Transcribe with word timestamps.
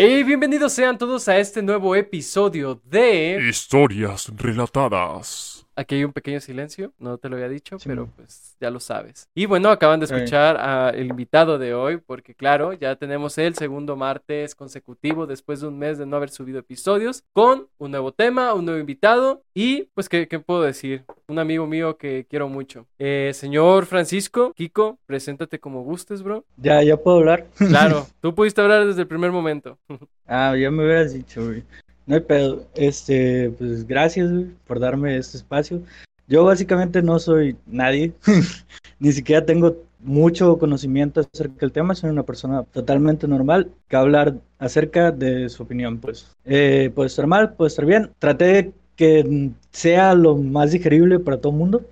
Hey, 0.00 0.22
bienvenidos 0.22 0.74
sean 0.74 0.96
todos 0.96 1.26
a 1.26 1.38
este 1.38 1.60
nuevo 1.60 1.96
episodio 1.96 2.80
de... 2.84 3.44
Historias 3.50 4.30
relatadas. 4.36 5.66
Aquí 5.78 5.94
hay 5.94 6.02
un 6.02 6.12
pequeño 6.12 6.40
silencio, 6.40 6.92
no 6.98 7.18
te 7.18 7.28
lo 7.28 7.36
había 7.36 7.48
dicho, 7.48 7.78
Sí, 7.78 7.88
pero 7.88 8.08
pues 8.16 8.56
ya 8.60 8.68
lo 8.68 8.80
sabes. 8.80 9.28
Y 9.32 9.46
bueno, 9.46 9.70
acaban 9.70 10.00
de 10.00 10.06
escuchar 10.06 10.56
al 10.56 11.06
invitado 11.06 11.56
de 11.56 11.72
hoy, 11.72 11.98
porque 11.98 12.34
claro, 12.34 12.72
ya 12.72 12.96
tenemos 12.96 13.38
el 13.38 13.54
segundo 13.54 13.94
martes 13.94 14.56
consecutivo 14.56 15.28
después 15.28 15.60
de 15.60 15.68
un 15.68 15.78
mes 15.78 15.96
de 15.96 16.04
no 16.04 16.16
haber 16.16 16.30
subido 16.30 16.58
episodios, 16.58 17.22
con 17.32 17.68
un 17.78 17.92
nuevo 17.92 18.10
tema, 18.10 18.54
un 18.54 18.64
nuevo 18.64 18.80
invitado 18.80 19.44
y 19.54 19.84
pues, 19.94 20.08
¿qué, 20.08 20.26
qué 20.26 20.40
puedo 20.40 20.62
decir? 20.62 21.04
Un 21.28 21.38
amigo 21.38 21.64
mío 21.68 21.96
que 21.96 22.26
quiero 22.28 22.48
mucho. 22.48 22.88
Eh, 22.98 23.30
señor 23.32 23.86
Francisco, 23.86 24.52
Kiko, 24.54 24.98
preséntate 25.06 25.60
como 25.60 25.84
gustes, 25.84 26.24
bro. 26.24 26.44
Ya, 26.56 26.82
ya 26.82 26.96
puedo 26.96 27.18
hablar. 27.18 27.46
Claro, 27.56 28.04
tú 28.20 28.34
pudiste 28.34 28.60
hablar 28.60 28.84
desde 28.84 29.02
el 29.02 29.06
primer 29.06 29.30
momento. 29.30 29.78
Ah, 30.26 30.56
ya 30.56 30.72
me 30.72 30.84
hubieras 30.84 31.14
dicho, 31.14 31.44
güey. 31.44 31.62
No 32.08 32.14
hay 32.14 32.22
pedo. 32.22 32.66
Este, 32.74 33.50
pues 33.58 33.86
gracias, 33.86 34.32
güey, 34.32 34.46
por 34.66 34.80
darme 34.80 35.18
este 35.18 35.36
espacio. 35.36 35.82
Yo 36.26 36.42
básicamente 36.42 37.02
no 37.02 37.18
soy 37.18 37.56
nadie, 37.66 38.14
ni 38.98 39.12
siquiera 39.12 39.44
tengo 39.44 39.76
mucho 40.00 40.58
conocimiento 40.58 41.20
acerca 41.20 41.56
del 41.60 41.72
tema, 41.72 41.94
soy 41.94 42.10
una 42.10 42.22
persona 42.22 42.62
totalmente 42.62 43.26
normal 43.28 43.72
que 43.88 43.96
hablar 43.96 44.36
acerca 44.58 45.10
de 45.10 45.48
su 45.50 45.62
opinión, 45.62 45.98
pues. 45.98 46.34
Eh, 46.46 46.90
puede 46.94 47.08
estar 47.08 47.26
mal, 47.26 47.52
puede 47.54 47.68
estar 47.68 47.84
bien. 47.84 48.10
Traté 48.18 48.72
que 48.98 49.22
mm, 49.24 49.54
sea 49.70 50.12
lo 50.14 50.36
más 50.36 50.72
digerible 50.72 51.20
para 51.20 51.40
todo 51.40 51.52
el 51.52 51.58
mundo 51.58 51.82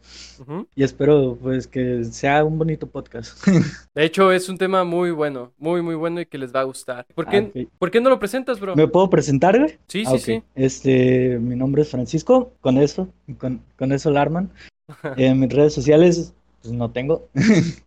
y 0.74 0.82
espero 0.82 1.38
pues 1.40 1.66
que 1.66 2.04
sea 2.04 2.44
un 2.44 2.58
bonito 2.58 2.86
podcast. 2.88 3.46
De 3.94 4.04
hecho, 4.04 4.32
es 4.32 4.48
un 4.50 4.58
tema 4.58 4.84
muy 4.84 5.10
bueno, 5.12 5.52
muy, 5.56 5.80
muy 5.80 5.94
bueno 5.94 6.20
y 6.20 6.26
que 6.26 6.36
les 6.36 6.54
va 6.54 6.60
a 6.60 6.64
gustar. 6.64 7.06
¿Por 7.14 7.26
qué, 7.26 7.36
Ah, 7.38 7.60
ok. 7.62 7.68
¿por 7.78 7.90
qué 7.90 8.00
no 8.00 8.10
lo 8.10 8.18
presentas, 8.18 8.60
bro? 8.60 8.74
¿Me 8.76 8.88
puedo 8.88 9.08
presentar, 9.08 9.56
güey? 9.58 9.78
Sí, 9.86 10.02
Ah, 10.04 10.10
sí, 10.10 10.18
sí. 10.18 10.42
Este, 10.56 11.38
mi 11.38 11.54
nombre 11.56 11.82
es 11.82 11.88
Francisco, 11.88 12.52
con 12.60 12.76
eso, 12.76 13.08
con, 13.38 13.62
con 13.78 13.92
eso 13.92 14.08
alarman. 14.10 14.50
En 15.16 15.40
mis 15.40 15.52
redes 15.52 15.72
sociales, 15.72 16.34
pues 16.60 16.74
no 16.74 16.90
tengo. 16.90 17.28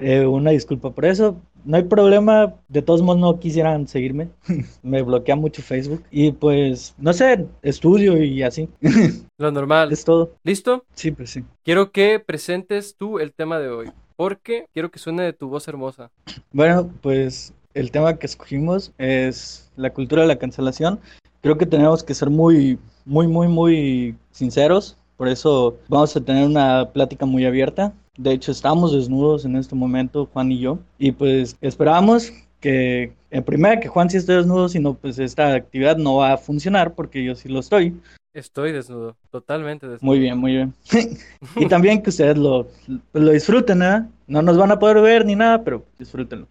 Eh, 0.00 0.26
una 0.26 0.50
disculpa 0.50 0.90
por 0.90 1.04
eso. 1.04 1.40
No 1.64 1.76
hay 1.76 1.84
problema, 1.84 2.54
de 2.68 2.82
todos 2.82 3.02
modos 3.02 3.20
no 3.20 3.40
quisieran 3.40 3.88
seguirme. 3.88 4.28
Me 4.82 5.02
bloquea 5.02 5.36
mucho 5.36 5.62
Facebook. 5.62 6.04
Y 6.10 6.32
pues, 6.32 6.94
no 6.98 7.12
sé, 7.12 7.46
estudio 7.62 8.22
y 8.22 8.42
así. 8.42 8.68
Lo 9.38 9.50
normal. 9.50 9.92
Es 9.92 10.04
todo. 10.04 10.34
¿Listo? 10.42 10.84
Sí, 10.94 11.10
pues 11.10 11.30
sí. 11.30 11.44
Quiero 11.64 11.90
que 11.90 12.20
presentes 12.20 12.96
tú 12.96 13.18
el 13.18 13.32
tema 13.32 13.58
de 13.58 13.68
hoy, 13.68 13.90
porque 14.16 14.66
quiero 14.72 14.90
que 14.90 14.98
suene 14.98 15.22
de 15.22 15.32
tu 15.32 15.48
voz 15.48 15.66
hermosa. 15.68 16.10
Bueno, 16.52 16.90
pues 17.00 17.54
el 17.74 17.90
tema 17.90 18.18
que 18.18 18.26
escogimos 18.26 18.92
es 18.98 19.70
la 19.76 19.90
cultura 19.90 20.22
de 20.22 20.28
la 20.28 20.38
cancelación. 20.38 21.00
Creo 21.40 21.58
que 21.58 21.66
tenemos 21.66 22.02
que 22.02 22.14
ser 22.14 22.30
muy, 22.30 22.78
muy, 23.04 23.26
muy, 23.26 23.48
muy 23.48 24.16
sinceros. 24.30 24.96
Por 25.16 25.28
eso 25.28 25.78
vamos 25.88 26.16
a 26.16 26.20
tener 26.20 26.46
una 26.46 26.90
plática 26.92 27.26
muy 27.26 27.44
abierta. 27.44 27.92
De 28.16 28.32
hecho, 28.32 28.52
estamos 28.52 28.92
desnudos 28.92 29.44
en 29.44 29.56
este 29.56 29.74
momento, 29.74 30.28
Juan 30.32 30.52
y 30.52 30.60
yo. 30.60 30.78
Y 30.98 31.12
pues 31.12 31.56
esperamos 31.60 32.32
que, 32.60 33.12
en 33.30 33.44
primera, 33.44 33.80
que 33.80 33.88
Juan 33.88 34.08
sí 34.08 34.16
esté 34.16 34.34
desnudo, 34.34 34.68
sino 34.68 34.94
pues 34.94 35.18
esta 35.18 35.54
actividad 35.54 35.96
no 35.96 36.16
va 36.16 36.32
a 36.32 36.38
funcionar 36.38 36.94
porque 36.94 37.24
yo 37.24 37.34
sí 37.34 37.48
lo 37.48 37.60
estoy. 37.60 37.94
Estoy 38.32 38.72
desnudo, 38.72 39.16
totalmente 39.30 39.86
desnudo. 39.86 40.06
Muy 40.06 40.18
bien, 40.18 40.38
muy 40.38 40.52
bien. 40.52 40.74
y 41.56 41.66
también 41.66 42.02
que 42.02 42.10
ustedes 42.10 42.36
lo, 42.36 42.68
lo 43.12 43.30
disfruten, 43.30 43.82
¿eh? 43.82 44.08
No 44.26 44.42
nos 44.42 44.56
van 44.56 44.72
a 44.72 44.78
poder 44.78 45.00
ver 45.00 45.24
ni 45.24 45.36
nada, 45.36 45.62
pero 45.62 45.84
disfrútenlo. 45.98 46.48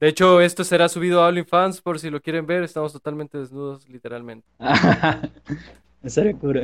De 0.00 0.06
hecho, 0.06 0.40
esto 0.40 0.62
será 0.62 0.88
subido 0.88 1.22
a 1.22 1.28
OnlyFans 1.28 1.80
por 1.80 1.98
si 1.98 2.10
lo 2.10 2.20
quieren 2.20 2.46
ver. 2.46 2.62
Estamos 2.62 2.92
totalmente 2.92 3.38
desnudos, 3.38 3.88
literalmente. 3.88 4.46
Estaría 6.02 6.34
cura. 6.34 6.62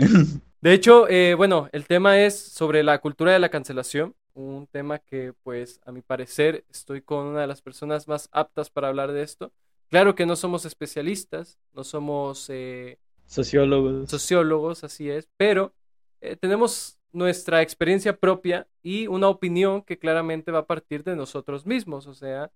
De 0.64 0.72
hecho, 0.72 1.06
eh, 1.10 1.34
bueno, 1.34 1.68
el 1.72 1.86
tema 1.86 2.22
es 2.22 2.38
sobre 2.38 2.82
la 2.82 2.98
cultura 2.98 3.34
de 3.34 3.38
la 3.38 3.50
cancelación. 3.50 4.16
Un 4.32 4.66
tema 4.66 4.98
que, 4.98 5.34
pues, 5.42 5.78
a 5.84 5.92
mi 5.92 6.00
parecer, 6.00 6.64
estoy 6.70 7.02
con 7.02 7.26
una 7.26 7.42
de 7.42 7.46
las 7.46 7.60
personas 7.60 8.08
más 8.08 8.30
aptas 8.32 8.70
para 8.70 8.88
hablar 8.88 9.12
de 9.12 9.20
esto. 9.22 9.52
Claro 9.90 10.14
que 10.14 10.24
no 10.24 10.36
somos 10.36 10.64
especialistas, 10.64 11.58
no 11.74 11.84
somos 11.84 12.48
eh, 12.48 12.98
Sociólogos. 13.26 14.08
sociólogos, 14.08 14.84
así 14.84 15.10
es, 15.10 15.28
pero 15.36 15.74
eh, 16.22 16.34
tenemos 16.34 16.98
nuestra 17.12 17.60
experiencia 17.60 18.16
propia 18.16 18.66
y 18.82 19.06
una 19.06 19.28
opinión 19.28 19.82
que 19.82 19.98
claramente 19.98 20.50
va 20.50 20.60
a 20.60 20.66
partir 20.66 21.04
de 21.04 21.14
nosotros 21.14 21.66
mismos. 21.66 22.06
O 22.06 22.14
sea, 22.14 22.50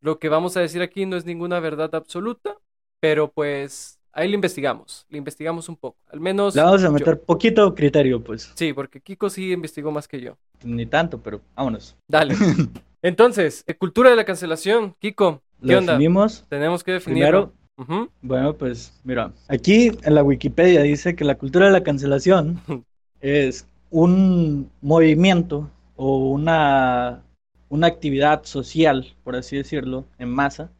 lo 0.00 0.18
que 0.18 0.28
vamos 0.28 0.56
a 0.56 0.60
decir 0.62 0.82
aquí 0.82 1.06
no 1.06 1.16
es 1.16 1.24
ninguna 1.26 1.60
verdad 1.60 1.94
absoluta, 1.94 2.58
pero 2.98 3.30
pues 3.30 4.00
ahí 4.12 4.28
lo 4.28 4.34
investigamos, 4.34 5.06
le 5.08 5.18
investigamos 5.18 5.68
un 5.68 5.76
poco. 5.76 5.96
Al 6.10 6.20
menos... 6.20 6.54
Le 6.54 6.62
vamos 6.62 6.82
a 6.82 6.86
yo. 6.86 6.92
meter 6.92 7.20
poquito 7.20 7.74
criterio, 7.74 8.22
pues. 8.22 8.52
Sí, 8.54 8.72
porque 8.72 9.00
Kiko 9.00 9.30
sí 9.30 9.52
investigó 9.52 9.90
más 9.90 10.06
que 10.08 10.20
yo. 10.20 10.36
Ni 10.62 10.86
tanto, 10.86 11.18
pero 11.18 11.40
vámonos. 11.56 11.96
Dale. 12.08 12.34
Entonces, 13.02 13.64
eh, 13.66 13.74
cultura 13.74 14.10
de 14.10 14.16
la 14.16 14.24
cancelación. 14.24 14.94
Kiko, 15.00 15.42
¿qué 15.60 15.72
Lo 15.72 15.78
onda? 15.78 15.94
definimos. 15.94 16.44
Tenemos 16.48 16.84
que 16.84 16.92
definirlo. 16.92 17.52
Primero, 17.76 17.96
Ujú. 18.00 18.10
bueno, 18.20 18.54
pues 18.54 19.00
mira, 19.02 19.32
aquí 19.48 19.90
en 20.02 20.14
la 20.14 20.22
Wikipedia 20.22 20.82
dice 20.82 21.16
que 21.16 21.24
la 21.24 21.36
cultura 21.36 21.66
de 21.66 21.72
la 21.72 21.82
cancelación 21.82 22.60
es 23.20 23.66
un 23.90 24.70
movimiento 24.80 25.68
o 25.96 26.30
una, 26.30 27.22
una 27.68 27.86
actividad 27.86 28.44
social, 28.44 29.14
por 29.24 29.36
así 29.36 29.56
decirlo, 29.56 30.04
en 30.18 30.30
masa, 30.30 30.70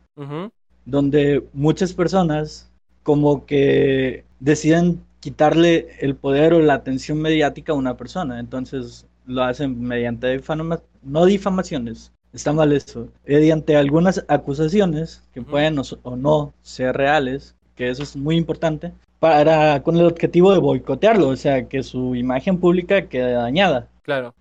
donde 0.85 1.45
muchas 1.53 1.93
personas 1.93 2.71
como 3.03 3.47
que 3.47 4.25
deciden 4.41 5.01
quitarle 5.21 5.89
el 6.01 6.17
poder 6.17 6.53
o 6.55 6.61
la 6.61 6.75
atención 6.75 7.19
mediática 7.19 7.73
a 7.73 7.77
una 7.77 7.97
persona. 7.97 8.41
Entonces 8.41 9.07
lo 9.27 9.43
hacen 9.45 9.81
mediante 9.81 10.37
difama- 10.41 10.83
no 11.03 11.25
difamaciones. 11.27 12.13
Está 12.33 12.53
mal 12.53 12.73
eso. 12.73 13.09
Mediante 13.27 13.77
algunas 13.77 14.25
acusaciones 14.29 15.23
que 15.35 15.43
pueden 15.43 15.79
o, 15.79 15.83
o 16.03 16.17
no 16.17 16.55
ser 16.63 16.97
reales, 16.97 17.55
que 17.77 17.91
eso 17.91 18.03
es 18.03 18.17
muy 18.17 18.37
importante, 18.37 18.93
para 19.21 19.83
con 19.83 19.97
el 19.97 20.07
objetivo 20.07 20.53
de 20.53 20.59
boicotearlo, 20.59 21.29
o 21.29 21.37
sea, 21.37 21.69
que 21.69 21.83
su 21.83 22.15
imagen 22.17 22.59
pública 22.59 23.07
quede 23.09 23.33
dañada. 23.33 23.87
Claro. 24.03 24.35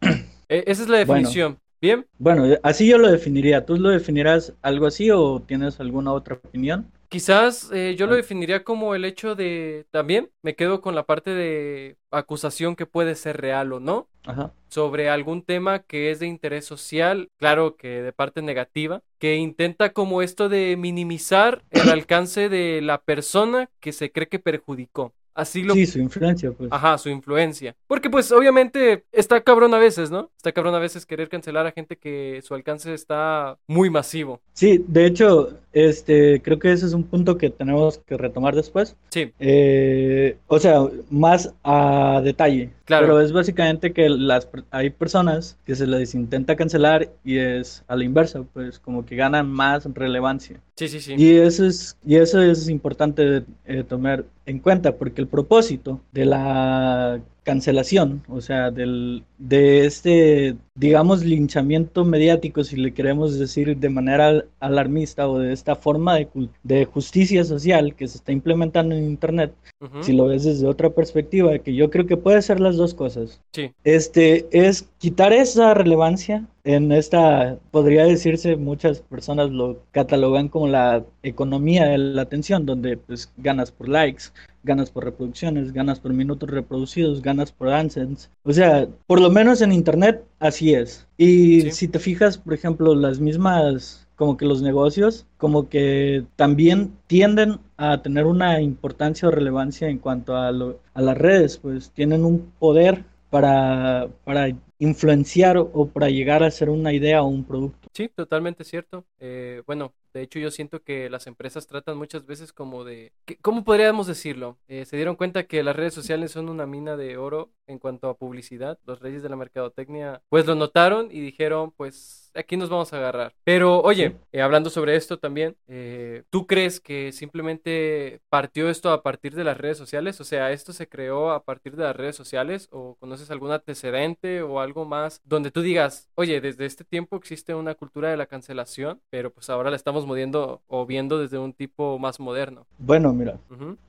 Eh, 0.49 0.63
esa 0.67 0.83
es 0.83 0.89
la 0.89 1.05
Bueno. 1.05 1.13
definición. 1.28 1.57
Bien. 1.81 2.05
Bueno, 2.17 2.45
así 2.63 2.88
yo 2.88 2.97
lo 2.97 3.11
definiría. 3.11 3.66
¿Tú 3.66 3.75
lo 3.75 3.89
definirás 3.89 4.53
algo 4.61 4.85
así 4.88 5.11
o 5.11 5.39
tienes 5.41 5.79
alguna 5.79 6.13
otra 6.13 6.35
opinión? 6.35 6.85
Quizás 7.11 7.69
eh, 7.73 7.95
yo 7.97 8.07
lo 8.07 8.13
Ah. 8.13 8.16
definiría 8.16 8.63
como 8.63 8.95
el 8.95 9.03
hecho 9.03 9.35
de, 9.35 9.85
también 9.91 10.29
me 10.41 10.55
quedo 10.55 10.79
con 10.79 10.95
la 10.95 11.03
parte 11.05 11.31
de 11.31 11.97
acusación 12.09 12.77
que 12.77 12.85
puede 12.85 13.16
ser 13.16 13.35
real 13.41 13.73
o 13.73 13.81
no, 13.81 14.07
Ajá. 14.25 14.53
sobre 14.69 15.09
algún 15.09 15.44
tema 15.44 15.79
que 15.79 16.09
es 16.11 16.19
de 16.22 16.27
interés 16.27 16.63
social, 16.63 17.27
claro 17.38 17.75
que 17.75 18.01
de 18.01 18.13
parte 18.13 18.41
negativa, 18.41 19.01
que 19.19 19.35
intenta 19.35 19.91
como 19.91 20.22
esto 20.22 20.47
de 20.47 20.77
minimizar 20.77 21.63
el 21.72 21.81
alcance 22.07 22.47
de 22.47 22.79
la 22.81 23.01
persona 23.01 23.69
que 23.81 23.91
se 23.91 24.09
cree 24.13 24.29
que 24.29 24.39
perjudicó. 24.39 25.11
Así 25.33 25.63
lo 25.63 25.73
Sí, 25.75 25.85
su 25.85 25.97
influencia, 25.99 26.51
pues. 26.51 26.69
Ajá, 26.73 26.97
su 26.97 27.07
influencia. 27.07 27.73
Porque 27.88 28.09
pues 28.09 28.33
obviamente 28.33 29.05
está 29.13 29.39
cabrón 29.41 29.73
a 29.73 29.78
veces, 29.78 30.11
¿no? 30.11 30.29
Está 30.35 30.51
cabrón 30.51 30.75
a 30.75 30.79
veces 30.79 31.05
querer 31.05 31.29
cancelar 31.29 31.66
a 31.66 31.72
gente 31.72 31.95
que 31.97 32.41
su 32.43 32.53
alcance 32.53 32.93
está 32.93 33.57
muy 33.66 33.89
masivo. 33.89 34.41
Sí, 34.51 34.83
de 34.89 35.05
hecho, 35.05 35.57
este, 35.74 36.42
creo 36.42 36.59
que 36.59 36.72
ese 36.72 36.86
es 36.86 36.94
un 36.94 37.04
punto 37.04 37.38
que 37.38 37.50
tenemos 37.50 37.98
que 38.00 38.18
retomar 38.18 38.56
después. 38.56 38.96
Sí, 39.09 39.32
Eh, 39.40 40.38
o 40.48 40.59
sea, 40.59 40.82
más 41.09 41.54
a 41.64 42.22
detalle. 42.24 42.70
Claro. 42.86 43.08
Pero 43.08 43.22
es 43.22 43.32
básicamente 43.32 43.94
que 43.94 44.09
las, 44.09 44.50
hay 44.70 44.90
personas 44.90 45.58
que 45.66 45.76
se 45.76 45.88
les 45.88 46.14
intenta 46.14 46.56
cancelar 46.56 47.09
y 47.24 47.38
es 47.38 47.84
a 47.88 47.96
la 47.96 48.04
inversa, 48.04 48.44
pues 48.54 48.80
como 48.80 49.06
que 49.06 49.16
ganan 49.16 49.50
más 49.50 49.86
relevancia. 49.94 50.59
sí, 50.76 50.88
sí, 50.90 51.00
sí. 51.00 51.16
Y 51.18 51.38
eso 51.38 51.66
es, 51.66 51.98
y 52.06 52.18
eso 52.18 52.42
es 52.42 52.68
importante 52.68 53.44
eh, 53.66 53.84
tomar 53.88 54.26
en 54.46 54.59
cuenta, 54.59 54.97
porque 54.97 55.22
el 55.22 55.28
propósito 55.28 56.02
de 56.12 56.26
la 56.26 57.22
cancelación, 57.43 58.23
o 58.28 58.40
sea, 58.41 58.72
del, 58.72 59.23
de 59.38 59.85
este, 59.85 60.55
digamos, 60.76 61.23
linchamiento 61.26 62.05
mediático, 62.05 62.64
si 62.64 62.76
le 62.76 62.93
queremos 62.93 63.38
decir 63.40 63.78
de 63.78 63.90
manera 63.90 64.28
al- 64.28 64.49
alarmista, 64.59 65.28
o 65.29 65.40
de 65.40 65.53
esta 65.53 65.76
forma 65.76 66.16
de, 66.16 66.28
de 66.64 66.85
justicia 66.85 67.43
social 67.43 67.96
que 67.96 68.08
se 68.08 68.17
está 68.17 68.32
implementando 68.32 68.96
en 68.96 69.03
Internet, 69.05 69.53
si 69.99 70.14
lo 70.14 70.28
ves 70.28 70.43
desde 70.43 70.67
otra 70.67 70.91
perspectiva, 70.91 71.58
que 71.59 71.73
yo 71.73 71.90
creo 71.90 72.05
que 72.05 72.17
puede 72.17 72.41
ser 72.41 72.59
las 72.59 72.78
dos 72.78 72.93
cosas. 72.93 73.41
Sí, 73.53 73.73
Este 73.84 74.47
es 74.52 74.88
quitar 74.99 75.34
esa 75.34 75.73
relevancia 75.73 76.47
en 76.63 76.91
esta, 76.91 77.58
podría 77.72 78.05
decirse, 78.05 78.55
muchas 78.55 79.02
personas 79.02 79.49
lo 79.52 79.79
catalogan 79.91 80.47
como 80.49 80.67
la 80.67 81.03
economía 81.23 81.85
de 81.87 81.97
la 81.97 82.22
atención, 82.23 82.66
donde 82.66 82.97
pues 82.97 83.31
ganas 83.37 83.72
por 83.72 83.90
likes, 83.90 84.25
ganas 84.63 84.91
por 84.91 85.05
reproducciones, 85.05 85.73
ganas 85.73 85.99
por 85.99 86.13
minutos 86.13 86.49
reproducidos, 86.49 87.22
ganas 87.22 87.52
por 87.52 87.69
AdSense. 87.69 88.29
O 88.43 88.53
sea, 88.53 88.87
por 89.08 89.19
lo 89.19 89.29
menos 89.29 89.61
en 89.61 89.72
internet 89.72 90.23
así 90.40 90.73
es. 90.73 91.08
Y 91.17 91.61
Sí. 91.61 91.72
si 91.72 91.87
te 91.87 91.99
fijas, 91.99 92.37
por 92.37 92.53
ejemplo, 92.53 92.93
las 92.96 93.19
mismas, 93.19 94.07
como 94.16 94.37
que 94.37 94.46
los 94.46 94.61
negocios, 94.61 95.25
como 95.37 95.67
que 95.69 96.25
también 96.35 96.91
tienden 97.07 97.59
a 97.78 98.02
tener 98.02 98.25
una 98.28 98.61
importancia 98.61 99.28
o 99.28 99.31
relevancia 99.31 99.90
en 99.90 99.97
cuanto 99.97 100.35
a, 100.35 100.52
lo- 100.52 100.79
a 100.93 101.02
las 101.02 101.17
redes, 101.17 101.57
pues 101.57 101.91
tienen 101.91 102.23
un 102.25 102.52
poder 102.59 103.03
para, 103.29 104.09
para 104.23 104.49
influenciar 104.81 105.57
o, 105.57 105.87
para 105.89 106.09
llegar 106.09 106.43
a 106.43 106.49
ser 106.49 106.69
una 106.69 106.91
idea 106.91 107.22
o 107.22 107.28
un 107.28 107.45
producto. 107.45 107.87
Sí, 107.93 108.09
totalmente 108.09 108.63
cierto. 108.63 109.05
Eh, 109.19 109.61
bueno, 109.67 109.93
de 110.13 110.23
hecho 110.23 110.39
yo 110.39 110.49
siento 110.49 110.81
que 110.81 111.09
las 111.09 111.28
empresas 111.28 111.67
tratan 111.67 111.97
muchas 111.97 112.25
veces 112.25 112.51
como 112.51 112.83
de... 112.83 113.13
¿Cómo 113.41 113.63
podríamos 113.63 114.07
decirlo? 114.07 114.57
Eh, 114.67 114.85
se 114.85 114.95
dieron 114.95 115.16
cuenta 115.16 115.43
que 115.43 115.61
las 115.61 115.75
redes 115.75 115.93
sociales 115.93 116.31
son 116.31 116.49
una 116.49 116.66
mina 116.66 116.97
de 116.97 117.17
oro 117.17 117.51
en 117.67 117.78
cuanto 117.78 118.09
a 118.09 118.17
publicidad. 118.17 118.79
Los 118.85 118.99
reyes 118.99 119.22
de 119.22 119.29
la 119.29 119.35
mercadotecnia 119.35 120.23
pues 120.29 120.47
lo 120.47 120.55
notaron 120.55 121.09
y 121.11 121.19
dijeron 121.22 121.72
pues 121.72 122.21
aquí 122.35 122.57
nos 122.57 122.69
vamos 122.69 122.91
a 122.93 122.97
agarrar. 122.97 123.33
Pero 123.43 123.81
oye, 123.81 124.16
eh, 124.31 124.41
hablando 124.41 124.69
sobre 124.69 124.95
esto 124.95 125.17
también, 125.17 125.55
eh, 125.67 126.23
¿tú 126.29 126.47
crees 126.47 126.79
que 126.79 127.11
simplemente 127.11 128.22
partió 128.29 128.69
esto 128.69 128.91
a 128.91 129.03
partir 129.03 129.35
de 129.35 129.43
las 129.43 129.57
redes 129.57 129.78
sociales? 129.78 130.19
O 130.22 130.23
sea, 130.23 130.51
¿esto 130.51 130.73
se 130.73 130.87
creó 130.87 131.31
a 131.31 131.43
partir 131.43 131.75
de 131.75 131.83
las 131.83 131.95
redes 131.95 132.16
sociales 132.16 132.67
o 132.72 132.95
conoces 132.99 133.31
algún 133.31 133.51
antecedente 133.51 134.41
o 134.41 134.59
algo 134.59 134.85
más 134.85 135.22
donde 135.23 135.51
tú 135.51 135.61
digas, 135.61 136.09
oye, 136.16 136.41
desde 136.41 136.66
este 136.66 136.83
tiempo 136.83 137.16
existe 137.16 137.55
una 137.55 137.75
cultura 137.75 138.09
de 138.09 138.17
la 138.17 138.25
cancelación, 138.25 138.99
pero 139.09 139.31
pues 139.31 139.49
ahora 139.49 139.69
la 139.69 139.75
estamos 139.75 140.05
moviendo 140.05 140.61
o 140.67 140.85
viendo 140.85 141.19
desde 141.19 141.37
un 141.37 141.53
tipo 141.53 141.99
más 141.99 142.19
moderno? 142.19 142.66
Bueno, 142.78 143.13
mira, 143.13 143.37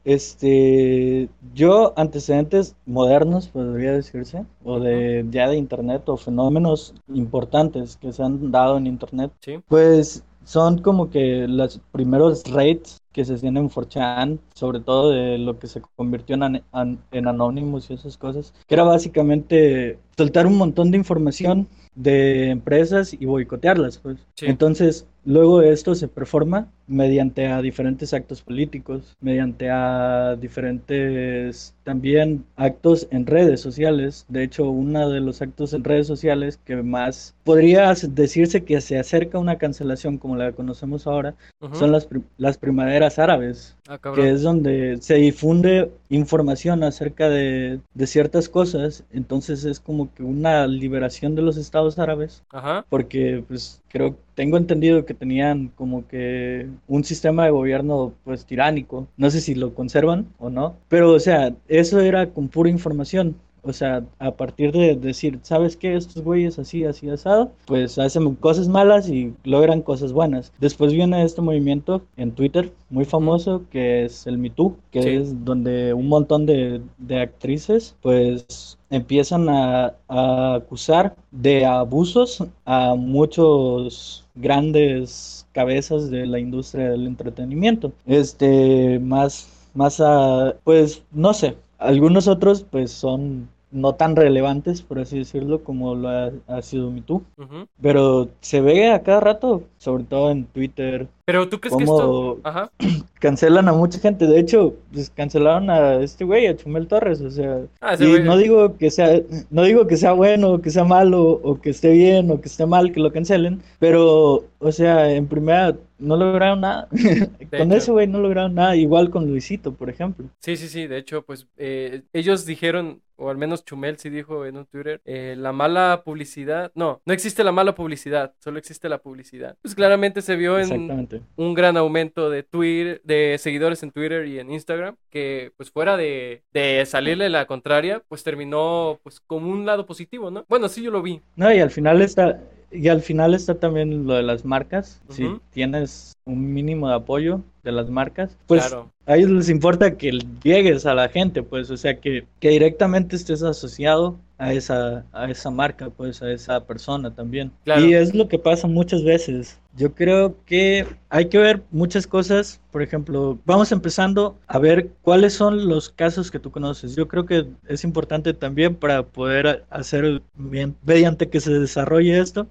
este, 0.04 1.28
yo 1.54 1.92
antecedentes 1.96 2.76
modernos, 2.86 3.48
podría 3.48 3.92
decirse, 3.92 4.44
o 4.64 4.80
de 4.80 5.24
ya 5.30 5.48
de 5.48 5.56
internet 5.56 6.08
o 6.08 6.16
fenómenos 6.16 6.94
importantes 7.08 7.96
que 7.96 8.12
se 8.12 8.22
han 8.22 8.31
dado 8.50 8.76
en 8.79 8.87
internet, 8.87 9.32
Sí, 9.40 9.62
pues 9.69 10.25
son 10.44 10.79
como 10.79 11.08
que 11.11 11.46
los 11.49 11.81
primeros 11.93 12.44
raids 12.50 12.99
que 13.12 13.25
se 13.25 13.34
hacían 13.34 13.56
en 13.56 13.69
4chan, 13.69 14.40
sobre 14.55 14.81
todo 14.81 15.11
de 15.11 15.38
lo 15.38 15.58
que 15.58 15.67
se 15.67 15.82
convirtió 15.96 16.34
en, 16.34 16.43
an- 16.43 16.64
an- 16.73 16.99
en 17.12 17.29
Anonymous 17.29 17.90
y 17.90 17.94
esas 17.94 18.17
cosas, 18.17 18.52
que 18.67 18.75
era 18.75 18.84
básicamente 18.84 19.99
soltar 20.17 20.46
un 20.46 20.56
montón 20.56 20.90
de 20.90 20.96
información 20.99 21.69
de 21.94 22.50
empresas 22.50 23.12
y 23.12 23.25
boicotearlas, 23.26 23.99
pues. 23.99 24.19
Sí. 24.35 24.46
Entonces, 24.46 25.06
luego 25.24 25.62
esto 25.62 25.94
se 25.94 26.08
performa 26.08 26.69
mediante 26.86 27.46
a 27.46 27.62
diferentes 27.62 28.12
actos 28.12 28.42
políticos, 28.42 29.16
mediante 29.20 29.70
a 29.70 30.36
diferentes 30.36 31.74
también 31.84 32.44
actos 32.56 33.08
en 33.10 33.26
redes 33.26 33.60
sociales. 33.60 34.26
De 34.28 34.42
hecho, 34.44 34.69
uno 34.70 35.08
de 35.08 35.20
los 35.20 35.40
actos 35.42 35.72
en 35.72 35.84
redes 35.84 36.06
sociales 36.06 36.58
que 36.64 36.76
más 36.82 37.34
podría 37.44 37.92
decirse 38.10 38.64
que 38.64 38.80
se 38.80 38.98
acerca 38.98 39.38
a 39.38 39.40
una 39.40 39.58
cancelación 39.58 40.19
como 40.19 40.36
la 40.36 40.52
conocemos 40.52 41.06
ahora 41.06 41.34
son 41.72 41.92
las, 41.92 42.06
prim- 42.06 42.25
las 42.36 42.58
primaveras 42.58 43.18
árabes, 43.18 43.76
Ah, 43.92 43.98
que 44.14 44.30
es 44.30 44.40
donde 44.42 44.96
se 45.02 45.16
difunde 45.16 45.92
información 46.08 46.82
acerca 46.82 47.28
de, 47.28 47.78
de 47.92 48.06
ciertas 48.06 48.48
cosas. 48.48 49.04
Entonces 49.12 49.66
es 49.66 49.80
como 49.80 50.14
que 50.14 50.22
una 50.22 50.66
liberación 50.66 51.34
de 51.34 51.42
los 51.42 51.58
estados 51.58 51.98
árabes 51.98 52.42
Ajá, 52.50 52.86
porque 52.88 53.44
pues 53.46 53.82
creo 53.88 54.16
tengo 54.34 54.56
entendido 54.56 55.04
que 55.04 55.12
tenían 55.12 55.68
como 55.68 56.08
que 56.08 56.68
un 56.88 57.04
sistema 57.04 57.44
de 57.44 57.50
gobierno 57.50 58.14
pues 58.24 58.46
tiránico. 58.46 59.08
No 59.18 59.30
sé 59.30 59.42
si 59.42 59.54
lo 59.54 59.74
conservan 59.74 60.26
o 60.38 60.48
no 60.48 60.76
pero 60.88 61.12
o 61.12 61.20
sea 61.20 61.54
eso 61.68 62.00
era 62.00 62.30
con 62.30 62.48
pura 62.48 62.70
información 62.70 63.36
o 63.62 63.73
sea, 63.73 64.05
a 64.19 64.32
partir 64.32 64.73
de 64.73 64.97
decir, 64.97 65.38
¿sabes 65.43 65.76
qué? 65.76 65.94
Estos 65.97 66.23
güeyes 66.23 66.59
así, 66.59 66.85
así, 66.85 67.09
asado, 67.09 67.53
pues 67.67 67.99
hacen 67.99 68.35
cosas 68.37 68.69
malas 68.69 69.09
y 69.09 69.35
logran 69.44 69.82
cosas 69.82 70.12
buenas. 70.12 70.53
Después 70.59 70.93
viene 70.93 71.23
este 71.25 71.41
movimiento 71.43 72.03
en 72.17 72.32
Twitter, 72.32 72.73
muy 72.91 73.05
famoso, 73.05 73.62
que 73.70 74.05
es 74.05 74.26
el 74.26 74.38
Me 74.38 74.50
Too, 74.50 74.76
que 74.91 75.03
Sí. 75.03 75.09
es 75.11 75.44
donde 75.44 75.94
un 75.94 76.09
montón 76.09 76.47
de, 76.47 76.82
de 76.99 77.20
actrices, 77.20 77.97
pues 78.03 78.79
empiezan 78.91 79.49
a, 79.49 79.94
a 80.09 80.55
acusar 80.56 81.14
de 81.31 81.64
abusos 81.64 82.44
a 82.64 82.94
muchos 82.94 84.25
grandes 84.35 85.47
cabezas 85.53 86.11
de 86.11 86.26
la 86.26 86.38
industria 86.38 86.91
del 86.91 87.06
entretenimiento. 87.06 87.93
Este, 88.06 88.99
más, 88.99 89.49
más 89.75 90.00
a, 90.00 90.55
pues, 90.64 91.03
no 91.12 91.32
sé, 91.35 91.56
algunos 91.79 92.29
otros 92.29 92.64
pues 92.70 92.91
son 92.93 93.49
no 93.72 93.94
tan 93.94 94.14
relevantes, 94.16 94.82
por 94.82 94.98
así 94.98 95.19
decirlo, 95.19 95.64
como 95.64 95.94
lo 95.94 96.08
ha, 96.08 96.30
ha 96.46 96.62
sido 96.62 96.90
Me 96.90 97.00
Too, 97.00 97.22
ujú. 97.38 97.66
pero 97.80 98.28
se 98.40 98.60
ve 98.60 98.92
a 98.92 99.02
cada 99.02 99.20
rato, 99.20 99.64
sobre 99.78 100.04
todo 100.04 100.30
en 100.30 100.44
Twitter, 100.44 101.08
Pero 101.24 101.48
tú 101.48 101.58
crees 101.60 101.76
que 101.76 101.84
esto... 101.84 102.38
Ajá, 102.44 102.70
cancelan 103.20 103.69
a 103.69 103.72
mucha 103.72 103.98
gente. 103.98 104.26
De 104.26 104.38
hecho, 104.38 104.74
pues 104.92 105.10
cancelaron 105.10 105.70
a 105.70 105.94
este 105.96 106.24
güey, 106.24 106.46
a 106.46 106.56
Chumel 106.56 106.86
Torres, 106.86 107.20
o 107.20 107.30
sea, 107.30 107.60
Ah, 107.80 107.96
y 107.98 108.20
no 108.20 108.36
digo 108.36 108.76
que 108.76 108.90
sea, 108.90 109.20
no 109.50 109.62
digo 109.62 109.86
que 109.86 109.96
sea 109.96 110.12
bueno, 110.12 110.52
o 110.52 110.60
que 110.60 110.70
sea 110.70 110.84
malo, 110.84 111.40
o 111.42 111.60
que 111.60 111.70
esté 111.70 111.90
bien, 111.92 112.30
o 112.30 112.40
que 112.40 112.48
esté 112.48 112.66
mal 112.66 112.92
que 112.92 113.00
lo 113.00 113.12
cancelen, 113.12 113.62
pero, 113.78 114.44
o 114.58 114.72
sea, 114.72 115.12
en 115.12 115.26
primera 115.26 115.75
no 115.98 116.16
lograron 116.16 116.60
nada. 116.60 116.88
con 117.50 117.72
hecho. 117.72 117.76
ese 117.76 117.92
güey 117.92 118.06
no 118.06 118.20
lograron 118.20 118.54
nada, 118.54 118.76
igual 118.76 119.10
con 119.10 119.26
Luisito, 119.26 119.72
por 119.74 119.90
ejemplo. 119.90 120.26
Sí, 120.40 120.56
sí, 120.56 120.68
sí, 120.68 120.86
de 120.86 120.98
hecho, 120.98 121.22
pues 121.22 121.46
eh, 121.56 122.02
ellos 122.12 122.44
dijeron, 122.46 123.00
o 123.16 123.30
al 123.30 123.36
menos 123.36 123.64
Chumel 123.64 123.98
sí 123.98 124.10
dijo 124.10 124.44
en 124.46 124.56
un 124.56 124.66
Twitter, 124.66 125.00
eh, 125.04 125.36
la 125.38 125.52
mala 125.52 126.02
publicidad, 126.04 126.72
no, 126.74 127.00
no 127.04 127.12
existe 127.12 127.44
la 127.44 127.52
mala 127.52 127.74
publicidad, 127.74 128.34
solo 128.40 128.58
existe 128.58 128.88
la 128.88 128.98
publicidad. 128.98 129.56
Pues 129.62 129.74
claramente 129.74 130.22
se 130.22 130.36
vio 130.36 130.58
en 130.58 131.20
un 131.36 131.54
gran 131.54 131.76
aumento 131.76 132.30
de 132.30 132.42
Twitter, 132.42 133.00
de 133.04 133.36
seguidores 133.38 133.82
en 133.82 133.92
Twitter 133.92 134.26
y 134.26 134.38
en 134.38 134.50
Instagram, 134.50 134.96
que 135.08 135.52
pues 135.56 135.70
fuera 135.70 135.96
de, 135.96 136.42
de 136.52 136.84
salirle 136.86 137.30
la 137.30 137.46
contraria, 137.46 138.02
pues 138.08 138.24
terminó 138.24 138.98
pues 139.02 139.20
como 139.20 139.50
un 139.50 139.66
lado 139.66 139.86
positivo, 139.86 140.30
¿no? 140.30 140.44
Bueno, 140.48 140.68
sí 140.68 140.82
yo 140.82 140.90
lo 140.90 141.02
vi. 141.02 141.20
No, 141.36 141.52
y 141.52 141.60
al 141.60 141.70
final 141.70 142.02
está, 142.02 142.40
y 142.72 142.88
al 142.88 143.02
final 143.02 143.34
está 143.34 143.58
también 143.58 144.06
lo 144.06 144.14
de 144.14 144.22
las 144.22 144.44
marcas. 144.44 145.00
Si 145.08 145.38
tienes 145.50 146.14
un 146.24 146.52
mínimo 146.52 146.88
de 146.88 146.94
apoyo 146.94 147.42
de 147.62 147.73
las 147.73 147.88
marcas, 147.91 148.37
pues 148.47 148.67
Claro. 148.67 148.91
a 149.06 149.17
ellos 149.17 149.31
les 149.31 149.49
importa 149.49 149.97
que 149.97 150.19
llegues 150.43 150.85
a 150.87 150.94
la 150.94 151.09
gente, 151.09 151.43
pues, 151.43 151.70
o 151.70 151.76
sea, 151.76 152.00
que, 152.00 152.26
que 152.41 152.49
directamente 152.50 153.17
estés 153.17 153.43
asociado 153.43 154.17
a 154.38 154.53
esa, 154.53 155.05
a 155.12 155.31
esa 155.31 155.50
marca, 155.50 155.88
pues, 155.91 156.20
a 156.23 156.32
esa 156.32 156.64
persona 156.67 157.14
también. 157.14 157.53
Claro. 157.64 157.85
Y 157.87 157.94
es 157.94 158.14
lo 158.14 158.26
que 158.29 158.38
pasa 158.41 158.67
muchas 158.67 159.05
veces. 159.05 159.61
Yo 159.76 159.94
creo 159.94 160.35
que 160.44 160.85
hay 161.09 161.29
que 161.29 161.38
ver 161.38 161.62
muchas 161.70 162.06
cosas. 162.09 162.61
Por 162.73 162.82
ejemplo, 162.82 163.38
vamos 163.47 163.70
empezando 163.73 164.37
a 164.49 164.59
ver 164.59 164.91
cuáles 165.02 165.33
son 165.35 165.69
los 165.69 165.88
casos 165.90 166.31
que 166.31 166.40
tú 166.40 166.50
conoces. 166.50 166.97
Yo 166.97 167.07
creo 167.07 167.25
que 167.25 167.47
es 167.69 167.85
importante 167.85 168.35
también 168.35 168.75
para 168.75 169.04
poder 169.04 169.64
hacer, 169.71 170.23
bien- 170.35 170.76
mediante 170.85 171.28
que 171.31 171.40
se 171.40 171.52
desarrolle 171.52 172.19
esto, 172.19 172.49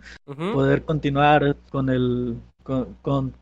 poder 0.54 0.84
continuar 0.84 1.58
con 1.70 1.90
el, 1.90 2.38
con, 2.64 2.96
con, 3.02 3.34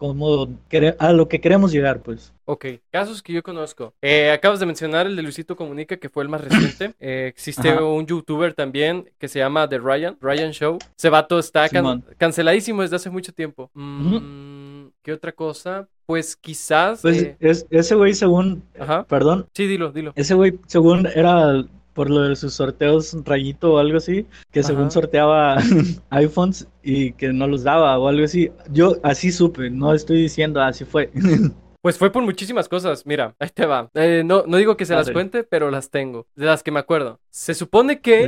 quere- 0.69 0.95
a 0.99 1.11
lo 1.13 1.27
que 1.27 1.39
queremos 1.41 1.71
llegar, 1.71 2.01
pues. 2.01 2.33
Ok, 2.45 2.65
casos 2.91 3.21
que 3.21 3.31
yo 3.33 3.43
conozco. 3.43 3.93
Eh, 4.01 4.31
acabas 4.31 4.59
de 4.59 4.65
mencionar 4.65 5.05
el 5.05 5.15
de 5.15 5.21
Luisito 5.21 5.55
Comunica, 5.55 5.97
que 5.97 6.09
fue 6.09 6.23
el 6.23 6.29
más 6.29 6.41
reciente. 6.41 6.93
Eh, 6.99 7.27
existe 7.27 7.69
Ajá. 7.69 7.83
un 7.83 8.05
youtuber 8.05 8.53
también 8.53 9.09
que 9.19 9.27
se 9.27 9.39
llama 9.39 9.67
The 9.69 9.77
Ryan, 9.77 10.17
Ryan 10.19 10.51
Show. 10.51 10.79
Ese 10.97 11.09
vato 11.09 11.39
está 11.39 11.69
can- 11.69 12.03
canceladísimo 12.17 12.81
desde 12.81 12.95
hace 12.97 13.09
mucho 13.09 13.31
tiempo. 13.33 13.69
Mm, 13.73 14.87
¿Qué 15.03 15.13
otra 15.13 15.31
cosa? 15.31 15.87
Pues 16.05 16.35
quizás... 16.35 17.01
Pues 17.01 17.21
eh, 17.21 17.37
es, 17.39 17.65
ese 17.69 17.95
güey 17.95 18.13
según, 18.15 18.63
Ajá. 18.79 19.03
perdón, 19.05 19.47
Sí, 19.53 19.67
dilo, 19.67 19.91
dilo. 19.91 20.11
ese 20.15 20.33
güey 20.33 20.59
según 20.65 21.07
era 21.13 21.63
por 21.99 22.09
lo 22.09 22.21
de 22.21 22.37
sus 22.37 22.53
sorteos 22.53 23.13
rayito 23.25 23.73
o 23.73 23.77
algo 23.77 23.97
así, 23.97 24.25
que 24.53 24.63
según 24.63 24.89
sorteaba 24.89 25.57
iPhones 26.11 26.65
y 26.81 27.11
que 27.11 27.33
no 27.33 27.45
los 27.45 27.63
daba 27.63 27.99
o 27.99 28.07
algo 28.07 28.23
así. 28.23 28.49
Yo 28.71 28.95
así 29.03 29.33
supe, 29.33 29.69
no 29.69 29.93
estoy 29.93 30.21
diciendo 30.21 30.61
así 30.61 30.85
fue. 30.85 31.11
Pues 31.81 31.97
fue 31.97 32.11
por 32.11 32.23
muchísimas 32.23 32.67
cosas. 32.67 33.05
Mira, 33.05 33.35
ahí 33.39 33.49
te 33.53 33.65
va. 33.65 33.89
Eh, 33.93 34.23
no, 34.25 34.43
no 34.45 34.57
digo 34.57 34.75
que 34.77 34.85
se 34.85 34.93
las 34.95 35.07
Arre. 35.07 35.13
cuente, 35.13 35.43
pero 35.43 35.71
las 35.71 35.89
tengo. 35.89 36.27
De 36.35 36.45
las 36.45 36.61
que 36.63 36.71
me 36.71 36.79
acuerdo. 36.79 37.19
Se 37.29 37.53
supone 37.53 38.01
que... 38.01 38.27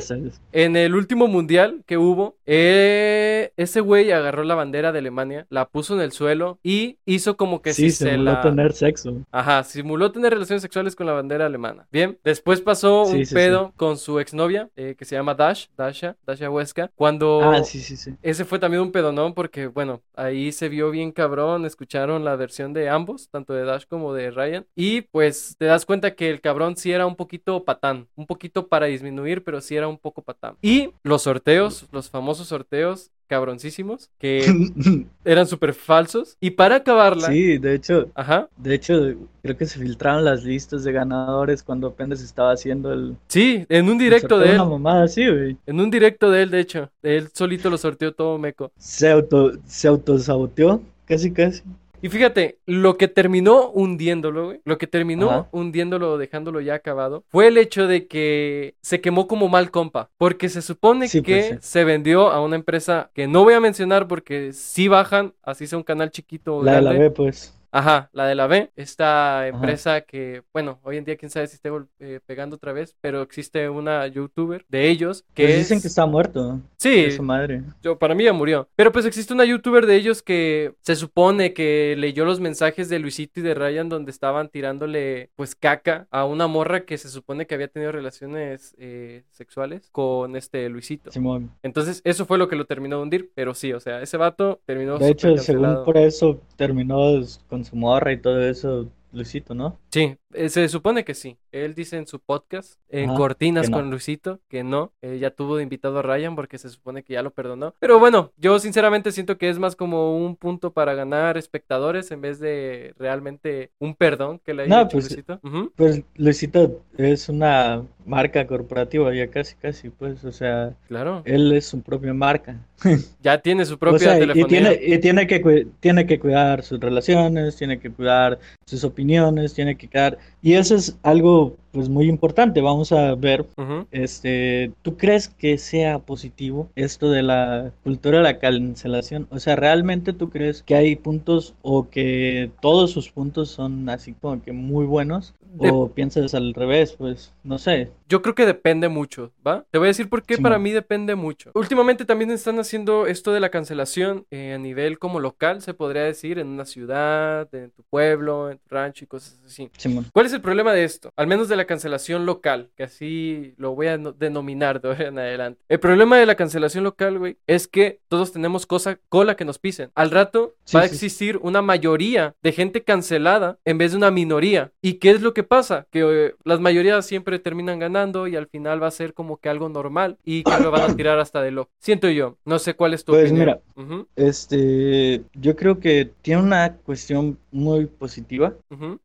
En 0.54 0.76
el 0.76 0.96
último 0.96 1.28
mundial 1.28 1.84
que 1.86 1.98
hubo, 1.98 2.38
eh, 2.46 3.52
ese 3.58 3.82
güey 3.82 4.12
agarró 4.12 4.44
la 4.44 4.56
bandera 4.56 4.92
de 4.92 5.00
Alemania, 5.00 5.48
la 5.50 5.66
puso 5.68 5.96
en 5.96 6.02
el 6.02 6.12
suelo 6.12 6.60
y 6.64 7.00
hizo 7.06 7.36
como 7.36 7.62
que 7.62 7.74
sí, 7.74 7.90
si 7.92 8.06
se 8.06 8.18
la... 8.18 8.42
tener 8.42 8.74
sexo. 8.74 9.18
Ajá, 9.32 9.64
simuló 9.64 10.12
tener 10.12 10.34
relaciones 10.34 10.62
sexuales 10.62 10.96
con 10.96 11.08
la 11.08 11.14
bandera 11.14 11.46
alemana. 11.46 11.88
Bien, 11.92 12.18
después 12.24 12.62
pasó 12.62 13.06
Sí, 13.06 13.18
un 13.18 13.26
sí, 13.26 13.34
pedo 13.34 13.74
con 13.76 13.98
su 13.98 14.20
exnovia, 14.20 14.70
eh, 14.76 14.96
que 14.98 15.06
se 15.06 15.16
llama 15.16 15.34
Dash, 15.34 15.66
Dasha, 15.78 16.16
Dasha 16.26 16.50
Huesca, 16.50 16.92
cuando... 16.96 17.42
Ah, 17.44 17.64
sí, 17.64 17.80
sí, 17.80 17.98
sí. 17.98 18.14
Ese 18.22 18.46
fue 18.46 18.60
también 18.60 18.82
un 18.84 18.92
pedonón 18.92 19.34
porque, 19.34 19.68
bueno, 19.68 20.02
ahí 20.16 20.52
se 20.52 20.70
vio 20.70 20.92
bien 20.92 21.12
cabrón, 21.12 21.66
escucharon 21.66 22.24
la 22.24 22.36
versión 22.36 22.74
de 22.74 22.88
ambos, 22.90 23.30
tanto 23.30 23.41
tanto 23.42 23.54
de 23.54 23.64
Dash 23.66 23.86
como 23.88 24.14
de 24.14 24.30
Ryan. 24.32 24.66
Y 24.76 25.02
pues 25.02 25.56
te 25.58 25.66
das 25.66 25.86
cuenta 25.86 26.16
que 26.16 26.30
el 26.30 26.42
cabrón 26.42 26.78
sí 26.78 26.92
era 26.92 27.08
un 27.08 27.16
poquito 27.16 27.64
patán, 27.64 28.08
un 28.16 28.28
poquito 28.28 28.68
para 28.68 28.86
disminuir, 28.86 29.44
pero 29.44 29.62
sí 29.62 29.76
era 29.76 29.88
un 29.88 29.98
poco 29.98 30.22
patán. 30.22 30.56
Y 30.62 30.92
los 31.04 31.24
sorteos, 31.24 31.88
los 31.92 32.10
famosos 32.10 32.48
sorteos, 32.48 33.10
cabroncísimos, 33.28 34.10
que 34.20 34.46
eran 35.26 35.48
súper 35.48 35.74
falsos. 35.74 36.38
Y 36.42 36.52
para 36.52 36.76
acabarla... 36.76 37.30
Sí, 37.30 37.58
de 37.58 37.76
hecho, 37.76 38.10
Ajá. 38.14 38.50
de 38.58 38.76
hecho, 38.76 38.94
creo 39.42 39.58
que 39.58 39.66
se 39.66 39.80
filtraron 39.80 40.24
las 40.26 40.44
listas 40.44 40.84
de 40.84 40.92
ganadores 40.92 41.64
cuando 41.64 41.88
apenas 41.88 42.22
estaba 42.22 42.52
haciendo 42.52 42.92
el 42.94 43.16
Sí, 43.28 43.66
en 43.70 43.90
un 43.90 43.98
directo 43.98 44.38
de 44.38 44.46
él. 44.46 44.58
sorteo, 44.58 44.66
Una 44.68 44.78
mamada 44.78 45.04
así, 45.06 45.26
güey. 45.28 45.58
En 45.66 45.80
un 45.80 45.90
directo 45.90 46.30
de 46.30 46.44
él, 46.44 46.52
de 46.52 46.60
hecho. 46.60 46.92
Él 47.02 47.30
solito 47.34 47.70
lo 47.70 47.78
sorteó 47.78 48.14
todo 48.14 48.38
meco. 48.38 48.72
Se 48.78 49.10
auto, 49.10 49.54
se 49.66 49.88
autosaboteó, 49.88 50.82
casi 51.06 51.32
casi. 51.32 51.64
Y 52.02 52.10
fíjate, 52.10 52.60
lo 52.66 52.98
que 52.98 53.08
terminó 53.08 53.70
hundiéndolo, 53.70 54.46
güey, 54.46 54.62
lo 54.66 54.78
que 54.78 54.88
terminó 54.88 55.30
Ajá. 55.30 55.50
hundiéndolo, 55.52 56.18
dejándolo 56.18 56.60
ya 56.62 56.76
acabado, 56.76 57.24
fue 57.30 57.48
el 57.48 57.58
hecho 57.58 57.88
de 57.88 58.08
que 58.08 58.76
se 58.82 59.02
quemó 59.02 59.28
como 59.28 59.50
mal 59.50 59.70
compa. 59.72 60.10
Porque 60.18 60.50
se 60.50 60.62
supone 60.62 61.08
Sí, 61.08 61.22
que 61.22 61.36
pues, 61.50 61.64
sí. 61.64 61.70
se 61.72 61.84
vendió 61.84 62.30
a 62.32 62.42
una 62.44 62.56
empresa 62.56 63.12
que 63.14 63.28
no 63.28 63.44
voy 63.44 63.54
a 63.54 63.60
mencionar 63.60 64.08
porque 64.08 64.52
sí 64.54 64.88
bajan, 64.88 65.34
así 65.44 65.68
sea 65.68 65.78
un 65.78 65.84
canal 65.84 66.12
chiquito 66.12 66.58
o 66.58 66.64
La 66.64 66.74
de 66.74 66.82
la 66.82 66.90
grande. 66.92 67.10
B, 67.10 67.12
pues. 67.16 67.58
Ajá, 67.72 68.10
la 68.12 68.26
de 68.26 68.36
la 68.36 68.48
B, 68.48 68.70
esta 68.76 69.48
empresa 69.48 70.02
que, 70.02 70.44
bueno, 70.54 70.80
hoy 70.84 70.98
en 70.98 71.06
día 71.06 71.16
quién 71.16 71.30
sabe 71.32 71.48
si 71.48 71.56
esté 71.56 71.70
eh, 72.00 72.20
pegando 72.26 72.58
otra 72.58 72.74
vez, 72.74 72.96
pero 73.00 73.22
existe 73.22 73.70
una 73.70 74.06
youtuber 74.08 74.66
de 74.68 74.90
ellos 74.90 75.24
que 75.34 75.44
Pues 75.44 75.54
es... 75.54 75.60
dicen 75.60 75.82
que 75.82 75.88
está 75.88 76.06
muerto. 76.06 76.60
Sí, 76.78 77.04
de 77.04 77.12
su 77.12 77.24
madre. 77.24 77.64
yo, 77.82 77.98
para 77.98 78.14
mí 78.14 78.26
ya 78.26 78.34
murió. 78.34 78.68
Pero 78.76 78.92
pues 78.92 79.06
existe 79.06 79.34
una 79.34 79.46
youtuber 79.46 79.86
de 79.86 79.96
ellos 79.96 80.22
que 80.22 80.74
se 80.82 80.96
supone 80.96 81.54
que 81.54 81.96
leyó 81.98 82.26
los 82.26 82.40
mensajes 82.40 82.90
de 82.90 83.00
Luisito 83.00 83.40
y 83.40 83.44
de 83.44 83.54
Ryan 83.54 83.88
donde 83.88 84.12
estaban 84.12 84.50
tirándole 84.50 85.30
pues 85.36 85.56
caca 85.56 86.08
a 86.12 86.26
una 86.26 86.48
morra 86.48 86.86
que 86.86 86.98
se 86.98 87.10
supone 87.10 87.48
que 87.48 87.56
había 87.56 87.68
tenido 87.70 87.92
relaciones 87.92 88.76
eh, 88.80 89.24
sexuales 89.30 89.90
con 89.92 90.36
este 90.36 90.68
Luisito. 90.70 91.12
Simón. 91.12 91.52
Entonces 91.64 92.02
eso 92.04 92.26
fue 92.26 92.38
lo 92.38 92.48
que 92.48 92.56
lo 92.56 92.66
terminó 92.66 92.98
de 92.98 93.04
hundir, 93.04 93.32
pero 93.34 93.54
sí, 93.54 93.72
o 93.72 93.80
sea, 93.80 94.02
ese 94.02 94.18
vato 94.18 94.60
terminó 94.66 94.98
De 94.98 95.10
hecho, 95.10 95.38
según 95.38 95.86
por 95.86 95.98
eso 95.98 96.42
terminó 96.58 97.22
con 97.48 97.61
su 97.66 97.76
morra 97.76 98.12
y 98.14 98.22
todo 98.22 98.42
eso, 98.42 98.92
Luisito, 99.12 99.54
¿no? 99.54 99.80
Sí, 99.92 100.16
eh, 100.34 100.50
se 100.50 100.68
supone 100.70 101.04
que 101.04 101.14
sí. 101.14 101.38
Él 101.52 101.76
dice 101.76 101.98
en 101.98 102.08
su 102.08 102.20
podcast, 102.20 102.80
en 102.90 103.14
Cortinas 103.14 103.70
no. 103.70 103.78
con 103.78 103.90
Luisito, 103.90 104.40
que 104.48 104.64
no. 104.64 104.94
Eh, 105.02 105.18
ya 105.20 105.32
tuvo 105.32 105.58
de 105.58 105.64
invitado 105.64 106.00
a 106.00 106.02
Ryan 106.02 106.36
porque 106.36 106.58
se 106.58 106.70
supone 106.70 107.04
que 107.04 107.14
ya 107.14 107.22
lo 107.22 107.32
perdonó. 107.32 107.76
Pero 107.80 108.00
bueno, 108.00 108.32
yo 108.38 108.58
sinceramente 108.60 109.12
siento 109.12 109.38
que 109.38 109.50
es 109.50 109.60
más 109.60 109.76
como 109.76 110.18
un 110.18 110.38
punto 110.38 110.72
para 110.72 110.94
ganar 110.94 111.38
espectadores 111.38 112.10
en 112.12 112.22
vez 112.22 112.40
de 112.40 112.94
realmente 112.98 113.72
un 113.80 113.94
perdón 113.96 114.40
que 114.40 114.54
le 114.54 114.64
haya 114.64 114.70
No, 114.76 114.82
hecho 114.84 114.92
pues, 114.92 115.10
Luisito. 115.10 115.40
Pues 115.76 116.04
Luisito 116.16 116.82
es 116.98 117.28
una 117.28 117.84
marca 118.06 118.48
corporativa, 118.48 119.14
ya 119.14 119.28
casi, 119.30 119.56
casi, 119.56 119.90
pues, 119.90 120.24
o 120.24 120.32
sea, 120.32 120.74
claro. 120.88 121.22
él 121.26 121.52
es 121.52 121.66
su 121.66 121.82
propia 121.82 122.14
marca. 122.14 122.56
Ya 123.22 123.38
tiene 123.40 123.66
su 123.66 123.76
O 123.76 123.78
propia 123.78 124.00
sea, 124.00 124.18
y 124.18 124.20
telefonía. 124.22 124.48
tiene, 124.48 124.80
y 124.96 125.00
tiene 125.00 125.28
que, 125.28 125.68
tiene 125.80 126.06
que 126.08 126.20
cuidar 126.20 126.64
sus 126.64 126.80
relaciones, 126.80 127.56
tiene 127.58 127.80
que 127.80 127.92
cuidar 127.92 128.40
sus 128.66 128.84
opiniones, 128.84 129.54
tiene 129.54 129.78
que 129.78 129.81
cuidar... 129.88 130.18
Y 130.42 130.54
eso 130.54 130.76
es 130.76 130.98
algo, 131.04 131.56
pues, 131.72 131.88
muy 131.88 132.08
importante. 132.10 132.62
Vamos 132.62 132.92
a 132.92 133.14
ver, 133.16 133.46
este, 133.92 134.72
¿tú 134.82 134.98
crees 134.98 135.30
que 135.30 135.58
sea 135.58 136.00
positivo 136.00 136.70
esto 136.76 137.12
de 137.12 137.22
la 137.22 137.72
cultura 137.84 138.18
de 138.18 138.24
la 138.24 138.40
cancelación? 138.40 139.28
O 139.30 139.40
sea, 139.40 139.56
¿realmente 139.56 140.14
tú 140.14 140.30
crees 140.30 140.64
que 140.64 140.76
hay 140.76 140.96
puntos 140.96 141.54
o 141.62 141.90
que 141.90 142.52
todos 142.62 142.92
sus 142.92 143.10
puntos 143.12 143.50
son 143.50 143.88
así 143.90 144.14
como 144.14 144.42
que 144.42 144.52
muy 144.52 144.86
buenos? 144.86 145.36
De- 145.54 145.70
¿O 145.70 145.90
piensas 145.90 146.34
al 146.34 146.54
revés? 146.54 146.94
Pues, 146.98 147.34
no 147.44 147.58
sé. 147.60 147.90
Yo 148.08 148.22
creo 148.22 148.36
que 148.36 148.46
depende 148.46 148.88
mucho, 148.88 149.32
¿va? 149.46 149.66
Te 149.70 149.78
voy 149.78 149.88
a 149.88 149.90
decir 149.90 150.10
por 150.10 150.24
qué 150.24 150.38
para 150.38 150.58
mí 150.58 150.72
depende 150.72 151.16
mucho. 151.16 151.52
Últimamente 151.54 152.06
también 152.06 152.32
están 152.32 152.58
haciendo 152.60 153.06
esto 153.06 153.32
de 153.34 153.40
la 153.42 153.50
cancelación 153.50 154.26
eh, 154.32 154.54
a 154.54 154.58
nivel 154.58 154.98
como 154.98 155.20
local, 155.20 155.62
se 155.62 155.74
podría 155.74 156.04
decir, 156.04 156.40
en 156.40 156.48
una 156.48 156.66
ciudad, 156.66 157.54
en 157.54 157.72
tu 157.72 157.84
pueblo, 157.84 158.50
en 158.50 158.58
tu 158.60 158.68
rancho 158.70 159.04
y 159.04 159.08
cosas 159.08 159.40
así. 159.46 159.70
Simón. 159.78 160.06
¿Cuál 160.14 160.26
es 160.26 160.31
el 160.34 160.42
problema 160.42 160.74
de 160.74 160.84
esto? 160.84 161.12
Al 161.16 161.28
menos 161.28 161.50
de 161.50 161.56
la 161.56 161.66
cancelación 161.66 162.26
local, 162.26 162.70
que 162.76 162.84
así 162.84 163.54
lo 163.58 163.76
voy 163.76 163.88
a 163.88 163.98
no- 163.98 164.12
denominar 164.12 164.82
de 164.82 164.90
ahora 164.90 165.08
en 165.08 165.20
adelante. 165.20 165.62
El 165.70 165.80
problema 165.80 166.18
de 166.18 166.26
la 166.26 166.36
cancelación 166.36 166.84
local, 166.84 167.20
güey, 167.20 167.38
es 167.48 167.68
que 167.68 168.00
todos 168.08 168.32
tenemos 168.32 168.66
cosa, 168.66 169.00
cola 169.10 169.36
que 169.36 169.46
nos 169.46 169.60
pisen. 169.60 169.90
Al 169.96 170.12
rato 170.12 170.56
Sí, 170.66 170.78
va 170.78 170.84
a 170.84 170.88
sí, 170.88 170.94
existir 170.96 171.38
una 171.42 171.62
mayoría 171.62 172.36
de 172.42 172.52
gente 172.52 172.84
cancelada 172.84 173.58
en 173.66 173.78
vez 173.78 173.92
de 173.92 173.98
una 173.98 174.12
minoría. 174.12 174.72
¿Y 174.82 174.94
qué 174.96 175.12
es 175.12 175.22
lo 175.22 175.34
que 175.34 175.44
pasa? 175.44 175.86
Que 175.92 176.02
eh, 176.28 176.36
las 176.44 176.60
mayorías 176.60 177.06
siempre 177.06 177.40
terminan 177.40 177.80
ganando 177.80 178.28
y 178.28 178.36
al 178.36 178.48
final 178.48 178.82
va 178.82 178.88
a 178.88 178.92
ser 178.92 179.14
como 179.14 179.38
que 179.38 179.50
algo 179.50 179.70
normal 179.70 180.18
y 180.24 180.44
que 180.44 180.60
lo 180.62 180.72
van 180.72 180.90
a 180.92 180.96
tirar 180.96 181.20
hasta 181.20 181.42
de 181.42 181.52
loco. 181.52 181.72
Siento 181.80 182.10
yo. 182.10 182.38
No 182.46 182.60
sé 182.60 182.74
cuál 182.76 182.94
es 182.94 183.04
tu 183.04 183.12
Pues 183.14 183.32
opinión. 183.32 183.60
mira. 183.76 184.08
Este, 184.16 185.24
yo 185.34 185.56
creo 185.56 185.80
que 185.80 186.10
tiene 186.22 186.42
una 186.42 186.76
cuestión 186.78 187.38
muy 187.52 187.86
positiva. 187.86 188.54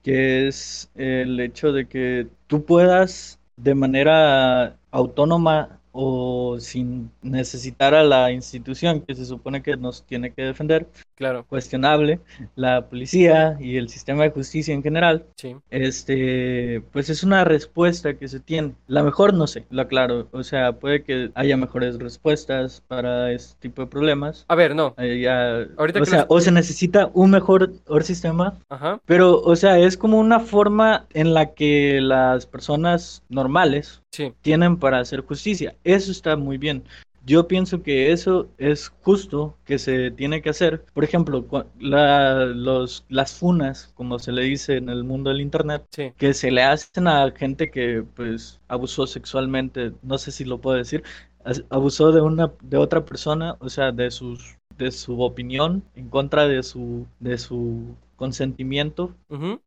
que 0.02 0.46
es 0.48 0.90
el 1.22 1.40
hecho 1.40 1.72
de 1.72 1.86
que 1.86 2.28
tú 2.46 2.64
puedas 2.64 3.38
de 3.56 3.74
manera 3.74 4.76
autónoma 4.90 5.80
o 5.98 6.58
sin 6.60 7.10
necesitar 7.22 7.94
a 7.94 8.04
la 8.04 8.30
institución 8.30 9.00
que 9.00 9.14
se 9.14 9.24
supone 9.24 9.62
que 9.62 9.76
nos 9.76 10.04
tiene 10.04 10.30
que 10.32 10.42
defender, 10.42 10.86
claro, 11.14 11.44
cuestionable, 11.46 12.20
la 12.54 12.86
policía 12.86 13.56
y 13.58 13.76
el 13.76 13.88
sistema 13.88 14.24
de 14.24 14.30
justicia 14.30 14.74
en 14.74 14.82
general, 14.82 15.24
sí. 15.36 15.56
este, 15.70 16.82
pues 16.92 17.08
es 17.08 17.22
una 17.22 17.44
respuesta 17.44 18.14
que 18.14 18.28
se 18.28 18.40
tiene. 18.40 18.74
La 18.86 19.02
mejor 19.02 19.32
no 19.32 19.46
sé, 19.46 19.64
lo 19.70 19.82
aclaro, 19.82 20.28
o 20.32 20.42
sea, 20.42 20.72
puede 20.72 21.02
que 21.02 21.30
haya 21.34 21.56
mejores 21.56 21.98
respuestas 21.98 22.82
para 22.86 23.32
este 23.32 23.56
tipo 23.60 23.82
de 23.82 23.88
problemas. 23.88 24.44
A 24.48 24.54
ver, 24.54 24.74
no. 24.74 24.94
Eh, 24.98 25.20
ya- 25.20 25.66
Ahorita 25.78 26.02
o 26.02 26.04
sea, 26.04 26.26
o 26.28 26.40
se 26.40 26.52
necesita 26.52 27.10
un 27.14 27.30
mejor, 27.30 27.70
mejor 27.70 28.04
sistema 28.04 28.58
Ajá. 28.68 29.00
pero, 29.06 29.40
o 29.40 29.56
sea, 29.56 29.78
es 29.78 29.96
como 29.96 30.18
una 30.18 30.40
forma 30.40 31.06
en 31.14 31.32
la 31.32 31.54
que 31.54 32.00
las 32.02 32.46
personas 32.46 33.22
normales 33.30 34.02
Sí. 34.16 34.32
tienen 34.42 34.76
para 34.78 34.98
hacer 35.00 35.20
justicia. 35.20 35.74
Eso 35.84 36.10
está 36.10 36.36
muy 36.36 36.58
bien. 36.58 36.84
Yo 37.24 37.48
pienso 37.48 37.82
que 37.82 38.12
eso 38.12 38.48
es 38.56 38.88
justo 39.02 39.56
que 39.64 39.78
se 39.78 40.12
tiene 40.12 40.40
que 40.42 40.50
hacer. 40.50 40.84
Por 40.94 41.02
ejemplo, 41.02 41.44
la- 41.80 42.44
los, 42.46 43.04
las 43.08 43.32
funas, 43.34 43.90
como 43.94 44.18
se 44.20 44.30
le 44.32 44.42
dice 44.44 44.76
en 44.76 44.88
el 44.88 45.02
mundo 45.04 45.30
del 45.30 45.40
internet, 45.40 45.84
Sí. 45.90 46.12
que 46.16 46.34
se 46.34 46.50
le 46.52 46.62
hacen 46.62 47.08
a 47.08 47.28
gente 47.32 47.70
que 47.70 48.04
pues 48.14 48.60
abusó 48.68 49.06
sexualmente, 49.08 49.92
no 50.02 50.18
sé 50.18 50.30
si 50.30 50.44
lo 50.44 50.60
puedo 50.60 50.76
decir, 50.76 51.02
abusó 51.70 52.12
de 52.12 52.20
una 52.20 52.52
de 52.62 52.76
otra 52.76 53.04
persona, 53.04 53.56
o 53.60 53.68
sea, 53.68 53.92
de 53.92 54.10
sus 54.10 54.56
de 54.78 54.90
su 54.92 55.20
opinión 55.22 55.82
en 55.94 56.08
contra 56.10 56.46
de 56.46 56.62
su 56.62 57.06
de 57.18 57.38
su 57.38 57.94
consentimiento, 58.16 59.14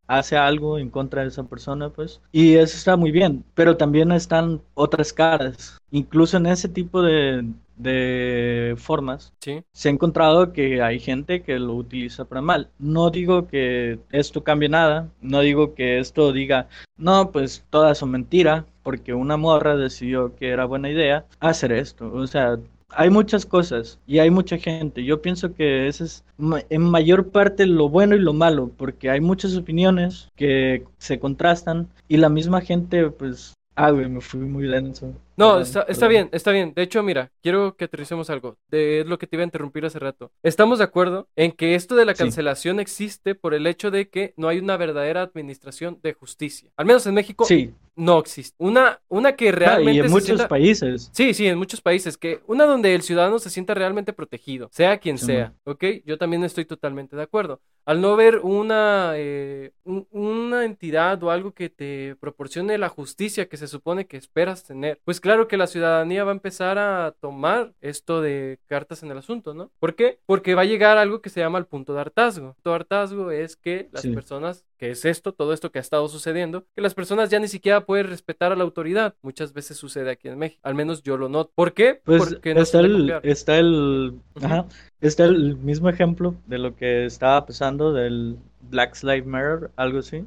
hace 0.08 0.38
algo 0.38 0.78
en 0.78 0.90
contra 0.90 1.22
de 1.22 1.30
esa 1.30 1.44
persona, 1.44 1.90
pues, 1.90 2.22
y 2.32 2.56
eso 2.56 2.76
está 2.78 2.96
muy 2.98 3.12
bien, 3.12 3.44
pero 3.54 3.78
también 3.78 4.12
están 4.12 4.62
otras 4.74 5.14
caras, 5.14 5.78
incluso 5.92 6.38
en 6.38 6.48
ese 6.48 6.68
tipo 6.70 7.02
de 7.02 7.46
de 7.80 8.76
formas 8.78 9.32
Sí. 9.40 9.64
se 9.72 9.88
ha 9.88 9.92
encontrado 9.94 10.52
que 10.52 10.82
hay 10.82 11.00
gente 11.00 11.42
que 11.44 11.58
lo 11.60 11.76
utiliza 11.76 12.26
para 12.26 12.42
mal. 12.42 12.70
No 12.78 13.10
digo 13.10 13.48
que 13.48 14.00
esto 14.12 14.44
cambie 14.44 14.68
nada, 14.68 15.08
no 15.22 15.40
digo 15.40 15.76
que 15.76 15.98
esto 16.00 16.34
diga, 16.34 16.68
no, 16.98 17.32
pues 17.32 17.66
todas 17.70 17.98
son 17.98 18.12
mentira, 18.12 18.66
porque 18.84 19.14
una 19.14 19.38
morra 19.38 19.78
decidió 19.78 20.36
que 20.36 20.50
era 20.50 20.66
buena 20.66 20.90
idea 20.90 21.26
hacer 21.40 21.72
esto. 21.72 22.12
O 22.14 22.28
sea, 22.28 22.60
hay 22.92 23.10
muchas 23.10 23.46
cosas 23.46 24.00
y 24.08 24.20
hay 24.20 24.30
mucha 24.30 24.58
gente. 24.58 25.04
Yo 25.04 25.22
pienso 25.22 25.54
que 25.54 25.88
ese 25.88 26.06
es 26.06 26.24
en 26.70 26.82
mayor 26.82 27.30
parte 27.30 27.66
lo 27.66 27.90
bueno 27.90 28.16
y 28.16 28.20
lo 28.20 28.34
malo, 28.34 28.72
porque 28.78 29.10
hay 29.10 29.22
muchas 29.22 29.56
opiniones 29.56 30.30
que 30.36 30.86
se 30.98 31.20
contrastan 31.20 31.88
y 32.08 32.18
la 32.18 32.30
misma 32.30 32.62
gente, 32.62 33.10
pues, 33.10 33.54
ah, 33.76 33.92
güey, 33.92 34.10
me 34.10 34.22
fui 34.22 34.42
muy 34.42 34.68
denso. 34.68 35.14
No, 35.40 35.56
Perdón, 35.60 35.86
está, 35.88 36.08
bien, 36.10 36.30
está 36.34 36.52
bien. 36.52 36.74
De 36.76 36.82
hecho, 36.84 37.02
mira, 37.02 37.32
quiero 37.42 37.76
que 37.78 37.86
aterricemos 37.86 38.30
algo. 38.30 38.58
De, 38.68 39.00
es 39.02 39.08
lo 39.08 39.18
que 39.18 39.26
te 39.26 39.38
iba 39.38 39.44
a 39.44 39.46
interrumpir 39.46 39.86
hace 39.86 39.98
rato. 39.98 40.32
Estamos 40.44 40.80
de 40.80 40.84
acuerdo 40.84 41.30
en 41.38 41.54
que 41.54 41.76
esto 41.76 41.96
de 41.96 42.04
la 42.06 42.14
Sí. 42.14 42.24
cancelación 42.24 42.80
existe 42.82 43.36
por 43.36 43.54
el 43.54 43.66
hecho 43.66 43.90
de 43.90 44.10
que 44.10 44.34
no 44.36 44.50
hay 44.50 44.60
una 44.60 44.76
verdadera 44.76 45.22
administración 45.22 45.98
de 46.04 46.12
justicia. 46.14 46.72
Al 46.76 46.86
menos 46.86 47.08
en 47.08 47.14
México 47.14 47.46
Sí, 47.46 47.74
no 47.96 48.20
existe. 48.20 48.56
Una, 48.60 49.00
una 49.08 49.36
que 49.38 49.48
ah, 49.50 49.54
realmente 49.54 49.94
y 49.94 50.00
en 50.00 50.06
se 50.08 50.10
muchos 50.12 50.26
sienta- 50.26 50.48
países. 50.50 51.10
Sí, 51.14 51.34
sí, 51.34 51.48
en 51.48 51.58
muchos 51.58 51.80
países, 51.80 52.18
que 52.18 52.42
una 52.48 52.66
donde 52.66 52.94
el 52.94 53.02
ciudadano 53.02 53.40
se 53.40 53.50
sienta 53.50 53.74
realmente 53.74 54.12
protegido, 54.12 54.68
sea 54.74 54.98
quien 55.00 55.18
Sí, 55.18 55.28
sea, 55.28 55.54
¿ok? 55.64 55.86
Yo 56.06 56.18
también 56.18 56.44
estoy 56.44 56.66
totalmente 56.66 57.16
de 57.16 57.24
acuerdo. 57.24 57.62
Al 57.86 58.02
no 58.02 58.16
ver 58.18 58.40
una, 58.40 59.14
eh, 59.16 59.72
un- 59.86 60.06
una 60.12 60.66
entidad 60.66 61.24
o 61.24 61.32
algo 61.32 61.54
que 61.54 61.70
te 61.70 62.16
proporcione 62.20 62.78
la 62.78 62.90
justicia 62.90 63.48
que 63.48 63.58
se 63.58 63.68
supone 63.68 64.06
que 64.06 64.18
esperas 64.18 64.64
tener, 64.66 65.00
pues 65.06 65.20
claro 65.20 65.29
que 65.48 65.58
la 65.58 65.68
ciudadanía 65.68 66.24
va 66.24 66.32
a 66.32 66.34
empezar 66.34 66.78
a 66.78 67.14
tomar 67.20 67.74
esto 67.82 68.22
de 68.22 68.60
cartas 68.66 69.04
en 69.04 69.12
el 69.12 69.18
asunto, 69.18 69.54
¿no? 69.54 69.72
¿Por 69.80 69.96
qué? 69.96 70.20
Porque 70.26 70.56
va 70.56 70.64
a 70.64 70.66
llegar 70.66 70.98
algo 70.98 71.22
que 71.22 71.30
se 71.30 71.40
llama 71.40 71.60
el 71.60 71.66
punto 71.66 71.94
de 71.94 72.02
hartazgo. 72.02 72.48
El 72.50 72.54
punto 72.56 72.70
de 72.72 72.76
hartazgo 72.76 73.32
es 73.32 73.56
que 73.56 73.90
las 73.92 74.02
Sí. 74.04 74.10
personas, 74.10 74.66
que 74.80 74.92
es 74.92 75.06
esto, 75.06 75.34
todo 75.34 75.54
esto 75.54 75.72
que 75.72 75.78
ha 75.78 75.82
estado 75.82 76.08
sucediendo, 76.08 76.66
que 76.74 76.82
las 76.82 76.96
personas 76.96 77.30
ya 77.30 77.40
ni 77.40 77.50
siquiera 77.50 77.86
pueden 77.86 78.08
respetar 78.08 78.52
a 78.54 78.56
la 78.56 78.64
autoridad. 78.64 79.14
Muchas 79.22 79.54
veces 79.54 79.78
sucede 79.78 80.10
aquí 80.10 80.30
en 80.30 80.40
México. 80.40 80.62
Al 80.64 80.74
menos 80.74 81.04
yo 81.04 81.18
lo 81.18 81.28
noto. 81.28 81.52
¿Por 81.54 81.74
qué? 81.74 82.02
Pues 82.04 82.30
Porque 82.30 82.56
no 82.56 82.62
está 82.62 82.80
el, 82.80 83.14
está 83.24 83.58
el, 83.58 84.14
ajá, 84.42 84.66
está 85.02 85.26
el 85.26 85.58
mismo 85.58 85.90
ejemplo 85.90 86.34
de 86.48 86.58
lo 86.58 86.76
que 86.76 87.06
estaba 87.06 87.46
pasando 87.46 87.92
del 87.92 88.38
Black 88.62 89.02
Lives 89.04 89.26
Matter, 89.26 89.72
algo 89.76 90.00
así. 90.00 90.26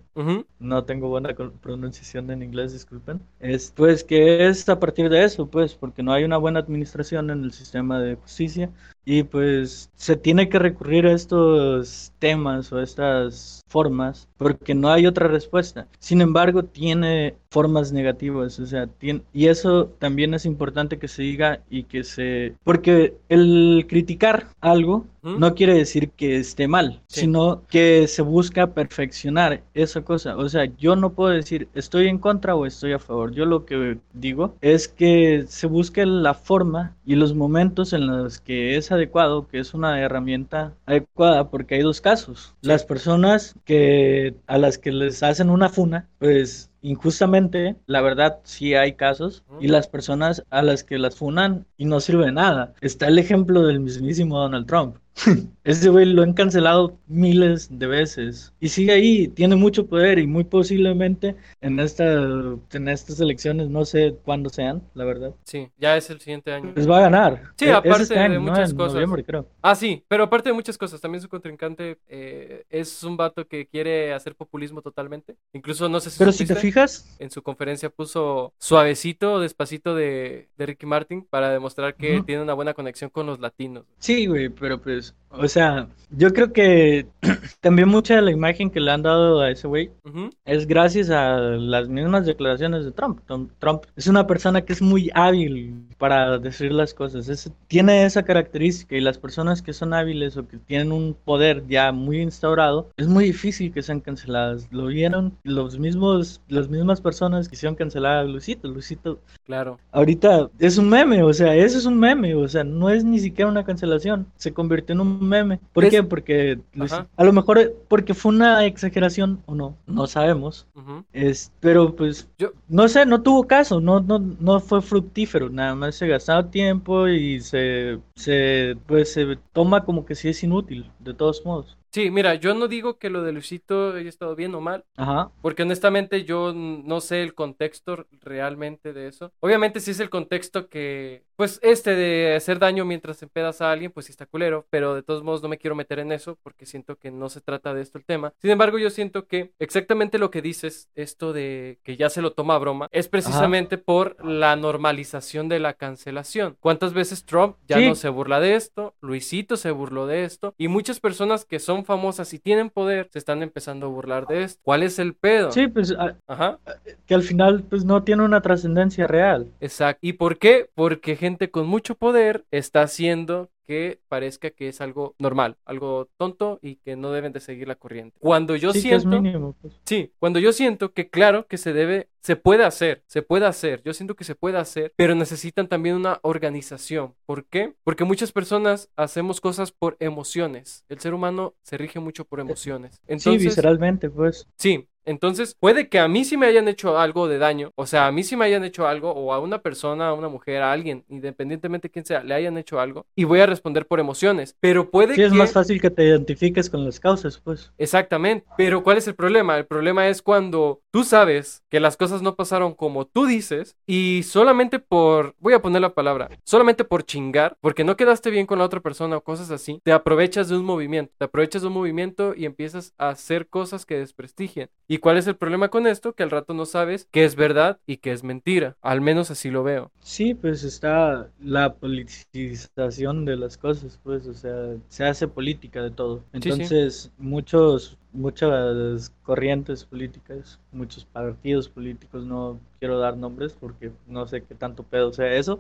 No 0.59 0.85
tengo 0.85 1.09
buena 1.09 1.35
pronunciación 1.35 2.31
en 2.31 2.43
inglés, 2.43 2.73
disculpen. 2.73 3.21
Es 3.41 3.73
pues 3.75 4.05
que 4.05 4.47
es 4.49 4.69
a 4.69 4.79
partir 4.79 5.09
de 5.09 5.25
eso, 5.25 5.47
pues, 5.47 5.75
porque 5.75 6.03
no 6.03 6.13
hay 6.13 6.25
una 6.25 6.37
buena 6.37 6.61
administración 6.61 7.31
en 7.31 7.45
el 7.45 7.53
sistema 7.53 8.01
de 8.01 8.17
justicia 8.17 8.71
y 9.05 9.25
pues 9.25 9.91
se 9.97 10.17
tiene 10.17 10.49
que 10.49 10.59
recurrir 10.59 11.07
a 11.07 11.13
estos 11.13 12.13
temas 12.19 12.73
o 12.73 12.81
estas 12.81 13.63
formas 13.69 14.29
porque 14.37 14.75
no 14.75 14.91
hay 14.91 15.07
otra 15.07 15.29
respuesta. 15.29 15.89
Sin 15.99 16.21
embargo, 16.21 16.65
tiene 16.65 17.37
formas 17.53 17.93
negativas, 17.93 18.59
o 18.59 18.67
sea, 18.67 18.87
tiene, 18.87 19.21
y 19.35 19.49
eso 19.49 19.87
también 19.99 20.33
es 20.33 20.47
importante 20.47 20.99
que 20.99 21.07
se 21.07 21.23
diga 21.23 21.61
y 21.69 21.85
que 21.85 22.03
se 22.03 22.55
porque 22.65 23.15
el 23.29 23.85
criticar 23.89 24.47
algo 24.63 25.05
Ujú. 25.23 25.39
no 25.39 25.55
quiere 25.55 25.75
decir 25.75 26.11
que 26.11 26.37
esté 26.37 26.67
mal, 26.67 27.01
Sí. 27.07 27.21
sino 27.21 27.63
que 27.69 28.09
se 28.09 28.23
busca 28.23 28.69
perfeccionar 28.75 29.63
esa 29.75 30.01
cosa. 30.01 30.37
O 30.37 30.49
sea, 30.49 30.65
yo 30.79 30.97
no 30.97 31.13
puedo 31.13 31.31
decir 31.31 31.69
estoy 31.75 32.09
en 32.09 32.19
contra 32.19 32.57
o 32.57 32.67
estoy 32.67 32.93
a 32.93 32.99
favor. 32.99 33.33
Yo 33.33 33.45
lo 33.45 33.65
que 33.67 33.99
digo 34.15 34.55
es 34.63 34.89
que 34.89 35.45
se 35.47 35.67
busque 35.67 36.07
la 36.07 36.35
forma 36.35 36.97
y 37.05 37.15
los 37.17 37.35
momentos 37.35 37.93
en 37.93 38.07
los 38.07 38.41
que 38.41 38.77
es 38.77 38.91
adecuado, 38.91 39.47
que 39.47 39.59
es 39.61 39.75
una 39.75 40.01
herramienta 40.01 40.73
adecuada, 40.87 41.51
porque 41.51 41.75
hay 41.77 41.83
dos 41.83 42.01
casos. 42.01 42.55
Sí. 42.63 42.69
Las 42.69 42.85
personas 42.85 43.55
que 43.65 44.35
a 44.47 44.59
las 44.59 44.79
que 44.79 44.91
les 44.91 45.23
hacen 45.23 45.51
una 45.51 45.69
funa, 45.69 46.09
pues 46.19 46.69
injustamente, 46.83 47.77
la 47.87 48.01
verdad 48.03 48.41
sí 48.45 48.75
hay 48.75 48.95
casos, 48.95 49.45
y 49.61 49.69
las 49.69 49.89
personas 49.89 50.45
a 50.51 50.63
las 50.63 50.85
que 50.85 50.99
las 50.99 51.17
funan 51.17 51.67
y 51.77 51.87
no 51.87 52.01
sirve 52.01 52.27
de 52.27 52.33
nada. 52.33 52.75
Está 52.81 53.09
el 53.09 53.19
ejemplo 53.19 53.63
del 53.63 53.81
mismísimo 53.81 54.39
Donald 54.39 54.67
Trump. 54.67 54.97
Ese 55.65 55.89
güey 55.91 56.07
lo 56.07 56.23
han 56.23 56.33
cancelado 56.33 56.99
miles 57.07 57.69
de 57.71 57.87
veces 57.87 58.53
y 58.61 58.69
sigue 58.69 58.93
ahí, 58.93 59.29
tiene 59.29 59.55
mucho 59.57 59.87
poder 59.87 60.19
y 60.19 60.27
muy 60.27 60.45
posiblemente 60.45 61.37
en 61.61 61.79
esta 61.79 62.05
en 62.15 62.89
estas 62.89 63.21
elecciones, 63.21 63.69
no 63.69 63.85
sé 63.85 64.17
cuándo 64.25 64.51
sean, 64.51 64.83
la 64.95 65.05
verdad, 65.05 65.33
Sí, 65.45 65.69
ya 65.79 65.97
es 65.97 66.11
el 66.11 66.21
siguiente 66.21 66.53
año. 66.53 66.73
les 66.75 66.89
va 66.89 66.99
a 66.99 67.03
ganar. 67.03 67.43
Sí, 67.57 67.67
E- 67.67 67.73
aparte 67.73 68.03
este 68.03 68.15
de 68.19 68.39
muchas 68.39 68.75
cosas. 68.75 69.05
creo. 69.27 69.47
Ah, 69.63 69.75
sí, 69.75 70.05
pero 70.09 70.25
aparte 70.25 70.49
de 70.49 70.55
muchas 70.55 70.77
cosas, 70.79 71.01
también 71.01 71.21
su 71.23 71.29
contrincante 71.29 71.99
eh, 72.09 72.65
es 72.71 73.03
un 73.05 73.17
vato 73.17 73.47
que 73.47 73.67
quiere 73.67 74.13
hacer 74.13 74.35
populismo 74.35 74.83
totalmente. 74.83 75.37
Incluso 75.53 75.89
no 75.89 76.01
sé 76.01 76.11
si 76.11 76.19
Pero 76.19 76.33
si 76.33 76.47
te 76.47 76.57
fijas, 76.57 77.07
en 77.19 77.31
su 77.31 77.43
conferencia 77.43 77.91
puso 77.91 78.53
suavecito, 78.59 79.41
despacito 79.41 79.95
de, 79.95 80.49
de 80.57 80.67
Ricky 80.67 80.87
Martin 80.87 81.25
para 81.29 81.51
demostrar 81.51 81.95
que 81.97 82.23
tiene 82.27 82.43
una 82.43 82.55
buena 82.55 82.75
conexión 82.75 83.11
con 83.11 83.27
los 83.27 83.39
latinos. 83.41 83.85
sí, 83.99 84.27
güey, 84.27 84.49
pero 84.49 84.81
pues, 84.81 85.02
o 85.31 85.49
sea, 85.49 85.89
yo 86.11 86.33
creo 86.33 86.53
que 86.53 87.07
también 87.61 87.89
mucha 87.89 88.17
de 88.17 88.23
la 88.23 88.31
imagen 88.31 88.71
que 88.71 88.81
le 88.81 88.91
han 88.91 89.03
dado 89.03 89.41
a 89.41 89.51
ese 89.51 89.67
güey 89.67 89.91
Ujú, 90.05 90.31
es 90.45 90.67
gracias 90.67 91.09
a 91.11 91.39
las 91.39 91.89
mismas 91.89 92.27
declaraciones 92.27 92.85
de 92.85 92.93
Trump. 92.93 93.21
Trump 93.59 93.85
es 93.97 94.07
una 94.09 94.27
persona 94.27 94.63
que 94.63 94.73
es 94.75 94.83
muy 94.83 95.11
hábil 95.15 95.89
para 95.99 96.39
decir 96.39 96.73
las 96.73 96.93
cosas. 96.93 97.29
Es- 97.29 97.51
tiene 97.67 98.05
esa 98.05 98.25
característica 98.25 98.97
y 98.97 99.01
las 99.01 99.19
personas 99.19 99.63
que 99.63 99.73
son 99.73 99.95
hábiles 99.95 100.37
o 100.37 100.47
que 100.47 100.59
tienen 100.59 100.93
un 100.93 101.15
poder 101.25 101.67
ya 101.67 101.93
muy 101.93 102.21
instaurado, 102.21 102.91
es 102.97 103.07
muy 103.09 103.25
difícil 103.27 103.73
que 103.73 103.83
sean 103.83 104.01
canceladas. 104.01 104.69
Lo 104.71 104.87
vieron 104.87 105.39
los 105.45 105.79
mismos, 105.79 106.43
las 106.49 106.69
mismas 106.69 107.01
personas 107.01 107.49
que 107.49 107.55
hicieron 107.55 107.77
cancelar 107.77 108.19
a 108.19 108.25
Luisito. 108.25 108.69
Luisito 108.69 109.21
claro. 109.45 109.79
ahorita 109.93 110.51
es 110.59 110.79
un 110.79 110.89
meme, 110.89 111.23
o 111.23 111.33
sea, 111.33 111.55
eso 111.55 111.79
es 111.79 111.87
un 111.87 111.99
meme, 111.99 112.35
o 112.35 112.49
sea, 112.49 112.65
no 112.65 112.91
es 112.91 113.05
ni 113.05 113.19
siquiera 113.19 113.51
una 113.51 113.65
cancelación, 113.65 114.27
se 114.37 114.53
convirtió 114.53 114.92
en 114.93 115.01
un 115.01 115.27
meme. 115.29 115.59
¿Por 115.73 115.85
Es- 115.85 115.91
qué? 115.91 116.03
Porque 116.03 116.59
Luis- 116.75 116.93
Ajá. 116.93 117.09
a 117.17 117.25
lo 117.25 117.33
mejor 117.33 117.75
porque 117.89 118.15
fue 118.15 118.31
una 118.33 118.65
exageración 118.67 119.43
o 119.47 119.55
no, 119.55 119.77
no 119.87 120.07
sabemos. 120.07 120.67
Es, 121.13 121.53
pero 121.61 121.95
pues, 121.97 122.29
Yo- 122.39 122.53
no 122.69 122.89
sé, 122.89 123.07
no 123.07 123.23
tuvo 123.23 123.47
caso, 123.47 123.81
no, 123.81 124.01
no, 124.01 124.19
no 124.19 124.61
fue 124.61 124.81
fructífero, 124.83 125.49
nada 125.51 125.75
más 125.75 125.95
se 125.97 126.07
gastaba 126.09 126.51
tiempo 126.51 127.09
y 127.09 127.41
se, 127.41 127.99
se, 128.15 128.77
pues 128.87 129.13
se 129.13 129.37
toma 129.53 129.85
como 129.85 130.05
que 130.05 130.15
sí 130.15 130.29
es 130.29 130.43
inútil, 130.43 130.91
de 131.01 131.15
todos 131.15 131.45
modos. 131.45 131.77
Sí, 131.93 132.11
mira, 132.11 132.35
yo 132.37 132.55
no 132.55 132.69
digo 132.69 132.99
que 132.99 133.11
lo 133.11 133.23
de 133.23 133.33
Luisito 133.33 133.93
haya 133.93 134.09
estado 134.09 134.35
bien 134.35 134.55
o 134.55 134.61
mal, 134.63 134.85
Ajá, 134.97 135.31
porque 135.43 135.63
honestamente 135.63 136.25
yo 136.25 136.55
no 136.55 137.01
sé 137.03 137.23
el 137.23 137.35
contexto 137.35 138.07
realmente 138.23 138.95
de 138.95 139.09
eso. 139.09 139.31
Obviamente 139.41 139.79
sí 139.81 139.91
es 139.91 140.01
el 140.01 140.09
contexto 140.09 140.69
que, 140.71 141.23
pues 141.37 141.59
este 141.63 141.95
de 141.95 142.35
hacer 142.35 142.59
daño 142.59 142.87
mientras 142.87 143.23
empedas 143.23 143.61
a 143.61 143.71
alguien, 143.71 143.91
pues 143.93 144.07
sí 144.07 144.13
está 144.13 144.25
culero, 144.25 144.67
pero 144.71 144.95
de 144.95 145.03
todos 145.03 145.23
modos 145.23 145.43
no 145.43 145.51
me 145.51 145.59
quiero 145.59 145.75
meter 145.75 145.99
en 145.99 146.13
eso 146.13 146.39
porque 146.43 146.65
siento 146.65 146.97
que 146.97 147.11
no 147.11 147.29
se 147.29 147.43
trata 147.43 147.75
de 147.75 147.83
esto 147.83 147.99
el 147.99 148.05
tema. 148.07 148.33
Sin 148.41 148.51
embargo, 148.51 148.79
yo 148.79 148.89
siento 148.89 149.27
que 149.27 149.53
exactamente 149.59 150.19
lo 150.19 150.31
que 150.31 150.41
dices, 150.41 150.89
esto 150.95 151.35
de 151.35 151.79
que 151.83 151.97
ya 151.99 152.09
se 152.09 152.23
lo 152.23 152.33
toma 152.33 152.55
a 152.55 152.59
broma, 152.59 152.89
es 152.91 153.09
precisamente 153.09 153.77
por 153.77 154.17
la 154.25 154.57
normalización 154.57 155.49
de 155.51 155.59
la 155.59 155.75
cancelación. 155.75 156.57
¿Cuántas 156.61 156.95
veces 156.95 157.27
Trump 157.27 157.57
ya 157.69 157.77
Sí. 157.77 157.87
no 157.89 157.95
se 157.97 158.09
burla 158.09 158.41
de 158.41 158.55
esto? 158.55 158.95
Luisito 159.03 159.59
se 159.59 159.71
burló 159.73 160.07
de 160.07 160.25
esto 160.25 160.55
y 160.57 160.69
muchas 160.69 160.99
personas 160.99 161.45
que 161.45 161.59
son 161.59 161.82
famosas 161.85 162.33
y 162.35 162.39
tienen 162.39 162.71
poder 162.71 163.09
se 163.13 163.19
están 163.19 163.43
empezando 163.43 163.87
a 163.87 163.91
burlar 163.91 164.27
de 164.27 164.45
esto. 164.45 164.61
¿Cuál 164.65 164.83
es 164.83 164.99
el 164.99 165.15
pedo? 165.15 165.51
sí, 165.53 165.67
pues 165.69 165.93
a- 165.93 166.17
Ajá. 166.27 166.59
que 167.07 167.15
al 167.15 167.23
final 167.23 167.63
pues 167.69 167.85
no 167.85 168.03
tiene 168.03 168.23
una 168.25 168.41
trascendencia 168.41 169.07
real. 169.07 169.49
Exacto. 169.61 170.01
¿Y 170.07 170.15
por 170.15 170.39
qué? 170.39 170.69
Porque 170.75 171.17
gente 171.17 171.51
con 171.51 171.67
mucho 171.67 171.95
poder 171.95 172.45
está 172.51 172.83
haciendo 172.83 173.51
que 173.67 174.01
parezca 174.09 174.51
que 174.51 174.69
es 174.69 174.81
algo 174.81 175.15
normal, 175.19 175.57
algo 175.65 176.09
tonto 176.17 176.59
y 176.63 176.77
que 176.77 176.97
no 176.97 177.13
deben 177.13 177.33
de 177.33 177.41
seguir 177.41 177.69
la 177.69 177.77
corriente. 177.77 178.19
Cuando 178.21 178.57
yo 178.57 178.73
sí, 178.73 178.81
siento, 178.81 179.09
mínimo, 179.09 179.55
pues. 179.61 179.75
sí, 179.85 180.13
cuando 180.19 180.39
yo 180.39 180.53
siento 180.53 180.93
que 180.93 181.09
claro 181.09 181.47
que 181.47 181.59
se 181.59 181.73
debe, 181.73 182.09
se 182.21 182.37
puede 182.37 182.65
hacer, 182.65 183.03
se 183.07 183.23
puede 183.23 183.47
hacer, 183.47 183.83
yo 183.85 183.95
siento 183.95 184.15
que 184.15 184.25
se 184.25 184.35
puede 184.35 184.59
hacer, 184.59 184.93
pero 184.97 185.15
necesitan 185.15 185.69
también 185.69 185.97
una 185.97 186.19
organización. 186.23 187.15
¿Por 187.27 187.47
qué? 187.47 187.75
Porque 187.85 188.05
muchas 188.05 188.33
personas 188.33 188.91
hacemos 188.97 189.41
cosas 189.41 189.73
por 189.73 189.97
emociones. 190.01 190.85
El 190.89 191.01
ser 191.01 191.15
humano 191.15 191.55
se 191.63 191.79
rige 191.79 192.01
mucho 192.01 192.25
por 192.25 192.41
emociones. 192.41 192.95
Sí, 192.95 193.01
Entonces, 193.09 193.43
visceralmente, 193.43 194.11
pues. 194.11 194.47
Sí, 194.57 194.89
entonces 195.05 195.57
puede 195.59 195.89
que 195.89 195.99
a 195.99 196.09
mí 196.09 196.25
sí 196.25 196.37
me 196.37 196.47
hayan 196.47 196.69
hecho 196.69 196.99
algo 196.99 197.29
de 197.29 197.39
daño, 197.39 197.71
o 197.75 197.87
sea, 197.87 198.07
a 198.07 198.13
mí 198.13 198.23
sí 198.23 198.37
me 198.37 198.45
hayan 198.45 198.65
hecho 198.65 198.87
algo, 198.87 199.13
o 199.13 199.33
a 199.33 199.41
una 199.41 199.61
persona, 199.61 200.09
a 200.09 200.15
una 200.15 200.29
mujer, 200.29 200.63
a 200.63 200.73
alguien, 200.73 201.05
independientemente 201.09 201.89
de 201.89 201.93
quién 201.93 202.05
sea, 202.05 202.23
le 202.23 202.35
hayan 202.35 202.59
hecho 202.59 202.81
algo, 202.81 203.07
y 203.15 203.25
voy 203.25 203.41
a 203.41 203.47
responder 203.47 203.87
por 203.87 204.01
emociones, 204.01 204.57
pero 204.61 204.91
puede 204.91 205.15
Sí, 205.15 205.23
es 205.23 205.33
que... 205.33 205.39
más 205.39 205.53
fácil 205.53 205.81
que 205.81 205.91
te 205.91 206.05
identifiques 206.05 206.71
con 206.71 206.85
las 206.85 207.01
causas, 207.01 207.41
pues. 207.43 207.73
Exactamente, 207.79 208.47
pero 208.57 208.83
¿cuál 208.83 208.99
es 208.99 209.09
el 209.09 209.15
problema? 209.15 209.57
El 209.57 209.67
problema 209.67 210.09
es 210.09 210.23
cuando 210.23 210.81
tú 210.91 211.05
sabes 211.05 211.63
que 211.71 211.81
las 211.81 211.97
cosas 211.97 212.23
no 212.23 212.37
pasaron 212.37 212.75
como 212.75 213.07
tú 213.07 213.27
dices 213.27 213.77
y 213.87 214.23
solamente 214.25 214.79
por, 214.79 215.35
voy 215.39 215.55
a 215.55 215.63
poner 215.63 215.81
la 215.81 215.95
palabra, 215.95 216.29
solamente 216.45 216.85
por 216.85 217.05
chingar, 217.05 217.57
porque 217.61 217.85
no 217.85 217.97
quedaste 217.97 218.31
bien 218.31 218.47
con 218.47 218.59
la 218.59 218.65
otra 218.65 218.81
persona 218.81 219.17
o 219.17 219.25
cosas 219.25 219.51
así, 219.51 219.81
te 219.83 219.93
aprovechas 219.93 220.49
de 220.49 220.57
un 220.57 220.65
movimiento, 220.65 221.13
te 221.19 221.25
aprovechas 221.25 221.63
de 221.63 221.69
un 221.69 221.75
movimiento 221.75 222.35
y 222.37 222.45
empiezas 222.45 222.95
a 222.99 223.09
hacer 223.11 223.49
cosas 223.49 223.87
que 223.87 223.99
desprestigian. 223.99 224.69
¿Y 224.93 224.99
cuál 224.99 225.17
es 225.17 225.27
el 225.27 225.37
problema 225.37 225.71
con 225.71 225.87
esto? 225.87 226.13
Que 226.15 226.23
al 226.23 226.31
rato 226.31 226.53
no 226.53 226.67
sabes 226.67 227.09
qué 227.11 227.25
es 227.25 227.35
verdad 227.35 227.81
y 227.87 227.97
qué 227.97 228.13
es 228.13 228.23
mentira, 228.23 228.77
al 228.83 229.01
menos 229.01 229.31
así 229.31 229.51
lo 229.51 229.63
veo. 229.63 229.91
Sí, 230.01 230.35
pues 230.35 230.65
está 230.65 231.31
la 231.41 231.73
politización 231.77 233.25
de 233.25 233.37
las 233.39 233.57
cosas, 233.57 233.99
pues, 234.03 234.27
o 234.27 234.35
sea, 234.35 234.77
se 234.89 235.05
hace 235.05 235.29
política 235.29 235.81
de 235.81 235.93
todo. 235.93 236.19
Sí, 236.41 236.53
sí. 236.53 236.61
Entonces, 236.61 237.11
muchos, 237.17 237.97
muchas 238.13 239.13
corrientes 239.23 239.85
políticas, 239.85 240.59
muchos 240.73 241.05
partidos 241.05 241.69
políticos, 241.69 242.25
no 242.25 242.59
quiero 242.79 242.99
dar 242.99 243.17
nombres 243.17 243.55
porque 243.59 243.93
no 244.09 244.27
sé 244.27 244.43
qué 244.43 244.55
tanto 244.55 244.83
pedo 244.83 245.13
sea 245.13 245.33
eso, 245.35 245.59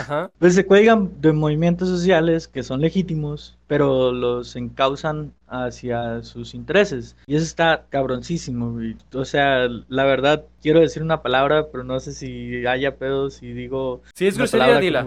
Ajá. 0.00 0.30
pues 0.38 0.54
se 0.54 0.64
cuelgan 0.64 1.20
de 1.20 1.32
movimientos 1.32 1.88
sociales 1.88 2.48
que 2.48 2.62
son 2.62 2.80
legítimos, 2.80 3.56
pero 3.66 4.12
los 4.12 4.56
encausan 4.56 5.32
hacia 5.46 6.22
sus 6.22 6.54
intereses. 6.54 7.16
Y 7.26 7.36
eso 7.36 7.44
está 7.44 7.84
cabroncísimo, 7.90 8.72
güey. 8.72 8.96
O 9.14 9.24
sea, 9.24 9.68
la 9.88 10.04
verdad, 10.04 10.44
quiero 10.62 10.80
decir 10.80 11.02
una 11.02 11.22
palabra, 11.22 11.66
pero 11.70 11.84
no 11.84 12.00
sé 12.00 12.12
si 12.12 12.66
haya 12.66 12.96
pedos 12.96 13.34
si 13.34 13.52
digo 13.52 14.02
Si 14.14 14.26
es 14.26 14.36
grosería, 14.36 14.78
dila. 14.78 15.06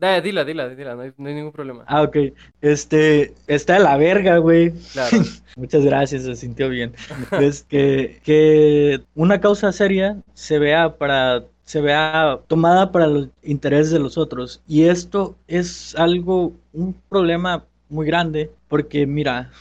Dila, 0.00 0.44
dila, 0.44 0.68
dila, 0.68 0.94
no 0.94 1.02
hay, 1.02 1.12
no 1.16 1.28
hay 1.28 1.34
ningún 1.34 1.52
problema. 1.52 1.84
Ah, 1.86 2.02
ok. 2.02 2.16
Este, 2.60 3.34
está 3.46 3.74
de 3.74 3.80
la 3.80 3.96
verga, 3.96 4.38
güey. 4.38 4.72
Claro. 4.92 5.18
Muchas 5.56 5.84
gracias, 5.84 6.24
se 6.24 6.36
sintió 6.36 6.68
bien. 6.68 6.94
Es 7.40 7.62
que, 7.62 8.20
que 8.24 9.00
una 9.14 9.40
causa 9.40 9.72
seria 9.72 10.16
se 10.34 10.58
vea 10.58 10.96
para 10.96 11.44
se 11.64 11.80
vea 11.80 12.40
tomada 12.48 12.90
para 12.90 13.06
los 13.06 13.28
intereses 13.42 13.92
de 13.92 14.00
los 14.00 14.18
otros. 14.18 14.60
Y 14.66 14.84
esto 14.86 15.36
es 15.46 15.94
algo, 15.94 16.52
un 16.72 16.96
problema 17.08 17.64
muy 17.88 18.06
grande, 18.06 18.50
porque 18.66 19.06
mira, 19.06 19.52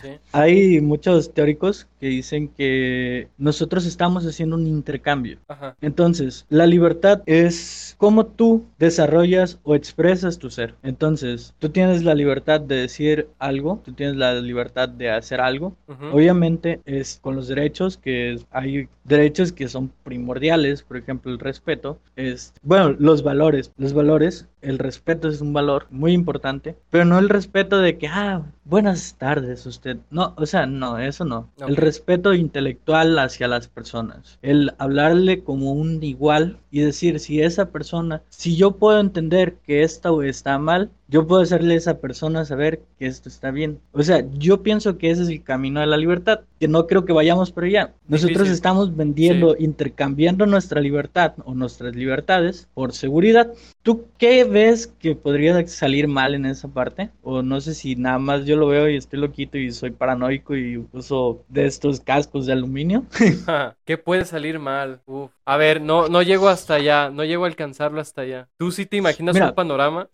Sí. 0.00 0.08
hay 0.32 0.80
muchos 0.80 1.32
teóricos 1.32 1.86
que 1.98 2.08
dicen 2.08 2.48
que 2.48 3.28
nosotros 3.38 3.86
estamos 3.86 4.24
haciendo 4.24 4.56
un 4.56 4.66
intercambio. 4.66 5.38
Ajá. 5.48 5.76
Entonces, 5.80 6.46
la 6.48 6.66
libertad 6.66 7.22
es 7.26 7.94
cómo 7.98 8.26
tú 8.26 8.64
desarrollas 8.78 9.58
o 9.62 9.74
expresas 9.74 10.38
tu 10.38 10.50
ser. 10.50 10.74
Entonces, 10.82 11.54
tú 11.58 11.68
tienes 11.68 12.02
la 12.02 12.14
libertad 12.14 12.60
de 12.60 12.76
decir 12.76 13.28
algo, 13.38 13.80
tú 13.84 13.92
tienes 13.92 14.16
la 14.16 14.34
libertad 14.34 14.88
de 14.88 15.10
hacer 15.10 15.40
algo. 15.40 15.76
Obviamente 16.12 16.80
es 16.84 17.18
con 17.20 17.36
los 17.36 17.48
derechos, 17.48 17.96
que 17.96 18.38
hay 18.50 18.88
derechos 19.10 19.52
que 19.52 19.68
son 19.68 19.92
primordiales, 20.04 20.82
por 20.82 20.96
ejemplo, 20.96 21.30
el 21.30 21.38
respeto. 21.38 21.98
Es, 22.16 22.54
bueno, 22.62 22.96
los 22.98 23.22
valores. 23.22 23.72
Los 23.76 23.92
valores, 23.92 24.48
el 24.62 24.78
respeto 24.78 25.28
es 25.28 25.40
un 25.42 25.52
valor 25.52 25.86
muy 25.90 26.12
importante, 26.12 26.76
pero 26.90 27.04
no 27.04 27.18
el 27.18 27.28
respeto 27.28 27.78
de 27.78 27.98
que, 27.98 28.08
ah, 28.08 28.42
buenas 28.64 29.16
tardes 29.18 29.66
usted. 29.66 29.98
No, 30.10 30.34
o 30.36 30.46
sea, 30.46 30.66
no, 30.66 30.98
eso 30.98 31.24
no. 31.24 31.50
El 31.58 31.72
Ok. 31.74 31.78
respeto 31.78 32.32
intelectual 32.34 33.18
hacia 33.18 33.48
las 33.48 33.68
personas. 33.68 34.38
El 34.42 34.72
hablarle 34.78 35.42
como 35.42 35.72
un 35.72 36.02
igual 36.02 36.58
y 36.70 36.80
decir, 36.80 37.18
si 37.20 37.42
esa 37.42 37.66
persona, 37.70 38.22
si 38.28 38.56
yo 38.56 38.72
puedo 38.72 39.00
entender 39.00 39.54
que 39.66 39.82
esto 39.82 40.22
está 40.22 40.58
mal, 40.58 40.90
yo 41.08 41.26
puedo 41.26 41.42
hacerle 41.42 41.74
a 41.74 41.78
esa 41.78 41.98
persona 41.98 42.44
saber 42.44 42.82
que 42.98 43.06
esto 43.06 43.28
está 43.28 43.50
bien. 43.50 43.80
O 43.92 44.02
sea, 44.04 44.24
yo 44.38 44.62
pienso 44.62 44.96
que 44.96 45.10
ese 45.10 45.22
es 45.24 45.28
el 45.28 45.42
camino 45.42 45.80
de 45.80 45.86
la 45.86 45.96
libertad, 45.96 46.40
que 46.60 46.68
no 46.68 46.86
creo 46.86 47.04
que 47.04 47.12
vayamos 47.12 47.50
por 47.50 47.64
allá. 47.64 47.92
Nosotros 48.06 48.48
Difícil. 48.48 48.54
estamos 48.54 48.96
vendiendo, 49.00 49.56
intercambiando 49.58 50.46
nuestra 50.46 50.80
libertad 50.80 51.32
o 51.44 51.54
nuestras 51.54 51.96
libertades 51.96 52.68
por 52.74 52.92
seguridad. 52.92 53.52
¿Tú 53.82 54.06
qué 54.18 54.44
ves 54.44 54.86
que 54.86 55.16
podría 55.16 55.66
salir 55.66 56.06
mal 56.06 56.34
en 56.34 56.44
esa 56.46 56.68
parte? 56.68 57.10
O 57.22 57.42
no 57.42 57.60
sé 57.60 57.74
si 57.74 57.96
nada 57.96 58.18
más 58.18 58.44
yo 58.44 58.56
lo 58.56 58.66
veo 58.68 58.88
y 58.88 58.96
estoy 58.96 59.18
loquito 59.20 59.56
y 59.58 59.72
soy 59.72 59.90
paranoico 59.90 60.54
y 60.54 60.86
uso 60.92 61.42
de 61.48 61.66
estos 61.66 62.00
cascos 62.00 62.46
de 62.46 62.52
aluminio. 62.52 63.04
¿Qué 63.84 63.96
puede 63.98 64.24
salir 64.24 64.58
mal? 64.58 65.00
Uf. 65.06 65.30
A 65.44 65.56
ver, 65.56 65.80
no, 65.80 66.08
no 66.08 66.22
llego 66.22 66.48
hasta 66.48 66.74
allá, 66.74 67.10
no 67.10 67.24
llego 67.24 67.44
a 67.44 67.48
alcanzarlo 67.48 68.00
hasta 68.00 68.22
allá. 68.22 68.48
¿Tú 68.58 68.70
sí 68.70 68.86
te 68.86 68.96
imaginas 68.98 69.34
Mira. 69.34 69.48
un 69.48 69.54
panorama? 69.54 70.08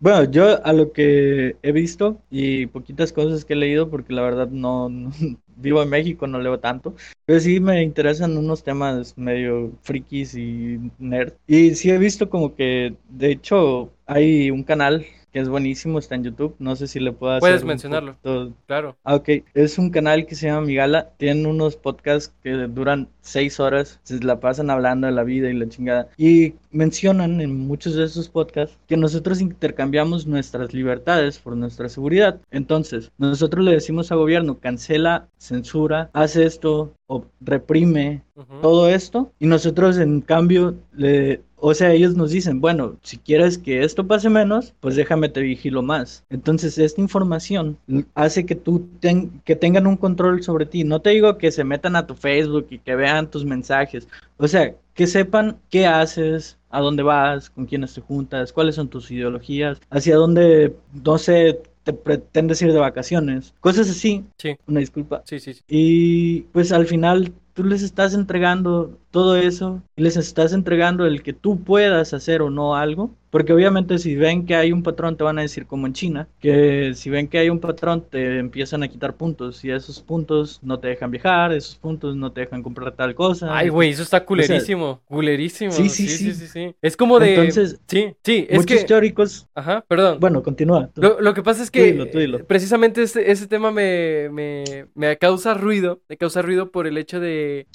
Bueno, 0.00 0.30
yo 0.30 0.64
a 0.64 0.72
lo 0.72 0.92
que 0.92 1.56
he 1.62 1.72
visto 1.72 2.22
y 2.30 2.66
poquitas 2.66 3.12
cosas 3.12 3.44
que 3.44 3.54
he 3.54 3.56
leído, 3.56 3.90
porque 3.90 4.12
la 4.12 4.22
verdad 4.22 4.48
no, 4.48 4.88
no- 4.88 5.10
vivo 5.58 5.82
en 5.82 5.90
México, 5.90 6.26
no 6.26 6.40
leo 6.40 6.60
tanto, 6.60 6.94
pero 7.24 7.40
sí 7.40 7.60
me 7.60 7.82
interesan 7.82 8.36
unos 8.36 8.62
temas 8.64 9.16
medio 9.18 9.72
frikis 9.82 10.34
y 10.34 10.78
nerd. 10.98 11.34
Y 11.46 11.74
sí 11.74 11.90
he 11.90 11.98
visto 11.98 12.30
como 12.30 12.54
que, 12.54 12.96
de 13.08 13.32
hecho, 13.32 13.92
hay 14.08 14.50
un 14.50 14.64
canal 14.64 15.06
que 15.30 15.40
es 15.40 15.48
buenísimo, 15.50 15.98
está 15.98 16.14
en 16.14 16.24
YouTube, 16.24 16.56
no 16.58 16.74
sé 16.74 16.86
si 16.86 16.98
le 17.00 17.12
puedo 17.12 17.32
hacer 17.34 17.40
Puedes 17.40 17.62
mencionarlo. 17.64 18.14
poquito- 18.22 18.54
Claro. 18.66 18.96
Ah, 19.04 19.14
ok. 19.16 19.28
Es 19.52 19.76
un 19.76 19.90
canal 19.90 20.24
que 20.24 20.34
se 20.34 20.46
llama 20.46 20.62
Migala. 20.66 21.10
Tienen 21.18 21.44
unos 21.44 21.76
podcasts 21.76 22.32
que 22.42 22.52
duran 22.52 23.08
seis 23.20 23.60
horas. 23.60 24.00
Se 24.04 24.24
la 24.24 24.40
pasan 24.40 24.70
hablando 24.70 25.06
de 25.06 25.12
la 25.12 25.24
vida 25.24 25.50
y 25.50 25.52
la 25.52 25.68
chingada. 25.68 26.08
Y 26.16 26.54
mencionan 26.70 27.42
en 27.42 27.66
muchos 27.66 27.94
de 27.94 28.04
esos 28.04 28.30
podcasts 28.30 28.78
que 28.86 28.96
nosotros 28.96 29.42
intercambiamos 29.42 30.26
nuestras 30.26 30.72
libertades 30.72 31.38
por 31.38 31.54
nuestra 31.56 31.90
seguridad. 31.90 32.40
Entonces, 32.50 33.12
nosotros 33.18 33.62
le 33.66 33.72
decimos 33.72 34.10
al 34.10 34.18
gobierno, 34.18 34.58
cancela, 34.58 35.28
censura, 35.36 36.08
haz 36.14 36.36
esto 36.36 36.94
o 37.10 37.24
reprime 37.40 38.22
todo 38.62 38.88
esto 38.88 39.32
y 39.40 39.46
nosotros 39.46 39.98
en 39.98 40.20
cambio 40.20 40.76
le 40.92 41.40
o 41.56 41.74
sea 41.74 41.92
ellos 41.92 42.14
nos 42.14 42.30
dicen 42.30 42.60
bueno 42.60 42.96
si 43.02 43.16
quieres 43.18 43.58
que 43.58 43.82
esto 43.82 44.06
pase 44.06 44.28
menos 44.30 44.74
pues 44.80 44.94
déjame 44.94 45.28
te 45.28 45.40
vigilo 45.40 45.82
más 45.82 46.24
entonces 46.30 46.78
esta 46.78 47.00
información 47.00 47.78
hace 48.14 48.46
que 48.46 48.54
tú 48.54 48.88
ten- 49.00 49.40
que 49.44 49.56
tengan 49.56 49.86
un 49.86 49.96
control 49.96 50.42
sobre 50.42 50.66
ti. 50.66 50.84
No 50.84 51.00
te 51.00 51.10
digo 51.10 51.38
que 51.38 51.50
se 51.50 51.64
metan 51.64 51.96
a 51.96 52.06
tu 52.06 52.14
Facebook 52.14 52.66
y 52.70 52.78
que 52.78 52.94
vean 52.94 53.30
tus 53.30 53.44
mensajes. 53.44 54.06
O 54.36 54.46
sea 54.46 54.74
que 54.94 55.06
sepan 55.06 55.56
qué 55.70 55.86
haces 55.86 56.58
a 56.70 56.80
dónde 56.80 57.02
vas 57.02 57.50
con 57.50 57.66
quiénes 57.66 57.94
te 57.94 58.00
juntas 58.02 58.52
cuáles 58.52 58.74
son 58.74 58.88
tus 58.88 59.10
ideologías 59.10 59.80
hacia 59.90 60.16
dónde 60.16 60.76
no 61.04 61.16
sé 61.18 61.60
te 61.88 61.94
pretendes 61.94 62.60
ir 62.60 62.72
de 62.72 62.78
vacaciones 62.78 63.54
cosas 63.60 63.88
así 63.88 64.26
Sí, 64.36 64.54
una 64.66 64.80
disculpa 64.80 65.22
sí, 65.24 65.40
sí. 65.40 65.54
sí. 65.54 65.62
y 65.68 66.40
pues 66.52 66.70
al 66.72 66.86
final 66.86 67.32
tú 67.58 67.64
les 67.64 67.82
estás 67.82 68.14
entregando 68.14 68.98
todo 69.10 69.36
eso 69.36 69.82
y 69.96 70.02
les 70.02 70.16
estás 70.16 70.52
entregando 70.52 71.06
el 71.06 71.22
que 71.24 71.32
tú 71.32 71.64
puedas 71.64 72.14
hacer 72.14 72.40
o 72.42 72.50
no 72.50 72.76
algo. 72.76 73.10
Porque 73.30 73.52
obviamente 73.52 73.98
si 73.98 74.16
ven 74.16 74.46
que 74.46 74.54
hay 74.56 74.72
un 74.72 74.82
patrón 74.82 75.16
te 75.18 75.22
van 75.24 75.38
a 75.38 75.42
decir 75.42 75.66
como 75.66 75.86
en 75.86 75.92
China, 75.92 76.28
que 76.40 76.92
si 76.94 77.10
ven 77.10 77.28
que 77.28 77.38
hay 77.38 77.50
un 77.50 77.60
patrón 77.60 78.06
te 78.10 78.38
empiezan 78.38 78.82
a 78.82 78.88
quitar 78.88 79.16
puntos 79.16 79.62
y 79.66 79.70
esos 79.70 80.00
puntos 80.00 80.60
no 80.62 80.78
te 80.80 80.88
dejan 80.88 81.10
viajar, 81.10 81.52
esos 81.52 81.76
puntos 81.76 82.16
no 82.16 82.32
te 82.32 82.40
dejan 82.42 82.62
comprar 82.62 82.92
tal 82.96 83.14
cosa. 83.14 83.54
Ay, 83.54 83.68
güey, 83.68 83.90
eso 83.90 84.02
está 84.02 84.24
culerísimo, 84.24 85.02
culerísimo. 85.04 85.72
Sí, 85.72 85.90
Sí, 85.90 86.08
sí, 86.08 86.08
sí, 86.08 86.32
sí. 86.32 86.46
sí. 86.46 86.74
Es 86.80 86.96
como 86.96 87.18
de... 87.20 87.34
Entonces, 87.34 87.78
Sí, 87.86 88.14
sí, 88.24 88.46
es 88.48 88.58
muchos 88.60 88.78
que... 88.80 88.84
teóricos, 88.84 89.46
Ajá, 89.54 89.84
perdón. 89.86 90.20
bueno, 90.20 90.42
continúa. 90.42 90.88
tú. 90.94 91.02
Lo, 91.02 91.20
lo 91.20 91.34
que 91.34 91.42
pasa 91.42 91.62
es 91.62 91.68
Tú 91.68 91.72
que 91.72 91.84
dilo, 91.92 92.06
tú 92.08 92.18
dilo. 92.18 92.46
precisamente 92.46 93.02
ese, 93.02 93.30
ese 93.30 93.46
tema 93.46 93.70
me, 93.70 94.30
me, 94.32 94.86
me 94.94 95.18
causa 95.18 95.52
ruido, 95.54 96.00
me 96.08 96.16
causa 96.16 96.40
ruido 96.40 96.70
por 96.70 96.86
el 96.86 96.96
hecho 96.96 97.20
de, 97.20 97.28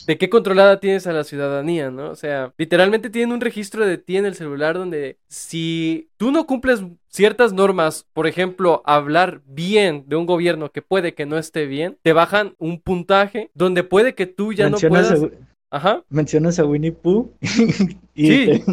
de 0.08 0.18
qué 0.18 0.30
controlada 0.30 0.80
tienes 0.80 1.08
a 1.08 1.14
la 1.14 1.24
ciudadanía, 1.24 1.92
¿no? 1.92 2.10
O 2.12 2.16
sea, 2.16 2.54
literalmente 2.58 3.10
tienen 3.10 3.34
un 3.34 3.42
registro 3.42 3.86
de 3.86 3.98
ti 3.98 4.18
en 4.18 4.26
el 4.26 4.36
celular 4.36 4.78
donde 4.78 5.18
si 5.28 6.10
tú 6.18 6.32
no 6.32 6.46
cumples 6.46 6.82
ciertas 7.10 7.54
normas, 7.54 8.06
por 8.14 8.28
ejemplo, 8.28 8.82
hablar 8.86 9.42
bien 9.46 10.04
de 10.08 10.16
un 10.16 10.26
gobierno 10.26 10.72
que 10.72 10.82
puede 10.82 11.14
que 11.14 11.26
no 11.26 11.38
esté 11.38 11.66
bien, 11.66 11.98
te 12.02 12.14
bajan 12.14 12.56
un 12.58 12.80
puntaje 12.82 13.50
donde 13.54 13.84
puede 13.84 14.16
que 14.16 14.26
tú 14.26 14.54
ya 14.54 14.70
no 14.70 14.78
puedas... 14.78 15.22
a, 15.24 15.30
Ajá, 15.76 16.04
mencionas 16.10 16.60
a 16.60 16.66
Winnie 16.66 16.92
Pooh 16.92 17.32
y, 18.14 18.28
Sí. 18.28 18.46
te, 18.46 18.64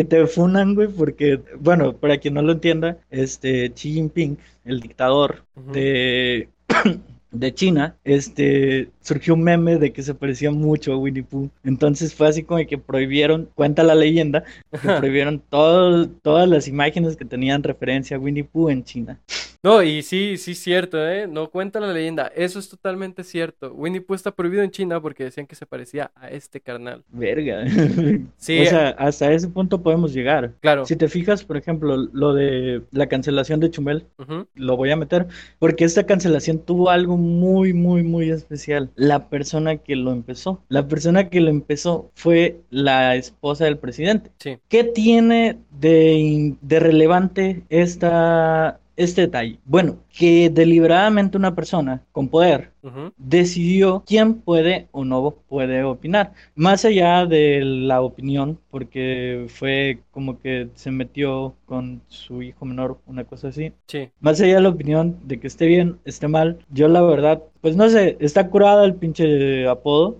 y 0.00 0.04
te 0.04 0.26
funan, 0.26 0.74
güey, 0.74 0.88
porque, 0.88 1.40
bueno, 1.60 1.92
para 1.92 2.16
quien 2.16 2.32
no 2.34 2.40
lo 2.42 2.52
entienda, 2.52 2.96
este 3.10 3.70
Xi 3.74 3.92
Jinping, 3.92 4.38
el 4.64 4.80
dictador 4.80 5.44
de, 5.72 6.48
de 7.30 7.52
China, 7.54 7.96
este, 8.04 8.88
surgió 9.00 9.34
un 9.34 9.42
meme 9.42 9.76
de 9.76 9.92
que 9.92 10.02
se 10.02 10.14
parecía 10.14 10.50
mucho 10.50 10.92
a 10.92 10.96
Winnie 10.96 11.22
Pooh. 11.22 11.50
Entonces 11.64 12.14
fue 12.14 12.28
así 12.28 12.42
como 12.42 12.64
que 12.66 12.78
prohibieron, 12.78 13.48
cuenta 13.54 13.82
la 13.82 13.94
leyenda, 13.94 14.44
que 14.70 14.78
prohibieron 14.78 15.42
todo- 15.50 16.08
todas 16.08 16.48
las 16.48 16.68
imágenes 16.68 17.16
que 17.16 17.24
tenían 17.24 17.62
referencia 17.62 18.16
a 18.16 18.20
Winnie 18.20 18.44
Pooh 18.44 18.70
en 18.70 18.84
China. 18.84 19.20
No, 19.62 19.82
y 19.82 20.02
sí, 20.02 20.36
sí, 20.36 20.54
cierto, 20.54 21.04
¿eh? 21.08 21.26
No 21.26 21.50
cuenta 21.50 21.80
la 21.80 21.92
leyenda. 21.92 22.28
Eso 22.28 22.60
es 22.60 22.68
totalmente 22.68 23.24
cierto. 23.24 23.72
Winnie 23.74 24.00
Pooh 24.00 24.14
está 24.14 24.30
prohibido 24.30 24.62
en 24.62 24.70
China 24.70 25.00
porque 25.00 25.24
decían 25.24 25.48
que 25.48 25.56
se 25.56 25.66
parecía 25.66 26.12
a 26.14 26.28
este 26.30 26.60
carnal. 26.60 27.02
Verga. 27.08 27.64
Sí, 28.36 28.60
O 28.60 28.66
sea, 28.66 28.90
hasta 28.90 29.32
ese 29.32 29.48
punto 29.48 29.82
podemos 29.82 30.12
llegar. 30.12 30.52
claro. 30.60 30.86
Si 30.86 30.94
te 30.96 31.08
fijas, 31.08 31.44
por 31.44 31.56
ejemplo, 31.56 31.96
lo 32.12 32.34
de 32.34 32.82
la 32.92 33.08
cancelación 33.08 33.58
de 33.60 33.70
Chumel, 33.70 34.06
lo 34.54 34.76
voy 34.76 34.90
a 34.90 34.96
meter, 34.96 35.26
porque 35.58 35.84
esta 35.84 36.06
cancelación 36.06 36.60
tuvo 36.60 36.90
algo 36.90 37.16
muy, 37.16 37.72
muy, 37.72 38.02
muy 38.04 38.30
especial. 38.30 38.90
La 38.94 39.28
persona 39.28 39.78
que 39.78 39.96
lo 39.96 40.12
empezó, 40.12 40.62
la 40.68 40.86
persona 40.86 41.28
que 41.30 41.40
lo 41.40 41.50
empezó 41.50 42.10
fue 42.14 42.60
la 42.70 43.16
esposa 43.16 43.64
del 43.64 43.78
presidente. 43.78 44.30
Sí. 44.38 44.58
¿Qué 44.68 44.84
tiene 44.84 45.58
de, 45.80 46.54
de 46.60 46.80
relevante 46.80 47.62
esta, 47.68 48.80
este 48.98 49.22
detalle? 49.22 49.58
Bueno, 49.64 49.96
que 50.12 50.50
deliberadamente 50.50 51.38
una 51.38 51.54
persona 51.54 52.02
con 52.12 52.28
poder 52.28 52.72
decidió 53.16 54.02
quién 54.06 54.34
puede 54.34 54.88
o 54.92 55.04
no 55.04 55.36
puede 55.48 55.84
opinar. 55.84 56.32
Más 56.54 56.84
allá 56.84 57.26
de 57.26 57.60
la 57.62 58.00
opinión, 58.00 58.58
porque 58.70 59.46
fue 59.48 60.00
como 60.10 60.40
que 60.40 60.68
se 60.74 60.90
metió 60.90 61.54
con 61.66 62.02
su 62.08 62.42
hijo 62.42 62.64
menor, 62.64 62.98
una 63.06 63.24
cosa 63.24 63.48
así. 63.48 63.72
Sí. 63.86 64.10
Más 64.20 64.40
allá 64.40 64.56
de 64.56 64.62
la 64.62 64.70
opinión 64.70 65.16
de 65.24 65.38
que 65.38 65.46
esté 65.46 65.66
bien, 65.66 65.98
esté 66.04 66.28
mal, 66.28 66.58
yo 66.70 66.88
la 66.88 67.02
verdad, 67.02 67.42
pues 67.60 67.76
no 67.76 67.88
sé, 67.88 68.16
está 68.20 68.48
curada 68.48 68.84
el 68.84 68.94
pinche 68.94 69.68
apodo. 69.68 70.18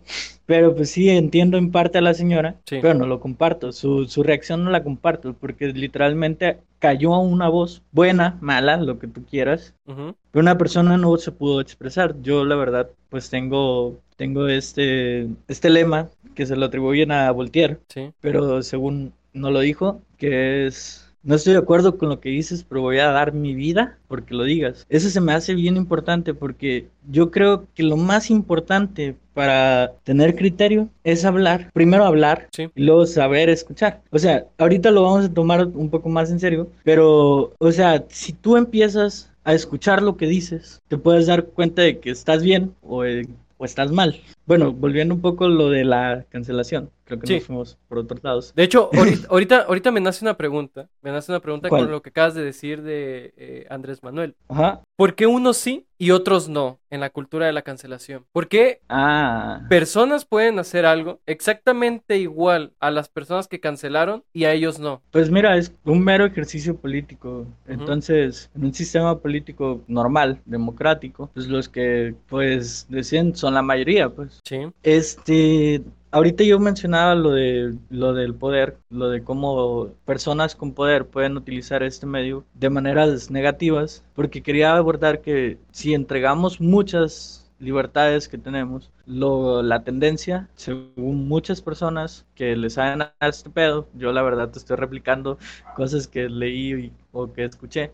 Pero 0.49 0.75
pues 0.75 0.89
sí, 0.91 1.11
entiendo 1.11 1.59
en 1.59 1.71
parte 1.71 1.99
a 1.99 2.01
la 2.01 2.15
señora, 2.15 2.57
Sí. 2.65 2.79
pero 2.81 2.95
no 2.95 3.07
lo 3.07 3.21
comparto. 3.21 3.71
Su, 3.71 4.07
su 4.07 4.23
reacción 4.23 4.65
no 4.65 4.71
la 4.71 4.83
comparto, 4.83 5.35
porque 5.35 5.67
literalmente 5.75 6.57
cayó 6.79 7.13
a 7.15 7.19
una 7.21 7.49
voz 7.51 7.83
buena, 7.93 8.39
mala, 8.41 8.79
lo 8.79 8.99
que 8.99 9.09
tú 9.09 9.25
quieras, 9.27 9.75
pero 9.85 10.15
una 10.33 10.57
persona 10.57 10.97
no 10.97 11.15
se 11.19 11.33
pudo 11.33 11.61
expresar. 11.61 12.17
Yo, 12.23 12.47
la 12.47 12.57
verdad, 12.57 12.89
pues 13.11 13.29
tengo, 13.29 14.01
tengo 14.17 14.49
este, 14.49 15.29
este 15.49 15.69
lema 15.69 16.09
que 16.35 16.47
se 16.47 16.57
lo 16.57 16.65
atribuyen 16.67 17.13
a 17.13 17.31
Voltaire, 17.31 17.79
Sí. 17.91 18.11
pero 18.23 18.63
según 18.63 19.13
no 19.35 19.51
lo 19.51 19.61
dijo, 19.61 20.01
que 20.17 20.67
es 20.67 21.08
no 21.23 21.35
estoy 21.35 21.53
de 21.55 21.59
acuerdo 21.59 21.99
con 21.99 22.09
lo 22.09 22.21
que 22.21 22.29
dices, 22.31 22.65
pero 22.69 22.81
voy 22.83 22.99
a 22.99 23.09
dar 23.11 23.33
mi 23.33 23.55
vida 23.55 23.99
porque 24.09 24.35
lo 24.35 24.45
digas. 24.45 24.87
Eso 24.89 25.11
se 25.11 25.21
me 25.21 25.33
hace 25.33 25.55
bien 25.55 25.77
importante 25.77 26.35
porque 26.35 26.87
yo 27.11 27.31
creo 27.31 27.67
que 27.75 27.83
lo 27.83 27.97
más 27.97 28.31
importante 28.31 29.17
para 29.35 29.93
tener 30.05 30.35
criterio 30.37 30.89
es 31.05 31.25
hablar, 31.25 31.71
primero 31.73 32.05
hablar 32.05 32.49
Sí. 32.53 32.69
y 32.75 32.83
luego 32.85 33.07
saber 33.07 33.49
escuchar. 33.51 34.01
O 34.11 34.19
sea, 34.19 34.47
ahorita 34.59 34.91
lo 34.91 35.03
vamos 35.03 35.27
a 35.27 35.33
tomar 35.35 35.67
un 35.67 35.91
poco 35.91 36.09
más 36.09 36.31
en 36.31 36.41
serio, 36.41 36.69
pero, 36.85 37.53
o 37.59 37.73
sea, 37.73 38.05
si 38.09 38.33
tú 38.33 38.57
empiezas 38.57 39.31
a 39.45 39.55
escuchar 39.55 40.03
lo 40.03 40.17
que 40.17 40.27
dices, 40.27 40.81
te 40.89 40.99
puedes 40.99 41.27
dar 41.27 41.47
cuenta 41.47 41.83
de 41.83 41.99
que 41.99 42.11
estás 42.11 42.43
bien 42.43 42.73
o, 42.83 43.05
eh, 43.05 43.27
o 43.59 43.65
estás 43.65 43.91
mal. 43.93 44.21
Bueno, 44.49 44.73
volviendo 44.73 45.15
un 45.15 45.21
poco 45.21 45.45
a 45.45 45.49
lo 45.49 45.69
de 45.69 45.85
la 45.85 46.25
cancelación, 46.31 46.91
creo 47.05 47.21
que 47.21 47.27
Sí. 47.27 47.35
nos 47.35 47.45
fuimos 47.45 47.79
por 47.87 47.99
otros 47.99 48.25
lados. 48.25 48.53
De 48.57 48.63
hecho, 48.65 48.89
ahorita, 48.95 49.29
ahorita, 49.29 49.57
ahorita 49.65 49.91
me 49.93 50.01
nace 50.01 50.25
una 50.25 50.39
pregunta. 50.39 50.89
Me 51.03 51.13
nace 51.13 51.31
una 51.31 51.41
pregunta 51.41 51.69
¿Cuál? 51.69 51.83
con 51.83 51.91
lo 51.93 52.01
que 52.03 52.09
acabas 52.11 52.35
de 52.35 52.43
decir 52.43 52.83
de 52.83 53.35
eh, 53.37 53.67
Andrés 53.69 54.03
Manuel. 54.03 54.35
Ajá. 54.49 54.81
¿Por 54.97 55.15
qué 55.15 55.27
unos 55.27 55.59
sí 55.59 55.85
y 55.99 56.11
otros 56.13 56.49
no 56.49 56.81
en 56.91 57.01
la 57.01 57.11
cultura 57.11 57.47
de 57.47 57.53
la 57.53 57.63
cancelación? 57.63 58.25
¿Por 58.33 58.49
qué 58.49 58.81
Ah. 58.89 59.67
personas 59.69 60.25
pueden 60.25 60.59
hacer 60.59 60.87
algo 60.87 61.21
exactamente 61.27 62.17
igual 62.19 62.73
a 62.81 62.91
las 62.91 63.09
personas 63.09 63.47
que 63.49 63.61
cancelaron 63.61 64.25
y 64.33 64.45
a 64.45 64.53
ellos 64.53 64.79
no? 64.79 65.03
Pues 65.11 65.31
mira, 65.31 65.57
es 65.57 65.73
un 65.85 66.03
mero 66.03 66.25
ejercicio 66.25 66.77
político. 66.77 67.47
Entonces, 67.67 68.51
en 68.57 68.65
un 68.65 68.75
sistema 68.75 69.19
político 69.19 69.83
normal, 69.87 70.41
democrático, 70.47 71.31
pues 71.35 71.47
los 71.49 71.69
que 71.69 72.15
pues 72.29 72.87
deciden 72.89 73.37
son 73.37 73.55
la 73.55 73.63
mayoría, 73.63 74.09
pues. 74.09 74.38
Sí. 74.45 74.73
Este, 74.83 75.83
ahorita 76.11 76.45
yo 76.45 76.59
mencionaba 76.61 77.15
lo 77.15 77.31
de 77.33 77.77
lo 77.91 78.15
del 78.15 78.35
poder, 78.35 78.79
lo 78.91 79.09
de 79.11 79.23
cómo 79.25 79.89
personas 80.05 80.55
con 80.57 80.73
poder 80.73 81.07
pueden 81.07 81.37
utilizar 81.37 81.83
este 81.83 82.07
medio 82.07 82.45
de 82.55 82.71
maneras 82.71 83.31
negativas, 83.31 84.05
porque 84.15 84.43
quería 84.43 84.77
abordar 84.77 85.21
que 85.21 85.59
si 85.73 85.95
entregamos 85.95 86.61
muchas 86.61 87.45
libertades 87.59 88.29
que 88.29 88.39
tenemos, 88.39 88.91
lo, 89.05 89.63
la 89.63 89.83
tendencia, 89.83 90.49
según 90.55 91.27
muchas 91.29 91.61
personas 91.61 92.25
que 92.37 92.55
les 92.57 92.75
saben 92.75 93.03
a 93.03 93.29
este 93.29 93.51
pedo, 93.51 93.89
yo 93.95 94.13
la 94.13 94.23
verdad 94.23 94.51
te 94.51 94.59
estoy 94.61 94.77
replicando 94.77 95.39
cosas 95.75 96.07
que 96.07 96.29
leí 96.29 96.73
y- 96.75 96.93
o 97.13 97.33
que 97.33 97.45
escuché, 97.45 97.91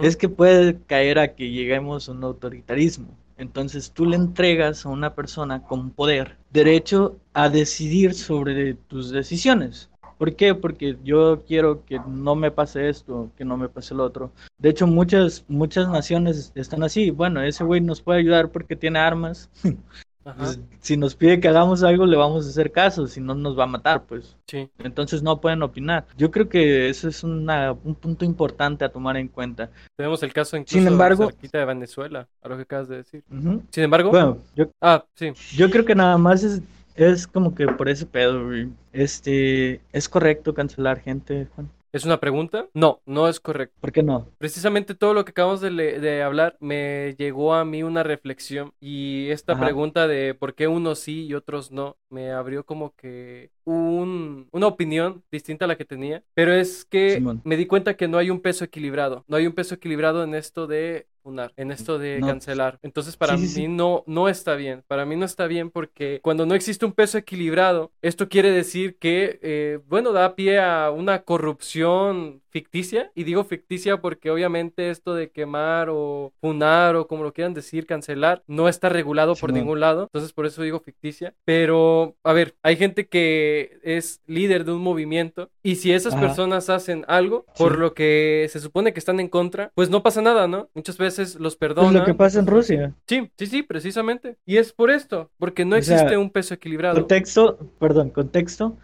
es 0.00 0.16
que 0.16 0.28
puede 0.28 0.78
caer 0.86 1.18
a 1.18 1.34
que 1.34 1.50
lleguemos 1.50 2.08
a 2.08 2.12
un 2.12 2.22
autoritarismo. 2.24 3.08
Entonces 3.38 3.92
tú 3.92 4.04
le 4.04 4.16
entregas 4.16 4.84
a 4.84 4.88
una 4.88 5.14
persona 5.14 5.62
con 5.62 5.90
poder 5.90 6.36
derecho 6.50 7.18
a 7.32 7.48
decidir 7.48 8.14
sobre 8.14 8.74
tus 8.74 9.10
decisiones. 9.10 9.88
¿Por 10.18 10.34
qué? 10.34 10.56
Porque 10.56 10.98
yo 11.04 11.44
quiero 11.46 11.84
que 11.84 12.00
no 12.08 12.34
me 12.34 12.50
pase 12.50 12.88
esto, 12.88 13.30
que 13.36 13.44
no 13.44 13.56
me 13.56 13.68
pase 13.68 13.94
lo 13.94 14.04
otro. 14.04 14.32
De 14.58 14.70
hecho, 14.70 14.88
muchas, 14.88 15.44
muchas 15.46 15.88
naciones 15.88 16.50
están 16.56 16.82
así. 16.82 17.12
Bueno, 17.12 17.40
ese 17.40 17.62
güey 17.62 17.80
nos 17.80 18.02
puede 18.02 18.18
ayudar 18.18 18.50
porque 18.50 18.74
tiene 18.74 18.98
armas. 18.98 19.48
Pues, 20.36 20.60
si 20.80 20.96
nos 20.96 21.14
pide 21.14 21.40
que 21.40 21.48
hagamos 21.48 21.82
algo, 21.82 22.04
le 22.06 22.16
vamos 22.16 22.46
a 22.46 22.48
hacer 22.50 22.70
caso. 22.72 23.06
Si 23.06 23.20
no, 23.20 23.34
nos 23.34 23.58
va 23.58 23.64
a 23.64 23.66
matar, 23.68 24.02
pues. 24.04 24.36
Sí. 24.46 24.68
Entonces 24.78 25.22
no 25.22 25.40
pueden 25.40 25.62
opinar. 25.62 26.06
Yo 26.16 26.30
creo 26.30 26.48
que 26.48 26.88
eso 26.88 27.08
es 27.08 27.22
una- 27.24 27.72
un 27.72 27.94
punto 27.94 28.24
importante 28.24 28.84
a 28.84 28.88
tomar 28.90 29.16
en 29.16 29.28
cuenta. 29.28 29.70
Tenemos 29.96 30.22
el 30.22 30.32
caso 30.32 30.56
incluso 30.56 30.78
Sin 30.78 30.86
embargo- 30.86 31.30
de 31.52 31.64
Venezuela, 31.64 32.28
a 32.42 32.48
lo 32.48 32.56
que 32.56 32.62
acabas 32.62 32.88
de 32.88 32.96
decir. 32.98 33.22
Sin 33.70 33.84
embargo, 33.84 34.10
Bueno, 34.10 34.38
yo, 34.54 34.70
ah, 34.80 35.04
sí. 35.14 35.32
Yo 35.56 35.70
creo 35.70 35.84
que 35.84 35.94
nada 35.94 36.18
más 36.18 36.42
es, 36.42 36.60
es 36.94 37.26
como 37.26 37.54
que 37.54 37.66
por 37.66 37.88
ese 37.88 38.06
pedo, 38.06 38.44
güey. 38.46 38.68
Este, 38.92 39.80
¿es 39.92 40.08
correcto 40.08 40.52
cancelar 40.54 41.00
gente, 41.00 41.46
Juan? 41.54 41.70
¿Es 41.98 42.04
una 42.04 42.20
pregunta? 42.20 42.68
No, 42.74 43.02
no 43.06 43.26
es 43.26 43.40
correcto. 43.40 43.76
¿Por 43.80 43.90
qué 43.90 44.04
no? 44.04 44.28
Precisamente 44.38 44.94
todo 44.94 45.14
lo 45.14 45.24
que 45.24 45.32
acabamos 45.32 45.60
de, 45.60 46.22
hablar 46.22 46.56
me 46.60 47.16
llegó 47.18 47.54
a 47.54 47.64
mí 47.64 47.82
una 47.82 48.04
reflexión 48.04 48.72
y 48.78 49.30
esta 49.30 49.54
Ajá. 49.54 49.64
pregunta 49.64 50.06
de 50.06 50.32
por 50.34 50.54
qué 50.54 50.68
unos 50.68 51.00
sí 51.00 51.26
y 51.26 51.34
otros 51.34 51.72
no 51.72 51.96
me 52.08 52.30
abrió 52.30 52.64
como 52.64 52.94
que 52.94 53.50
un, 53.72 54.48
una 54.52 54.66
opinión 54.66 55.22
distinta 55.30 55.64
a 55.64 55.68
la 55.68 55.76
que 55.76 55.84
tenía, 55.84 56.22
pero 56.34 56.52
es 56.52 56.84
que 56.84 57.14
Simón. 57.14 57.40
me 57.44 57.56
di 57.56 57.66
cuenta 57.66 57.96
que 57.96 58.08
no 58.08 58.18
hay 58.18 58.30
un 58.30 58.40
peso 58.40 58.64
equilibrado, 58.64 59.24
no 59.28 59.36
hay 59.36 59.46
un 59.46 59.52
peso 59.54 59.74
equilibrado 59.74 60.24
en 60.24 60.34
esto 60.34 60.66
de 60.66 61.06
funar, 61.22 61.52
en 61.56 61.70
esto 61.70 61.98
de 61.98 62.20
No. 62.20 62.26
cancelar. 62.28 62.78
Entonces 62.82 63.16
para 63.16 63.36
Sí, 63.36 63.42
mí 63.42 63.48
sí. 63.48 63.68
no 63.68 64.04
no 64.06 64.28
está 64.28 64.54
bien, 64.54 64.84
para 64.86 65.04
mí 65.04 65.16
no 65.16 65.24
está 65.26 65.46
bien 65.46 65.70
porque 65.70 66.20
cuando 66.22 66.46
no 66.46 66.54
existe 66.54 66.86
un 66.86 66.92
peso 66.92 67.18
equilibrado, 67.18 67.92
esto 68.02 68.28
quiere 68.28 68.50
decir 68.50 68.96
que 68.98 69.38
eh, 69.42 69.80
bueno, 69.86 70.12
da 70.12 70.34
pie 70.34 70.58
a 70.60 70.90
una 70.90 71.22
corrupción 71.22 72.42
ficticia 72.50 73.10
y 73.14 73.24
digo 73.24 73.44
ficticia 73.44 74.00
porque 74.00 74.30
obviamente 74.30 74.90
esto 74.90 75.14
de 75.14 75.30
quemar 75.30 75.88
o 75.90 76.32
funar 76.40 76.96
o 76.96 77.06
como 77.06 77.22
lo 77.22 77.32
quieran 77.32 77.54
decir, 77.54 77.86
cancelar, 77.86 78.42
no 78.46 78.68
está 78.68 78.88
regulado 78.88 79.34
por 79.34 79.52
ningún 79.52 79.80
lado, 79.80 80.04
entonces 80.04 80.32
por 80.32 80.46
eso 80.46 80.62
digo 80.62 80.80
ficticia, 80.80 81.34
pero 81.44 82.14
a 82.24 82.32
ver, 82.32 82.54
hay 82.62 82.76
gente 82.76 83.06
que 83.08 83.78
es 83.82 84.20
líder 84.26 84.64
de 84.64 84.72
un 84.72 84.82
movimiento 84.82 85.50
y 85.62 85.76
si 85.76 85.92
esas 85.92 86.14
Ajá. 86.14 86.22
personas 86.26 86.70
hacen 86.70 87.04
algo 87.08 87.44
por 87.56 87.78
lo 87.78 87.94
que 87.94 88.48
se 88.50 88.60
supone 88.60 88.92
que 88.92 88.98
están 88.98 89.20
en 89.20 89.28
contra, 89.28 89.70
pues 89.74 89.90
no 89.90 90.02
pasa 90.02 90.22
nada, 90.22 90.46
¿no? 90.48 90.68
Muchas 90.74 90.98
veces 90.98 91.34
los 91.36 91.56
Pues 91.56 91.56
perdonan. 91.56 91.94
lo 91.94 92.04
que 92.04 92.14
pasa 92.14 92.38
en 92.38 92.46
Rusia. 92.46 92.94
Sí, 93.06 93.30
sí, 93.36 93.46
sí, 93.46 93.62
precisamente. 93.62 94.36
Y 94.46 94.56
es 94.56 94.72
por 94.72 94.90
esto, 94.90 95.30
porque 95.38 95.64
no 95.64 95.76
O 95.76 95.82
sea, 95.82 95.96
existe 95.96 96.16
un 96.16 96.30
peso 96.30 96.54
equilibrado. 96.54 96.94
Contexto, 96.96 97.58
perdón, 97.78 98.10
contexto. 98.10 98.76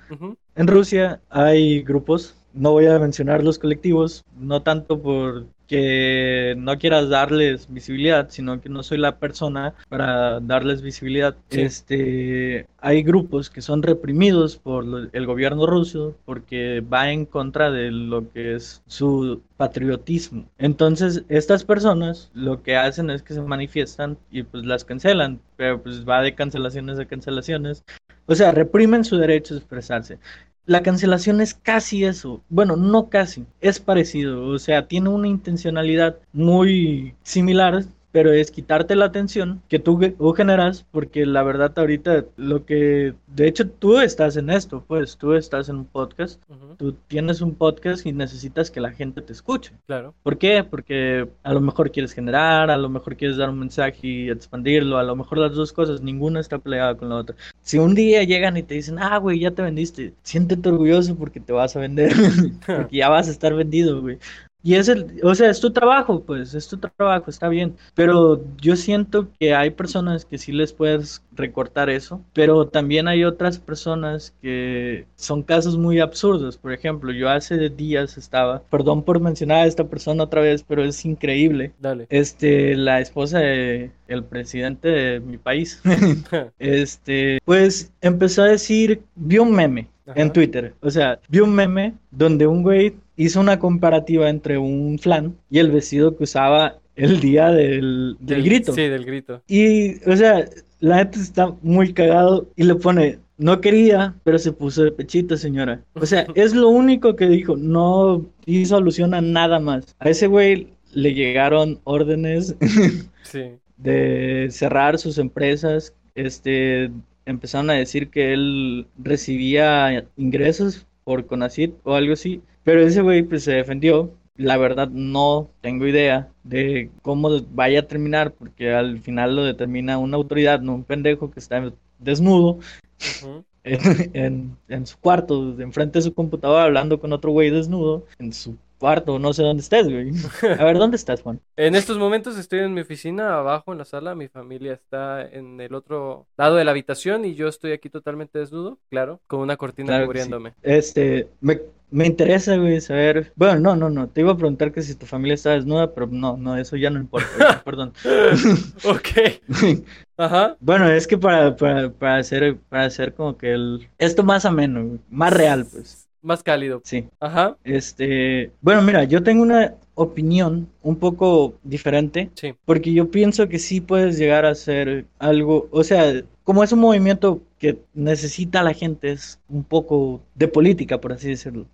En 0.56 0.66
Rusia 0.66 1.20
hay 1.30 1.82
grupos, 1.82 2.36
no 2.54 2.72
voy 2.72 2.86
a 2.86 2.98
mencionar 2.98 3.42
los 3.42 3.58
colectivos, 3.58 4.24
no 4.38 4.62
tanto 4.62 5.00
porque 5.00 6.54
no 6.56 6.78
quieras 6.78 7.08
darles 7.08 7.66
visibilidad, 7.68 8.28
sino 8.30 8.60
que 8.60 8.68
no 8.68 8.82
soy 8.82 8.98
la 8.98 9.18
persona 9.18 9.74
para 9.88 10.40
darles 10.40 10.80
visibilidad. 10.80 11.34
Sí. 11.50 11.62
Este, 11.62 12.66
hay 12.78 13.02
grupos 13.02 13.50
que 13.50 13.60
son 13.60 13.82
reprimidos 13.82 14.56
por 14.56 15.10
el 15.12 15.26
gobierno 15.26 15.66
ruso 15.66 16.14
porque 16.24 16.80
va 16.80 17.10
en 17.10 17.26
contra 17.26 17.70
de 17.70 17.90
lo 17.90 18.30
que 18.30 18.54
es 18.54 18.82
su 18.86 19.42
patriotismo. 19.56 20.46
Entonces, 20.58 21.24
estas 21.28 21.64
personas 21.64 22.30
lo 22.34 22.62
que 22.62 22.76
hacen 22.76 23.10
es 23.10 23.22
que 23.22 23.34
se 23.34 23.42
manifiestan 23.42 24.16
y 24.30 24.44
pues 24.44 24.64
las 24.64 24.84
cancelan, 24.84 25.40
pero 25.56 25.82
pues 25.82 26.06
va 26.08 26.22
de 26.22 26.34
cancelaciones 26.34 26.98
a 26.98 27.06
cancelaciones. 27.06 27.84
O 28.26 28.34
sea, 28.34 28.52
reprimen 28.52 29.04
su 29.04 29.16
derecho 29.16 29.54
a 29.54 29.58
expresarse. 29.58 30.18
La 30.66 30.82
cancelación 30.82 31.40
es 31.42 31.54
casi 31.54 32.04
eso. 32.04 32.42
Bueno, 32.48 32.76
no 32.76 33.10
casi, 33.10 33.44
es 33.60 33.80
parecido. 33.80 34.46
O 34.48 34.58
sea, 34.58 34.88
tiene 34.88 35.10
una 35.10 35.28
intencionalidad 35.28 36.16
muy 36.32 37.14
similar, 37.22 37.84
pero 38.14 38.32
es 38.32 38.52
quitarte 38.52 38.94
la 38.94 39.06
atención 39.06 39.60
que 39.68 39.80
tú, 39.80 39.98
tú 39.98 40.32
generas, 40.34 40.86
porque 40.92 41.26
la 41.26 41.42
verdad 41.42 41.76
ahorita 41.76 42.24
lo 42.36 42.64
que, 42.64 43.14
de 43.26 43.48
hecho 43.48 43.68
tú 43.68 43.98
estás 43.98 44.36
en 44.36 44.50
esto, 44.50 44.84
pues 44.86 45.16
tú 45.16 45.34
estás 45.34 45.68
en 45.68 45.78
un 45.78 45.84
podcast, 45.84 46.40
ujú, 46.48 46.76
tú 46.76 46.92
tienes 47.08 47.40
un 47.40 47.56
podcast 47.56 48.06
y 48.06 48.12
necesitas 48.12 48.70
que 48.70 48.80
la 48.80 48.92
gente 48.92 49.20
te 49.20 49.32
escuche. 49.32 49.72
claro. 49.88 50.14
¿Por 50.22 50.38
qué? 50.38 50.62
Porque 50.62 51.28
a 51.42 51.52
lo 51.52 51.60
mejor 51.60 51.90
quieres 51.90 52.12
generar, 52.12 52.70
a 52.70 52.76
lo 52.76 52.88
mejor 52.88 53.16
quieres 53.16 53.36
dar 53.36 53.50
un 53.50 53.58
mensaje 53.58 54.06
y 54.06 54.30
expandirlo, 54.30 54.96
a 54.96 55.02
lo 55.02 55.16
mejor 55.16 55.38
las 55.38 55.56
dos 55.56 55.72
cosas, 55.72 56.00
ninguna 56.00 56.38
está 56.38 56.58
peleada 56.58 56.96
con 56.96 57.08
la 57.08 57.16
otra. 57.16 57.34
Si 57.62 57.78
un 57.78 57.96
día 57.96 58.22
llegan 58.22 58.56
y 58.56 58.62
te 58.62 58.74
dicen, 58.74 59.00
ah, 59.00 59.18
güey, 59.18 59.40
ya 59.40 59.50
te 59.50 59.62
vendiste, 59.62 60.14
siéntete 60.22 60.68
orgulloso 60.68 61.16
porque 61.16 61.40
te 61.40 61.52
vas 61.52 61.74
a 61.74 61.80
vender, 61.80 62.12
porque 62.64 62.98
ya 62.98 63.08
vas 63.08 63.26
a 63.26 63.32
estar 63.32 63.54
vendido, 63.54 64.00
güey. 64.00 64.20
Y 64.64 64.76
es 64.76 64.88
el, 64.88 65.20
o 65.22 65.34
sea, 65.34 65.50
es 65.50 65.60
tu 65.60 65.72
trabajo, 65.72 66.22
pues, 66.24 66.54
es 66.54 66.66
tu 66.66 66.78
trabajo, 66.78 67.28
está 67.28 67.48
bien. 67.48 67.76
Pero 67.94 68.42
yo 68.56 68.76
siento 68.76 69.28
que 69.38 69.54
hay 69.54 69.68
personas 69.68 70.24
que 70.24 70.38
sí 70.38 70.52
les 70.52 70.72
puedes 70.72 71.22
recortar 71.32 71.90
eso, 71.90 72.22
pero 72.32 72.66
también 72.66 73.06
hay 73.06 73.24
otras 73.24 73.58
personas 73.58 74.34
que 74.40 75.06
son 75.16 75.42
casos 75.42 75.76
muy 75.76 76.00
absurdos. 76.00 76.56
Por 76.56 76.72
ejemplo, 76.72 77.12
yo 77.12 77.28
hace 77.28 77.68
días 77.68 78.16
estaba, 78.16 78.62
perdón 78.70 79.02
por 79.02 79.20
mencionar 79.20 79.64
a 79.64 79.66
esta 79.66 79.84
persona 79.84 80.24
otra 80.24 80.40
vez, 80.40 80.64
pero 80.66 80.82
es 80.82 81.04
increíble. 81.04 81.72
Dale. 81.78 82.06
Este, 82.08 82.74
la 82.74 83.00
esposa 83.00 83.40
de 83.40 83.90
el 84.08 84.24
presidente 84.24 84.88
de 84.88 85.20
mi 85.20 85.36
país, 85.36 85.82
este, 86.58 87.38
pues 87.44 87.92
empezó 88.00 88.42
a 88.42 88.48
decir, 88.48 89.02
vio 89.14 89.42
un 89.42 89.52
meme 89.52 89.88
en 90.06 90.24
Ajá. 90.24 90.32
Twitter, 90.32 90.74
o 90.80 90.90
sea, 90.90 91.18
vio 91.28 91.44
un 91.44 91.54
meme 91.54 91.94
donde 92.10 92.46
un 92.46 92.62
güey 92.62 92.94
hizo 93.16 93.40
una 93.40 93.58
comparativa 93.58 94.28
entre 94.30 94.58
un 94.58 94.98
flan 94.98 95.36
y 95.50 95.58
el 95.58 95.70
vestido 95.70 96.16
que 96.16 96.24
usaba 96.24 96.80
el 96.96 97.20
día 97.20 97.50
del, 97.50 98.16
del 98.20 98.42
grito. 98.44 98.72
Sí, 98.72 98.82
del 98.82 99.04
grito. 99.04 99.42
Y, 99.48 99.96
o 100.08 100.16
sea, 100.16 100.44
la 100.80 100.96
neta 100.96 101.18
está 101.18 101.54
muy 101.62 101.92
cagado 101.92 102.48
y 102.56 102.64
le 102.64 102.74
pone, 102.76 103.18
no 103.36 103.60
quería, 103.60 104.14
pero 104.24 104.38
se 104.38 104.52
puso 104.52 104.84
de 104.84 104.92
pechito, 104.92 105.36
señora. 105.36 105.82
O 105.94 106.06
sea, 106.06 106.26
es 106.34 106.54
lo 106.54 106.68
único 106.68 107.16
que 107.16 107.26
dijo, 107.28 107.56
no 107.56 108.24
hizo 108.46 108.76
alusión 108.76 109.14
a 109.14 109.20
nada 109.20 109.58
más. 109.58 109.96
A 109.98 110.08
ese 110.10 110.26
güey 110.26 110.68
le 110.92 111.14
llegaron 111.14 111.80
órdenes 111.84 112.54
Sí. 113.22 113.52
de 113.76 114.48
cerrar 114.50 114.98
sus 114.98 115.18
empresas, 115.18 115.94
este, 116.14 116.90
empezaron 117.26 117.70
a 117.70 117.74
decir 117.74 118.08
que 118.10 118.32
él 118.32 118.86
recibía 118.98 120.06
ingresos 120.16 120.86
por 121.04 121.26
Conacit 121.26 121.74
o 121.82 121.94
algo 121.94 122.12
así. 122.12 122.40
Pero 122.64 122.80
ese 122.80 123.02
güey 123.02 123.22
pues 123.22 123.44
se 123.44 123.52
defendió. 123.52 124.12
La 124.36 124.56
verdad 124.56 124.88
no 124.88 125.48
tengo 125.60 125.86
idea 125.86 126.28
de 126.42 126.90
cómo 127.02 127.30
vaya 127.52 127.80
a 127.80 127.86
terminar, 127.86 128.32
porque 128.32 128.72
al 128.72 128.98
final 128.98 129.36
lo 129.36 129.44
determina 129.44 129.98
una 129.98 130.16
autoridad, 130.16 130.60
no 130.60 130.74
un 130.74 130.82
pendejo 130.84 131.30
que 131.30 131.38
está 131.38 131.72
desnudo 132.00 132.58
en, 133.64 133.80
en- 134.14 134.56
en 134.68 134.86
su 134.86 134.98
cuarto, 134.98 135.54
enfrente 135.60 135.98
de 135.98 136.02
su 136.02 136.14
computadora, 136.14 136.64
hablando 136.64 136.98
con 136.98 137.12
otro 137.12 137.30
güey 137.30 137.50
desnudo, 137.50 138.06
en 138.18 138.32
su 138.32 138.56
cuarto, 138.78 139.18
no 139.18 139.32
sé 139.32 139.42
dónde 139.42 139.62
estés, 139.62 139.88
güey. 139.88 140.10
A 140.58 140.64
ver, 140.64 140.78
¿dónde 140.78 140.96
estás, 140.96 141.22
Juan? 141.22 141.40
En 141.56 141.74
estos 141.76 141.96
momentos 141.96 142.36
estoy 142.36 142.58
en 142.58 142.74
mi 142.74 142.80
oficina, 142.80 143.38
abajo 143.38 143.72
en 143.72 143.78
la 143.78 143.84
sala. 143.84 144.14
Mi 144.16 144.28
familia 144.28 144.72
está 144.74 145.22
en 145.26 145.60
el 145.60 145.74
otro 145.74 146.26
lado 146.36 146.56
de 146.56 146.64
la 146.64 146.72
habitación 146.72 147.24
y 147.24 147.34
yo 147.36 147.46
estoy 147.48 147.72
aquí 147.72 147.88
totalmente 147.88 148.40
desnudo, 148.40 148.78
claro, 148.90 149.20
con 149.28 149.40
una 149.40 149.56
cortina 149.56 149.86
Claro 149.86 150.02
sí. 150.02 150.06
cubriéndome. 150.06 150.54
Este, 150.62 151.28
me, 151.40 151.60
me 151.94 152.06
interesa, 152.06 152.56
güey, 152.56 152.80
saber. 152.80 153.32
Bueno, 153.36 153.60
no, 153.60 153.76
no, 153.76 153.90
no. 153.90 154.08
Te 154.08 154.20
iba 154.22 154.32
a 154.32 154.36
preguntar 154.36 154.72
que 154.72 154.82
si 154.82 154.94
tu 154.96 155.06
familia 155.06 155.34
está 155.34 155.50
desnuda, 155.50 155.94
pero 155.94 156.06
no, 156.08 156.36
no, 156.36 156.56
eso 156.56 156.76
ya 156.76 156.90
no 156.90 156.98
importa. 157.00 157.28
güey, 157.36 157.48
Perdón. 157.64 157.92
Ok. 158.84 159.08
Ajá. 160.16 160.56
Bueno, 160.60 160.88
es 160.90 161.06
que 161.06 161.18
para, 161.18 161.56
para, 161.56 161.90
para 161.92 162.16
hacer, 162.18 162.58
para 162.68 162.84
hacer 162.86 163.14
como 163.14 163.36
que 163.36 163.52
el. 163.52 163.88
Esto 163.98 164.22
más 164.24 164.44
ameno, 164.44 164.84
güey, 164.84 165.00
más 165.08 165.32
real, 165.32 165.66
pues. 165.70 166.03
Más 166.24 166.42
cálido. 166.42 166.80
Sí. 166.84 167.04
Ajá. 167.20 167.56
Este. 167.64 168.50
Bueno, 168.62 168.80
mira, 168.80 169.04
yo 169.04 169.22
tengo 169.22 169.42
una 169.42 169.74
opinión 169.94 170.68
un 170.82 170.96
poco 170.96 171.54
diferente. 171.62 172.30
Sí. 172.34 172.54
Porque 172.64 172.92
yo 172.92 173.10
pienso 173.10 173.48
que 173.48 173.58
sí 173.58 173.80
puedes 173.80 174.18
llegar 174.18 174.46
a 174.46 174.50
hacer 174.50 175.04
algo, 175.18 175.68
o 175.70 175.84
sea, 175.84 176.22
como 176.42 176.64
es 176.64 176.72
un 176.72 176.80
movimiento 176.80 177.42
que 177.58 177.78
necesita 177.94 178.62
la 178.62 178.74
gente, 178.74 179.12
es 179.12 179.38
un 179.48 179.64
poco 179.64 180.20
de 180.34 180.48
política, 180.48 181.00
por 181.00 181.12
así 181.12 181.28
decirlo. 181.28 181.66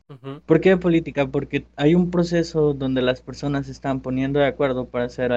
¿Por 0.47 0.61
qué 0.61 0.71
de 0.71 0.77
política? 0.77 1.27
Porque 1.27 1.65
hay 1.75 1.97
un 1.97 2.11
proceso 2.11 2.75
donde 2.75 3.03
las 3.03 3.21
personas 3.21 3.67
se 3.67 3.73
están 3.73 4.01
poniendo 4.01 4.39
de 4.39 4.47
acuerdo 4.47 4.85
para 4.87 5.07
hacer 5.07 5.33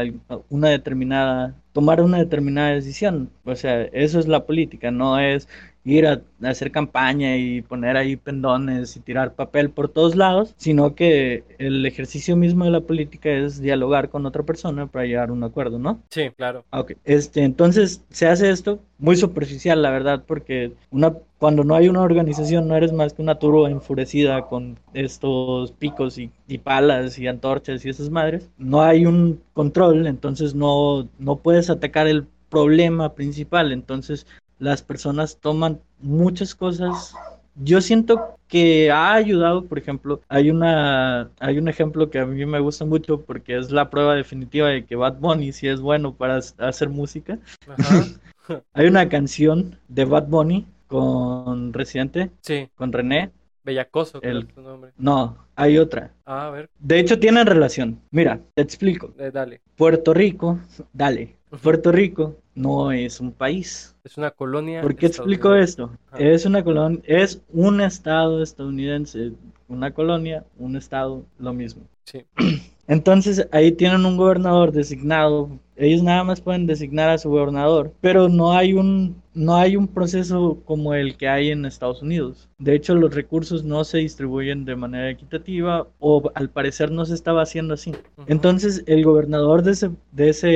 una 0.50 0.70
determinada, 0.70 1.56
tomar 1.72 2.02
una 2.02 2.20
determinada 2.20 2.70
decisión. 2.70 3.32
O 3.46 3.56
sea, 3.56 3.84
eso 3.86 4.20
es 4.20 4.28
la 4.28 4.46
política, 4.46 4.92
no 4.92 5.20
es 5.20 5.48
ir 5.84 6.08
a, 6.08 6.22
a 6.44 6.50
hacer 6.50 6.72
campaña 6.72 7.38
y 7.38 7.62
poner 7.62 7.98
ahí 7.98 8.16
pendones 8.16 8.96
y 8.96 9.00
tirar 9.02 9.36
papel 9.36 9.70
por 9.72 9.90
todos 9.90 10.16
lados, 10.16 10.54
sino 10.58 10.96
que 10.96 11.44
el 11.60 11.86
ejercicio 11.86 12.36
mismo 12.36 12.66
de 12.66 12.72
la 12.72 12.82
política 12.82 13.30
es 13.32 13.62
dialogar 13.62 14.10
con 14.10 14.26
otra 14.26 14.44
persona 14.44 14.88
para 14.88 15.06
llegar 15.06 15.30
a 15.30 15.34
un 15.34 15.44
acuerdo, 15.44 15.80
¿no? 15.80 16.02
Sí, 16.10 16.30
claro. 16.32 16.66
Ah, 16.72 16.80
Ok, 16.82 16.94
este, 17.04 17.44
entonces 17.44 18.04
se 18.10 18.28
hace 18.28 18.50
esto 18.50 18.80
muy 18.98 19.16
superficial, 19.16 19.82
la 19.82 19.92
verdad, 19.92 20.24
porque 20.26 20.74
una, 20.90 21.14
cuando 21.38 21.64
no 21.64 21.76
hay 21.76 21.88
una 21.88 22.02
organización 22.02 22.68
no 22.68 22.76
eres 22.76 22.92
más 22.94 23.14
que 23.14 23.22
una 23.22 23.38
turba 23.38 23.70
enfurecida 23.70 24.48
con 24.48 24.80
estos 24.94 25.72
picos 25.74 26.18
y, 26.18 26.32
y 26.48 26.58
palas 26.58 27.20
y 27.20 27.28
antorchas 27.28 27.86
y 27.86 27.90
esas 27.90 28.10
madres. 28.10 28.50
No 28.58 28.82
hay 28.82 29.06
un 29.06 29.42
control, 29.54 30.08
entonces 30.08 30.56
no, 30.56 31.08
no 31.20 31.38
puedes 31.38 31.70
atacar 31.70 32.08
el 32.08 32.26
problema 32.50 33.14
principal, 33.14 33.72
entonces 33.72 34.26
las 34.60 34.82
personas 34.82 35.38
toman 35.40 35.80
muchas 36.00 36.56
cosas. 36.56 37.16
Yo 37.56 37.82
siento 37.82 38.38
que 38.48 38.90
ha 38.92 39.14
ayudado, 39.14 39.66
por 39.66 39.78
ejemplo, 39.78 40.22
hay 40.28 40.50
una 40.50 41.30
hay 41.40 41.58
un 41.60 41.68
ejemplo 41.68 42.10
que 42.10 42.20
a 42.20 42.26
mí 42.26 42.46
me 42.46 42.60
gusta 42.60 42.84
mucho 42.86 43.22
porque 43.22 43.58
es 43.58 43.70
la 43.72 43.90
prueba 43.92 44.16
definitiva 44.16 44.70
de 44.70 44.86
que 44.86 44.96
Bad 44.96 45.20
Bunny 45.20 45.52
sí 45.54 45.68
es 45.68 45.80
bueno 45.80 46.14
para 46.16 46.38
hacer 46.38 46.90
música. 46.90 47.38
Ajá. 47.68 48.06
Hay 48.74 48.88
una 48.88 49.08
canción 49.08 49.80
de 49.88 50.04
Bad 50.04 50.28
Bunny 50.28 50.66
con 50.88 51.72
Residente, 51.72 52.30
Sí. 52.42 52.68
con 52.76 52.92
René. 52.92 53.32
Bellacoso, 53.64 54.22
El- 54.22 54.48
tu 54.48 54.62
nombre. 54.62 54.92
No, 54.98 55.38
hay 55.56 55.78
otra. 55.78 56.12
Ah, 56.26 56.48
a 56.48 56.50
ver, 56.50 56.70
De 56.80 57.00
hecho 57.00 57.18
tienen 57.18 57.48
relación. 57.48 58.02
Mira, 58.12 58.42
te 58.54 58.62
explico. 58.62 59.14
eh, 59.18 59.32
dale. 59.34 59.62
Puerto 59.78 60.14
Rico, 60.14 60.60
dale. 60.92 61.38
Puerto 61.62 61.94
Rico 61.94 62.36
no 62.56 62.92
es 62.92 63.22
un 63.22 63.32
país. 63.32 63.93
Es 64.04 64.18
una 64.18 64.32
colonia. 64.32 64.82
¿Por 64.82 64.98
qué 64.98 65.06
explico 65.06 65.56
esto? 65.56 65.92
Es 66.18 66.46
una 66.46 66.62
colonia, 66.62 67.00
es 67.06 67.42
un 67.54 67.80
estado 67.80 68.44
estadounidense, 68.44 69.32
una 69.70 69.94
colonia, 69.94 70.44
un 70.58 70.76
estado, 70.76 71.24
lo 71.40 71.54
mismo. 71.54 71.84
Sí. 72.04 72.26
Entonces 72.88 73.48
ahí 73.54 73.72
tienen 73.72 74.06
un 74.06 74.18
gobernador 74.18 74.74
designado. 74.74 75.58
Ellos 75.78 76.04
nada 76.04 76.26
más 76.26 76.42
pueden 76.42 76.68
designar 76.68 77.12
a 77.12 77.18
su 77.18 77.30
gobernador, 77.30 77.94
pero 78.02 78.28
no 78.28 78.52
hay 78.52 78.74
un 78.74 79.23
no 79.34 79.56
hay 79.56 79.76
un 79.76 79.88
proceso 79.88 80.62
como 80.66 80.94
el 80.94 81.18
que 81.18 81.28
hay 81.28 81.50
en 81.52 81.66
Estados 81.66 82.02
Unidos. 82.02 82.50
De 82.60 82.76
hecho, 82.76 82.96
los 82.96 83.14
recursos 83.14 83.64
no 83.64 83.84
se 83.84 84.00
distribuyen 84.00 84.66
de 84.66 84.76
manera 84.76 85.10
equitativa 85.10 85.88
o 86.00 86.32
al 86.36 86.50
parecer 86.50 86.92
no 86.92 87.06
se 87.06 87.14
estaba 87.16 87.42
haciendo 87.42 87.74
así. 87.74 87.94
Entonces, 88.28 88.84
el 88.88 89.04
gobernador 89.04 89.64
de 89.64 89.72
ese, 89.72 89.92
de 90.12 90.30
ese, 90.30 90.48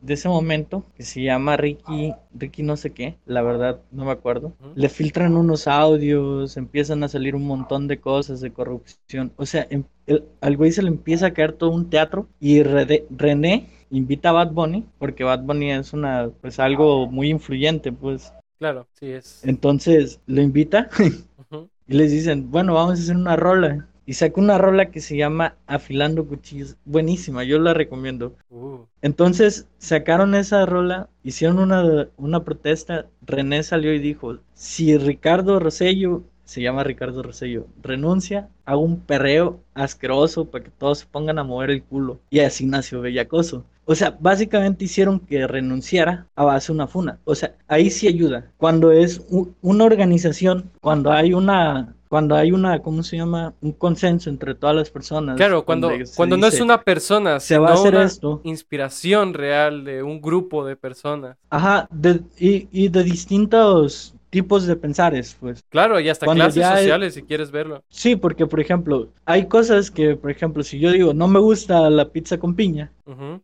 de 0.00 0.14
ese 0.14 0.28
momento, 0.28 0.84
que 0.96 1.04
se 1.04 1.22
llama 1.22 1.56
Ricky, 1.56 2.14
Ricky 2.34 2.62
no 2.62 2.76
sé 2.76 2.90
qué, 2.90 3.16
la 3.26 3.42
verdad 3.42 3.80
no 3.90 4.04
me 4.04 4.10
acuerdo, 4.12 4.52
le 4.74 4.88
filtran 4.88 5.36
unos 5.36 5.68
audios, 5.68 6.56
empiezan 6.56 7.04
a 7.04 7.08
salir 7.08 7.34
un 7.36 7.46
montón 7.46 7.88
de 7.88 8.00
cosas 8.00 8.40
de 8.40 8.52
corrupción. 8.52 9.32
O 9.36 9.46
sea, 9.46 9.66
em- 9.70 9.84
el- 10.06 10.24
al 10.40 10.56
güey 10.56 10.72
se 10.72 10.82
le 10.82 10.88
empieza 10.88 11.26
a 11.26 11.32
caer 11.34 11.52
todo 11.52 11.70
un 11.70 11.88
teatro 11.90 12.28
y 12.40 12.62
René 12.62 13.68
invita 13.92 14.30
a 14.30 14.32
Bad 14.32 14.52
Bunny, 14.52 14.84
porque 14.98 15.22
Bad 15.22 15.42
Bunny 15.42 15.70
es 15.70 15.92
una, 15.92 16.30
pues 16.40 16.58
algo 16.58 17.06
muy 17.08 17.28
influyente, 17.30 17.92
pues. 17.92 18.32
Claro, 18.58 18.86
sí 18.92 19.10
es. 19.10 19.44
Entonces, 19.44 20.20
lo 20.26 20.40
invita 20.40 20.88
y 21.86 21.94
les 21.94 22.10
dicen, 22.10 22.50
bueno, 22.50 22.74
vamos 22.74 22.98
a 22.98 23.02
hacer 23.02 23.16
una 23.16 23.36
rola. 23.36 23.88
Y 24.04 24.14
saca 24.14 24.40
una 24.40 24.58
rola 24.58 24.90
que 24.90 25.00
se 25.00 25.16
llama 25.16 25.54
Afilando 25.68 26.26
Cuchillos. 26.26 26.76
Buenísima, 26.84 27.44
yo 27.44 27.60
la 27.60 27.72
recomiendo. 27.72 28.34
Uh, 28.50 28.78
Entonces 29.00 29.68
sacaron 29.78 30.34
esa 30.34 30.66
rola, 30.66 31.08
hicieron 31.22 31.60
una, 31.60 32.08
una 32.16 32.42
protesta. 32.42 33.06
René 33.24 33.62
salió 33.62 33.94
y 33.94 34.00
dijo: 34.00 34.38
Si 34.54 34.96
Ricardo 34.98 35.60
Rosello, 35.60 36.24
se 36.44 36.60
llama 36.60 36.84
Ricardo 36.84 37.22
Rosello, 37.22 37.66
renuncia, 37.80 38.48
hago 38.64 38.80
un 38.80 39.00
perreo 39.00 39.60
asqueroso 39.72 40.50
para 40.50 40.64
que 40.64 40.70
todos 40.70 40.98
se 40.98 41.06
pongan 41.06 41.38
a 41.38 41.44
mover 41.44 41.70
el 41.70 41.84
culo. 41.84 42.20
Y 42.28 42.40
así 42.40 42.66
nació 42.66 43.00
Bellacoso. 43.00 43.64
O 43.92 43.94
sea, 43.94 44.16
básicamente 44.18 44.84
hicieron 44.86 45.20
que 45.20 45.46
renunciara 45.46 46.26
a 46.34 46.44
base 46.44 46.68
de 46.68 46.76
una 46.76 46.86
funa. 46.86 47.18
O 47.24 47.34
sea, 47.34 47.54
ahí 47.68 47.90
sí 47.90 48.08
ayuda. 48.08 48.50
Cuando 48.56 48.90
es 48.90 49.22
una 49.60 49.84
organización, 49.84 50.70
cuando 50.80 51.12
hay 51.12 51.34
una, 51.34 51.94
cuando 52.08 52.34
hay 52.34 52.52
una, 52.52 52.80
¿cómo 52.80 53.02
se 53.02 53.16
llama? 53.18 53.54
Un 53.60 53.72
consenso 53.72 54.30
entre 54.30 54.54
todas 54.54 54.74
las 54.76 54.90
personas. 54.90 55.36
Claro, 55.36 55.64
cuando, 55.64 55.90
cuando 56.16 56.36
no 56.36 56.46
es 56.46 56.60
una 56.60 56.82
persona, 56.82 57.38
se 57.40 57.58
va 57.58 57.70
a 57.70 57.74
hacer 57.74 57.94
una 57.94 58.04
esto. 58.04 58.40
inspiración 58.44 59.34
real 59.34 59.84
de 59.84 60.02
un 60.02 60.20
grupo 60.20 60.64
de 60.64 60.76
personas. 60.76 61.36
Ajá, 61.50 61.86
de- 61.90 62.22
y, 62.38 62.68
y 62.72 62.88
de 62.88 63.02
distintos 63.04 64.14
tipos 64.32 64.66
de 64.66 64.76
pensares, 64.76 65.36
pues. 65.38 65.62
Claro, 65.68 66.00
y 66.00 66.08
hasta 66.08 66.24
Cuando 66.24 66.44
clases 66.44 66.66
sociales, 66.66 67.12
si 67.12 67.22
quieres 67.22 67.50
verlo. 67.50 67.84
Sí, 67.90 68.16
porque, 68.16 68.46
por 68.46 68.60
ejemplo, 68.60 69.10
hay 69.26 69.46
cosas 69.46 69.90
que, 69.90 70.16
por 70.16 70.30
ejemplo, 70.30 70.62
si 70.62 70.78
yo 70.78 70.90
digo, 70.90 71.12
no 71.12 71.28
me 71.28 71.38
gusta 71.38 71.90
la 71.90 72.08
pizza 72.08 72.38
con 72.38 72.54
piña, 72.54 72.90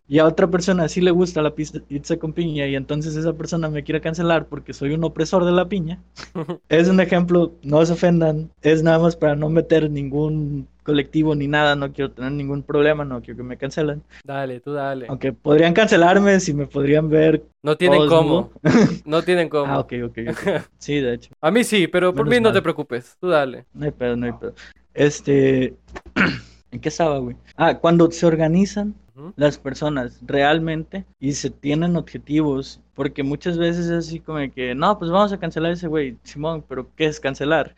y 0.09 0.19
a 0.19 0.25
otra 0.25 0.47
persona 0.47 0.89
sí 0.89 1.03
le 1.03 1.11
gusta 1.11 1.43
la 1.43 1.55
pizza, 1.55 1.81
pizza 1.87 2.17
con 2.17 2.33
piña, 2.33 2.67
y 2.67 2.75
entonces 2.75 3.17
esa 3.17 3.35
persona 3.35 3.69
me 3.69 3.85
quiere 3.85 4.01
cancelar 4.01 4.47
porque 4.47 4.73
soy 4.73 4.95
un 4.95 5.05
opresor 5.05 5.45
de 5.45 5.53
la 5.53 5.69
piña, 5.69 6.03
es 6.71 6.89
un 6.89 7.01
ejemplo, 7.01 7.53
no 7.63 7.85
se 7.85 7.93
ofendan, 7.93 8.51
es 8.63 8.83
nada 8.83 8.99
más 8.99 9.15
para 9.15 9.37
no 9.37 9.51
meter 9.51 9.91
ningún 9.91 10.69
colectivo 10.89 11.35
ni 11.35 11.47
nada, 11.49 11.77
no 11.77 11.93
quiero 11.93 12.11
tener 12.11 12.33
ningún 12.33 12.63
problema, 12.63 13.05
no 13.05 13.21
quiero 13.21 13.37
que 13.37 13.43
me 13.43 13.59
cancelen. 13.59 14.03
Dale, 14.25 14.61
tú 14.61 14.73
dale. 14.73 15.05
Aunque 15.09 15.35
podrían 15.35 15.75
cancelarme 15.75 16.41
si 16.41 16.55
me 16.55 16.67
podrían 16.67 17.11
ver. 17.11 17.45
No 17.63 17.77
tienen 17.77 18.07
cómo. 18.09 18.51
No 19.05 19.23
tienen 19.23 19.51
cómo. 19.51 19.71
Ah, 19.71 19.81
ok, 19.81 19.93
ok, 20.07 20.19
ok. 20.31 20.63
Sí, 20.79 21.01
de 21.01 21.15
hecho. 21.15 21.31
A 21.43 21.51
mí 21.51 21.63
sí, 21.63 21.87
pero 21.89 22.15
por 22.15 22.25
Menos 22.25 22.31
mí 22.39 22.43
no 22.43 22.49
mal. 22.49 22.55
te 22.55 22.63
preocupes. 22.63 23.17
Tú 23.21 23.29
dale. 23.29 23.67
No 23.75 23.85
hay 23.85 23.91
pedo, 23.91 24.17
no 24.17 24.25
hay 24.27 24.33
pedo. 24.33 24.55
Este. 24.95 25.75
¿En 26.71 26.81
qué 26.81 26.89
estaba, 26.89 27.19
güey? 27.19 27.37
Ah, 27.57 27.79
cuando 27.79 28.11
se 28.11 28.25
organizan 28.27 28.95
Ujú. 29.17 29.33
las 29.37 29.59
personas 29.59 30.21
realmente 30.27 31.05
y 31.19 31.33
se 31.33 31.51
tienen 31.51 31.97
objetivos, 31.97 32.81
porque 32.95 33.23
muchas 33.23 33.57
veces 33.57 33.87
es 33.87 34.07
así 34.07 34.21
como 34.21 34.39
que, 34.53 34.75
no, 34.75 34.99
pues 34.99 35.11
vamos 35.11 35.33
a 35.33 35.39
cancelar 35.39 35.73
ese 35.73 35.89
güey, 35.89 36.17
Simón, 36.25 36.63
pero 36.69 36.89
¿qué 36.95 37.07
es 37.07 37.21
cancelar? 37.21 37.75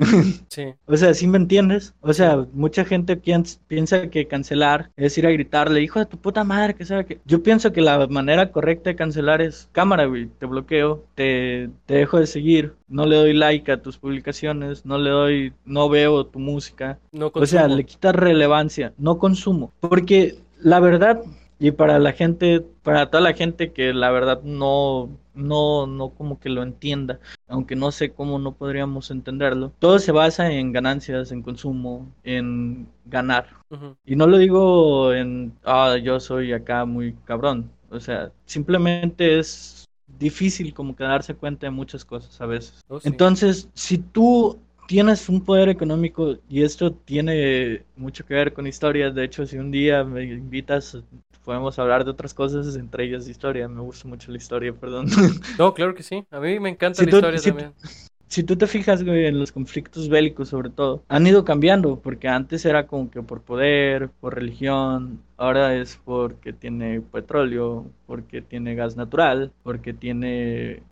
Sí. 0.48 0.74
O 0.86 0.96
sea, 0.96 1.14
¿sí 1.14 1.26
me 1.26 1.38
entiendes? 1.38 1.94
O 2.00 2.12
sea, 2.12 2.46
mucha 2.52 2.84
gente 2.84 3.20
piens- 3.20 3.60
piensa 3.68 4.08
que 4.10 4.26
cancelar 4.26 4.90
es 4.96 5.16
ir 5.18 5.26
a 5.26 5.30
gritarle, 5.30 5.82
hijo 5.82 5.98
de 5.98 6.06
tu 6.06 6.18
puta 6.18 6.42
madre, 6.44 6.74
que 6.74 6.84
sabe 6.84 7.06
que... 7.06 7.20
Yo 7.24 7.42
pienso 7.42 7.72
que 7.72 7.80
la 7.80 8.06
manera 8.08 8.50
correcta 8.50 8.90
de 8.90 8.96
cancelar 8.96 9.40
es 9.42 9.68
cámara, 9.72 10.06
güey, 10.06 10.26
te 10.38 10.46
bloqueo, 10.46 11.04
te, 11.14 11.70
te 11.86 11.94
dejo 11.94 12.18
de 12.18 12.26
seguir, 12.26 12.74
no 12.88 13.06
le 13.06 13.16
doy 13.16 13.32
like 13.34 13.70
a 13.70 13.82
tus 13.82 13.98
publicaciones, 13.98 14.84
no 14.84 14.98
le 14.98 15.10
doy, 15.10 15.52
no 15.64 15.88
veo 15.88 16.26
tu 16.26 16.38
música. 16.38 16.98
No 17.12 17.30
O 17.32 17.46
sea, 17.46 17.68
le 17.68 17.84
quitas 17.84 18.14
relevancia, 18.14 18.92
no 18.98 19.18
consumo. 19.18 19.72
Porque 19.80 20.38
la 20.58 20.80
verdad, 20.80 21.22
Y 21.62 21.72
para 21.72 21.98
la 21.98 22.12
gente, 22.12 22.64
para 22.82 23.10
toda 23.10 23.22
la 23.22 23.34
gente 23.34 23.70
que 23.70 23.92
la 23.92 24.10
verdad 24.10 24.42
no, 24.42 25.10
no, 25.34 25.86
no 25.86 26.08
como 26.08 26.40
que 26.40 26.48
lo 26.48 26.62
entienda, 26.62 27.20
aunque 27.48 27.76
no 27.76 27.92
sé 27.92 28.12
cómo 28.12 28.38
no 28.38 28.52
podríamos 28.52 29.10
entenderlo, 29.10 29.70
todo 29.78 29.98
se 29.98 30.10
basa 30.10 30.50
en 30.50 30.72
ganancias, 30.72 31.32
en 31.32 31.42
consumo, 31.42 32.10
en 32.24 32.88
ganar. 33.04 33.48
Y 34.06 34.16
no 34.16 34.26
lo 34.26 34.38
digo 34.38 35.12
en, 35.12 35.52
ah, 35.64 35.98
yo 36.02 36.18
soy 36.18 36.54
acá 36.54 36.86
muy 36.86 37.12
cabrón. 37.26 37.70
O 37.90 38.00
sea, 38.00 38.32
simplemente 38.46 39.38
es 39.38 39.84
difícil 40.18 40.72
como 40.72 40.96
que 40.96 41.04
darse 41.04 41.34
cuenta 41.34 41.66
de 41.66 41.72
muchas 41.72 42.06
cosas 42.06 42.40
a 42.40 42.46
veces. 42.46 42.80
Oh, 42.88 43.00
sí. 43.00 43.06
Entonces, 43.06 43.68
si 43.74 43.98
tú 43.98 44.58
tienes 44.90 45.28
un 45.28 45.44
poder 45.44 45.68
económico 45.68 46.36
y 46.48 46.64
esto 46.64 46.92
tiene 46.92 47.84
mucho 47.96 48.26
que 48.26 48.34
ver 48.34 48.52
con 48.52 48.66
historias, 48.66 49.14
de 49.14 49.22
hecho, 49.24 49.46
si 49.46 49.56
un 49.56 49.70
día 49.70 50.02
me 50.02 50.24
invitas, 50.24 50.98
podemos 51.44 51.78
hablar 51.78 52.04
de 52.04 52.10
otras 52.10 52.34
cosas, 52.34 52.74
entre 52.74 53.04
ellas 53.04 53.28
historia. 53.28 53.68
Me 53.68 53.80
gusta 53.82 54.08
mucho 54.08 54.32
la 54.32 54.38
historia, 54.38 54.72
perdón. 54.72 55.06
No, 55.58 55.72
claro 55.74 55.94
que 55.94 56.02
sí. 56.02 56.26
A 56.32 56.40
mí 56.40 56.58
me 56.58 56.70
encanta 56.70 56.98
Si 56.98 57.04
la 57.04 57.10
tú- 57.10 57.16
historia 57.18 57.38
si- 57.38 57.50
también. 57.50 57.72
si 58.28 58.42
tú 58.42 58.56
te 58.56 58.66
fijas, 58.66 59.04
güey, 59.04 59.26
en 59.26 59.38
los 59.38 59.52
conflictos 59.52 60.08
bélicos 60.08 60.48
sobre 60.48 60.70
todo, 60.70 61.04
han 61.08 61.26
ido 61.26 61.44
cambiando, 61.44 62.00
porque 62.00 62.28
antes 62.28 62.64
era 62.64 62.86
como 62.88 63.10
que 63.10 63.22
por 63.22 63.42
poder, 63.42 64.10
por 64.20 64.34
religión, 64.34 65.22
ahora 65.40 65.74
es 65.76 65.98
porque 66.04 66.52
tiene 66.52 67.00
petróleo, 67.00 67.86
porque 68.06 68.42
tiene 68.42 68.74
gas 68.74 68.96
natural, 68.96 69.52
porque 69.62 69.92
tiene 69.92 70.82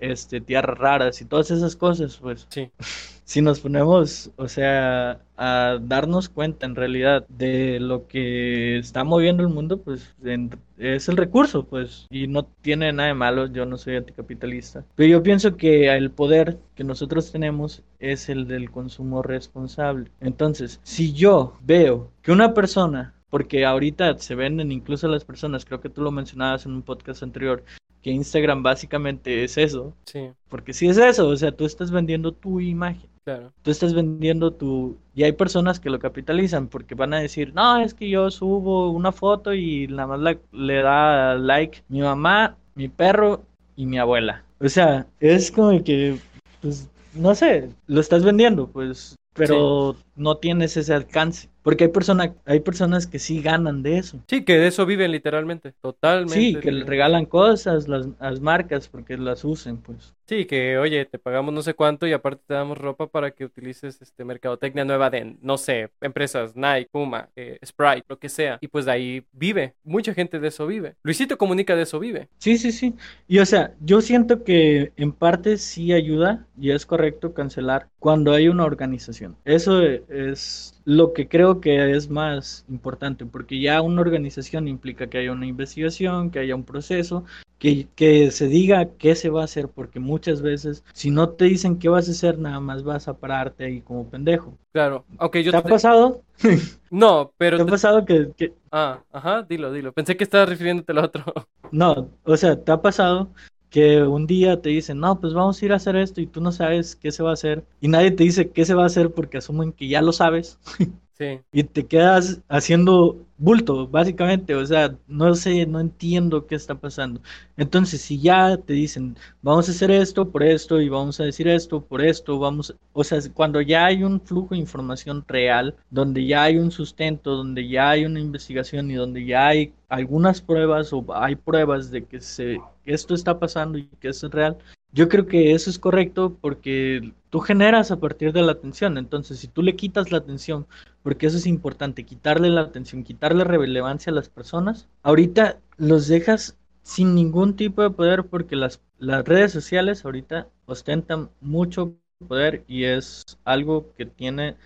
este, 0.00 0.40
tierras 0.40 0.78
raras 0.78 1.20
y 1.20 1.24
todas 1.24 1.50
esas 1.50 1.76
cosas, 1.76 2.16
pues 2.18 2.46
Sí. 2.50 2.70
si 3.24 3.42
nos 3.42 3.60
ponemos, 3.60 4.30
o 4.36 4.48
sea, 4.48 5.20
a 5.36 5.78
darnos 5.82 6.28
cuenta 6.28 6.66
en 6.66 6.74
realidad 6.74 7.26
de 7.28 7.78
lo 7.80 8.06
que 8.08 8.78
está 8.78 9.04
moviendo 9.04 9.42
el 9.42 9.50
mundo, 9.50 9.78
pues 9.82 10.14
en- 10.24 10.50
es 10.78 11.08
el 11.08 11.16
recurso, 11.16 11.64
pues, 11.64 12.06
y 12.10 12.26
no 12.26 12.44
tiene 12.62 12.92
nada 12.92 13.08
de 13.08 13.14
malo, 13.14 13.46
yo 13.46 13.66
no 13.66 13.76
soy 13.76 13.96
anticapitalista, 13.96 14.84
pero 14.94 15.08
yo 15.10 15.22
pienso 15.22 15.56
que 15.56 15.94
el 15.94 16.10
poder 16.10 16.58
que 16.74 16.84
nosotros 16.84 17.30
tenemos 17.32 17.82
es 17.98 18.28
el 18.28 18.46
del 18.48 18.70
consumo 18.70 19.22
responsable. 19.22 20.10
Entonces, 20.20 20.80
si 20.82 21.12
yo 21.12 21.58
veo 21.62 22.10
que 22.22 22.32
una 22.32 22.54
persona, 22.54 23.14
porque 23.30 23.64
ahorita 23.64 24.18
se 24.18 24.34
venden 24.34 24.72
incluso 24.72 25.08
las 25.08 25.24
personas, 25.24 25.64
creo 25.64 25.80
que 25.80 25.88
tú 25.90 26.02
lo 26.02 26.10
mencionabas 26.10 26.66
en 26.66 26.72
un 26.72 26.82
podcast 26.82 27.22
anterior, 27.22 27.62
que 28.02 28.10
Instagram 28.10 28.62
básicamente 28.62 29.44
es 29.44 29.58
eso, 29.58 29.92
Sí, 30.04 30.30
porque 30.48 30.72
si 30.72 30.88
es 30.88 30.98
eso, 30.98 31.28
o 31.28 31.36
sea, 31.36 31.52
tú 31.52 31.64
estás 31.64 31.90
vendiendo 31.90 32.32
tu 32.32 32.60
imagen. 32.60 33.08
claro. 33.24 33.52
Tú 33.62 33.70
estás 33.70 33.92
vendiendo 33.92 34.52
tu... 34.52 34.96
Y 35.14 35.24
hay 35.24 35.32
personas 35.32 35.78
que 35.80 35.90
lo 35.90 35.98
capitalizan 35.98 36.68
porque 36.68 36.94
van 36.94 37.12
a 37.12 37.20
decir, 37.20 37.52
no, 37.54 37.78
es 37.78 37.92
que 37.92 38.08
yo 38.08 38.30
subo 38.30 38.90
una 38.90 39.12
foto 39.12 39.52
y 39.52 39.86
nada 39.88 40.06
más 40.06 40.20
la- 40.20 40.38
le 40.52 40.82
da 40.82 41.34
like 41.34 41.82
mi 41.88 42.00
mamá, 42.00 42.56
mi 42.74 42.88
perro 42.88 43.42
y 43.76 43.84
mi 43.86 43.98
abuela. 43.98 44.44
O 44.60 44.68
sea, 44.68 45.06
es 45.20 45.50
como 45.52 45.82
que, 45.84 46.18
pues, 46.62 46.88
no 47.14 47.34
sé, 47.34 47.68
lo 47.86 48.00
estás 48.00 48.24
vendiendo, 48.24 48.68
pues, 48.68 49.14
pero 49.34 49.94
no 50.18 50.38
tienes 50.38 50.76
ese 50.76 50.94
alcance. 50.94 51.48
Porque 51.62 51.84
hay, 51.84 51.90
persona, 51.90 52.34
hay 52.46 52.60
personas 52.60 53.06
que 53.06 53.18
sí 53.18 53.42
ganan 53.42 53.82
de 53.82 53.98
eso. 53.98 54.24
Sí, 54.26 54.44
que 54.44 54.56
de 54.58 54.68
eso 54.68 54.86
viven 54.86 55.12
literalmente, 55.12 55.72
totalmente. 55.82 56.34
Sí, 56.34 56.60
que 56.60 56.72
le 56.72 56.84
literalmente. 56.84 56.90
regalan 56.90 57.26
cosas 57.26 57.88
las, 57.88 58.08
las 58.18 58.40
marcas 58.40 58.88
porque 58.88 59.18
las 59.18 59.44
usen, 59.44 59.76
pues. 59.82 60.14
Sí, 60.26 60.44
que 60.46 60.78
oye, 60.78 61.04
te 61.06 61.18
pagamos 61.18 61.54
no 61.54 61.62
sé 61.62 61.74
cuánto 61.74 62.06
y 62.06 62.12
aparte 62.12 62.42
te 62.46 62.54
damos 62.54 62.78
ropa 62.78 63.06
para 63.06 63.30
que 63.32 63.44
utilices 63.46 64.00
este 64.00 64.24
mercadotecnia 64.24 64.84
nueva 64.84 65.10
de, 65.10 65.36
no 65.40 65.58
sé, 65.58 65.90
empresas 66.02 66.54
Nike, 66.54 66.88
Puma, 66.90 67.30
eh, 67.34 67.58
Sprite, 67.64 68.04
lo 68.08 68.18
que 68.18 68.28
sea. 68.28 68.58
Y 68.60 68.68
pues 68.68 68.84
de 68.84 68.92
ahí 68.92 69.26
vive. 69.32 69.74
Mucha 69.84 70.14
gente 70.14 70.38
de 70.38 70.48
eso 70.48 70.66
vive. 70.66 70.96
Luisito 71.02 71.38
Comunica 71.38 71.76
de 71.76 71.82
eso 71.82 71.98
vive. 71.98 72.28
Sí, 72.38 72.58
sí, 72.58 72.72
sí. 72.72 72.94
Y 73.26 73.38
o 73.38 73.46
sea, 73.46 73.74
yo 73.80 74.00
siento 74.02 74.44
que 74.44 74.92
en 74.96 75.12
parte 75.12 75.56
sí 75.56 75.92
ayuda 75.92 76.46
y 76.58 76.70
es 76.72 76.84
correcto 76.86 77.32
cancelar 77.34 77.88
cuando 77.98 78.32
hay 78.32 78.48
una 78.48 78.64
organización. 78.64 79.36
Eso 79.44 79.80
es 80.08 80.80
lo 80.84 81.12
que 81.12 81.28
creo 81.28 81.60
que 81.60 81.92
es 81.92 82.08
más 82.10 82.64
importante, 82.68 83.26
porque 83.26 83.60
ya 83.60 83.82
una 83.82 84.00
organización 84.00 84.68
implica 84.68 85.08
que 85.08 85.18
haya 85.18 85.32
una 85.32 85.46
investigación, 85.46 86.30
que 86.30 86.38
haya 86.40 86.54
un 86.54 86.64
proceso, 86.64 87.24
que, 87.58 87.88
que 87.96 88.30
se 88.30 88.46
diga 88.48 88.90
qué 88.98 89.14
se 89.14 89.30
va 89.30 89.42
a 89.42 89.44
hacer, 89.44 89.68
porque 89.68 90.00
muchas 90.00 90.42
veces 90.42 90.84
si 90.92 91.10
no 91.10 91.30
te 91.30 91.46
dicen 91.46 91.78
qué 91.78 91.88
vas 91.88 92.08
a 92.08 92.12
hacer, 92.12 92.38
nada 92.38 92.60
más 92.60 92.82
vas 92.84 93.08
a 93.08 93.18
pararte 93.18 93.64
ahí 93.64 93.80
como 93.80 94.08
pendejo. 94.08 94.56
Claro. 94.72 95.04
Aunque 95.18 95.42
yo 95.42 95.50
¿Te 95.50 95.56
ha 95.58 95.62
te- 95.62 95.68
pasado? 95.70 96.22
No, 96.90 97.32
pero... 97.36 97.56
¿Te 97.56 97.62
ha 97.62 97.66
te- 97.66 97.70
pasado 97.72 98.04
que, 98.04 98.30
que- 98.36 98.54
Ah, 98.70 99.02
ajá, 99.12 99.42
dilo, 99.42 99.72
dilo. 99.72 99.92
Pensé 99.92 100.16
que 100.16 100.24
estabas 100.24 100.48
refiriéndote 100.48 100.92
al 100.92 100.98
otro. 100.98 101.24
No, 101.70 102.10
o 102.24 102.36
sea, 102.36 102.56
¿te 102.62 102.72
ha 102.72 102.80
pasado 102.80 103.28
que 103.70 104.02
un 104.02 104.26
día 104.26 104.60
te 104.60 104.70
dicen, 104.70 104.98
no, 105.00 105.20
pues 105.20 105.34
vamos 105.34 105.60
a 105.60 105.64
ir 105.64 105.72
a 105.72 105.76
hacer 105.76 105.96
esto 105.96 106.20
y 106.20 106.26
tú 106.26 106.40
no 106.40 106.52
sabes 106.52 106.96
qué 106.96 107.10
se 107.12 107.22
va 107.22 107.30
a 107.30 107.34
hacer 107.34 107.64
y 107.80 107.88
nadie 107.88 108.10
te 108.10 108.24
dice 108.24 108.50
qué 108.50 108.64
se 108.64 108.74
va 108.74 108.84
a 108.84 108.86
hacer 108.86 109.12
porque 109.12 109.38
asumen 109.38 109.72
que 109.72 109.88
ya 109.88 110.02
lo 110.02 110.12
sabes 110.12 110.58
Sí. 111.18 111.40
y 111.52 111.64
te 111.64 111.86
quedas 111.86 112.40
haciendo 112.48 113.26
bulto, 113.38 113.88
básicamente, 113.88 114.54
o 114.54 114.64
sea, 114.66 114.96
no 115.08 115.34
sé, 115.34 115.66
no 115.66 115.80
entiendo 115.80 116.46
qué 116.46 116.54
está 116.54 116.74
pasando. 116.78 117.20
Entonces, 117.56 118.00
si 118.02 118.20
ya 118.20 118.56
te 118.56 118.72
dicen, 118.72 119.16
vamos 119.42 119.68
a 119.68 119.72
hacer 119.72 119.90
esto 119.90 120.30
por 120.30 120.42
esto 120.42 120.80
y 120.80 120.88
vamos 120.88 121.18
a 121.20 121.24
decir 121.24 121.48
esto 121.48 121.80
por 121.84 122.02
esto, 122.02 122.38
vamos, 122.38 122.74
o 122.92 123.04
sea, 123.04 123.18
cuando 123.34 123.60
ya 123.60 123.86
hay 123.86 124.04
un 124.04 124.20
flujo 124.20 124.54
de 124.54 124.60
información 124.60 125.24
real, 125.26 125.76
donde 125.90 126.26
ya 126.26 126.44
hay 126.44 126.58
un 126.58 126.70
sustento, 126.70 127.36
donde 127.36 127.68
ya 127.68 127.90
hay 127.90 128.04
una 128.04 128.20
investigación 128.20 128.90
y 128.90 128.94
donde 128.94 129.24
ya 129.24 129.48
hay 129.48 129.72
algunas 129.88 130.40
pruebas 130.42 130.92
o 130.92 131.04
hay 131.14 131.36
pruebas 131.36 131.90
de 131.90 132.04
que 132.04 132.20
se 132.20 132.60
esto 132.92 133.14
está 133.14 133.38
pasando 133.38 133.78
y 133.78 133.86
que 134.00 134.08
eso 134.08 134.26
es 134.26 134.32
real, 134.32 134.58
yo 134.92 135.08
creo 135.08 135.26
que 135.26 135.52
eso 135.52 135.68
es 135.70 135.78
correcto 135.78 136.36
porque 136.40 137.12
tú 137.30 137.40
generas 137.40 137.90
a 137.90 138.00
partir 138.00 138.32
de 138.32 138.42
la 138.42 138.52
atención. 138.52 138.96
Entonces, 138.96 139.38
si 139.38 139.48
tú 139.48 139.62
le 139.62 139.76
quitas 139.76 140.10
la 140.10 140.18
atención, 140.18 140.66
porque 141.02 141.26
eso 141.26 141.36
es 141.36 141.46
importante, 141.46 142.04
quitarle 142.04 142.48
la 142.48 142.62
atención, 142.62 143.04
quitarle 143.04 143.44
relevancia 143.44 144.10
a 144.10 144.14
las 144.14 144.28
personas, 144.28 144.88
ahorita 145.02 145.58
los 145.76 146.08
dejas 146.08 146.56
sin 146.82 147.14
ningún 147.14 147.54
tipo 147.54 147.82
de 147.82 147.90
poder 147.90 148.24
porque 148.24 148.56
las, 148.56 148.80
las 148.98 149.24
redes 149.26 149.52
sociales 149.52 150.04
ahorita 150.04 150.48
ostentan 150.64 151.30
mucho 151.40 151.94
poder 152.26 152.64
y 152.66 152.84
es 152.84 153.38
algo 153.44 153.92
que 153.96 154.06
tiene 154.06 154.56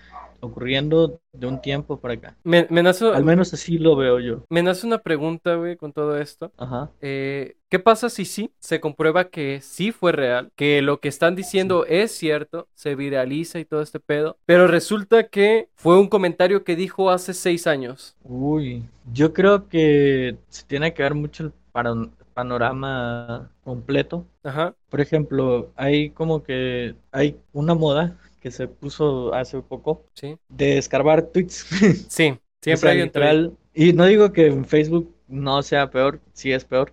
ocurriendo 0.42 1.20
de 1.32 1.46
un 1.46 1.60
tiempo 1.60 1.98
para 2.00 2.14
acá. 2.14 2.36
Me, 2.44 2.66
me 2.68 2.80
Al 2.80 3.24
menos 3.24 3.52
así 3.54 3.78
lo 3.78 3.96
veo 3.96 4.18
yo. 4.20 4.44
me 4.50 4.62
nace 4.62 4.86
una 4.86 4.98
pregunta, 4.98 5.54
güey, 5.54 5.76
con 5.76 5.92
todo 5.92 6.18
esto. 6.18 6.52
Ajá. 6.58 6.90
Eh, 7.00 7.56
¿qué 7.68 7.78
pasa 7.78 8.10
si 8.10 8.24
sí 8.24 8.50
se 8.58 8.80
comprueba 8.80 9.30
que 9.30 9.60
sí 9.62 9.92
fue 9.92 10.12
real? 10.12 10.50
Que 10.56 10.82
lo 10.82 11.00
que 11.00 11.08
están 11.08 11.34
diciendo 11.36 11.86
es 11.86 12.12
cierto, 12.12 12.68
se 12.74 12.94
viraliza 12.94 13.58
y 13.60 13.64
todo 13.64 13.82
este 13.82 14.00
pedo, 14.00 14.36
pero 14.44 14.66
resulta 14.66 15.28
que 15.28 15.68
fue 15.76 15.98
un 15.98 16.08
comentario 16.08 16.64
que 16.64 16.76
dijo 16.76 17.10
hace 17.10 17.32
seis 17.34 17.66
años. 17.66 18.16
Uy, 18.24 18.84
yo 19.12 19.32
creo 19.32 19.68
que 19.68 20.36
se 20.48 20.64
tiene 20.64 20.92
que 20.94 21.02
ver 21.02 21.14
mucho 21.14 21.44
el 21.44 21.52
pano- 21.72 22.10
panorama 22.34 23.50
completo. 23.64 24.26
Ajá, 24.42 24.74
Por 24.88 25.00
ejemplo, 25.00 25.72
hay 25.76 26.10
como 26.10 26.42
que 26.42 26.96
hay 27.10 27.36
una 27.52 27.74
moda 27.74 28.18
que 28.42 28.50
se 28.50 28.66
puso 28.66 29.32
hace 29.32 29.60
poco 29.62 30.04
sí. 30.14 30.36
de 30.48 30.76
escarbar 30.76 31.22
tweets. 31.22 31.66
Sí, 32.08 32.30
O 32.30 32.40
siempre 32.60 32.80
sea, 32.80 32.90
hay 32.90 32.98
un 32.98 33.04
literal, 33.04 33.56
Y 33.72 33.92
no 33.92 34.04
digo 34.06 34.32
que 34.32 34.48
en 34.48 34.64
Facebook 34.64 35.14
no 35.28 35.62
sea 35.62 35.90
peor, 35.90 36.20
sí 36.32 36.52
es 36.52 36.64
peor. 36.64 36.92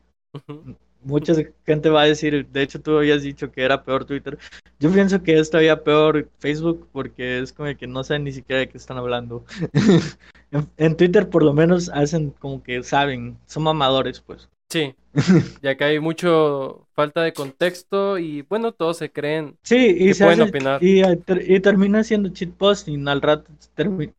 Mucha 1.01 1.33
gente 1.65 1.89
va 1.89 2.03
a 2.03 2.05
decir, 2.05 2.47
de 2.47 2.61
hecho 2.61 2.79
tú 2.81 2.97
habías 2.97 3.23
dicho 3.23 3.51
que 3.51 3.63
era 3.63 3.83
peor 3.83 4.05
Twitter. 4.05 4.37
Yo 4.79 4.91
pienso 4.91 5.23
que 5.23 5.39
es 5.39 5.49
todavía 5.49 5.83
peor 5.83 6.29
Facebook 6.37 6.87
porque 6.91 7.39
es 7.39 7.51
como 7.51 7.75
que 7.75 7.87
no 7.87 8.03
saben 8.03 8.25
ni 8.25 8.31
siquiera 8.31 8.59
de 8.59 8.69
qué 8.69 8.77
están 8.77 8.97
hablando. 8.97 9.43
En, 10.51 10.67
en 10.77 10.97
Twitter 10.97 11.29
por 11.29 11.43
lo 11.43 11.53
menos 11.53 11.89
hacen 11.89 12.31
como 12.31 12.63
que 12.63 12.81
saben, 12.81 13.37
son 13.45 13.61
mamadores 13.61 14.19
pues. 14.19 14.49
Sí, 14.71 14.93
ya 15.63 15.75
que 15.75 15.83
hay 15.83 15.99
mucho 15.99 16.87
falta 16.95 17.23
de 17.23 17.33
contexto 17.33 18.19
y 18.19 18.43
bueno, 18.43 18.71
todos 18.71 18.97
se 18.97 19.11
creen. 19.11 19.57
Sí, 19.63 19.75
y 19.99 20.07
Que 20.09 20.13
se 20.13 20.23
pueden 20.25 20.41
hace- 20.41 20.49
opinar. 20.49 20.83
y, 20.83 21.01
eh, 21.01 21.19
y 21.47 21.59
termina 21.59 22.03
siendo 22.03 22.29
shitposting 22.29 23.07
al 23.07 23.21
rato 23.21 23.51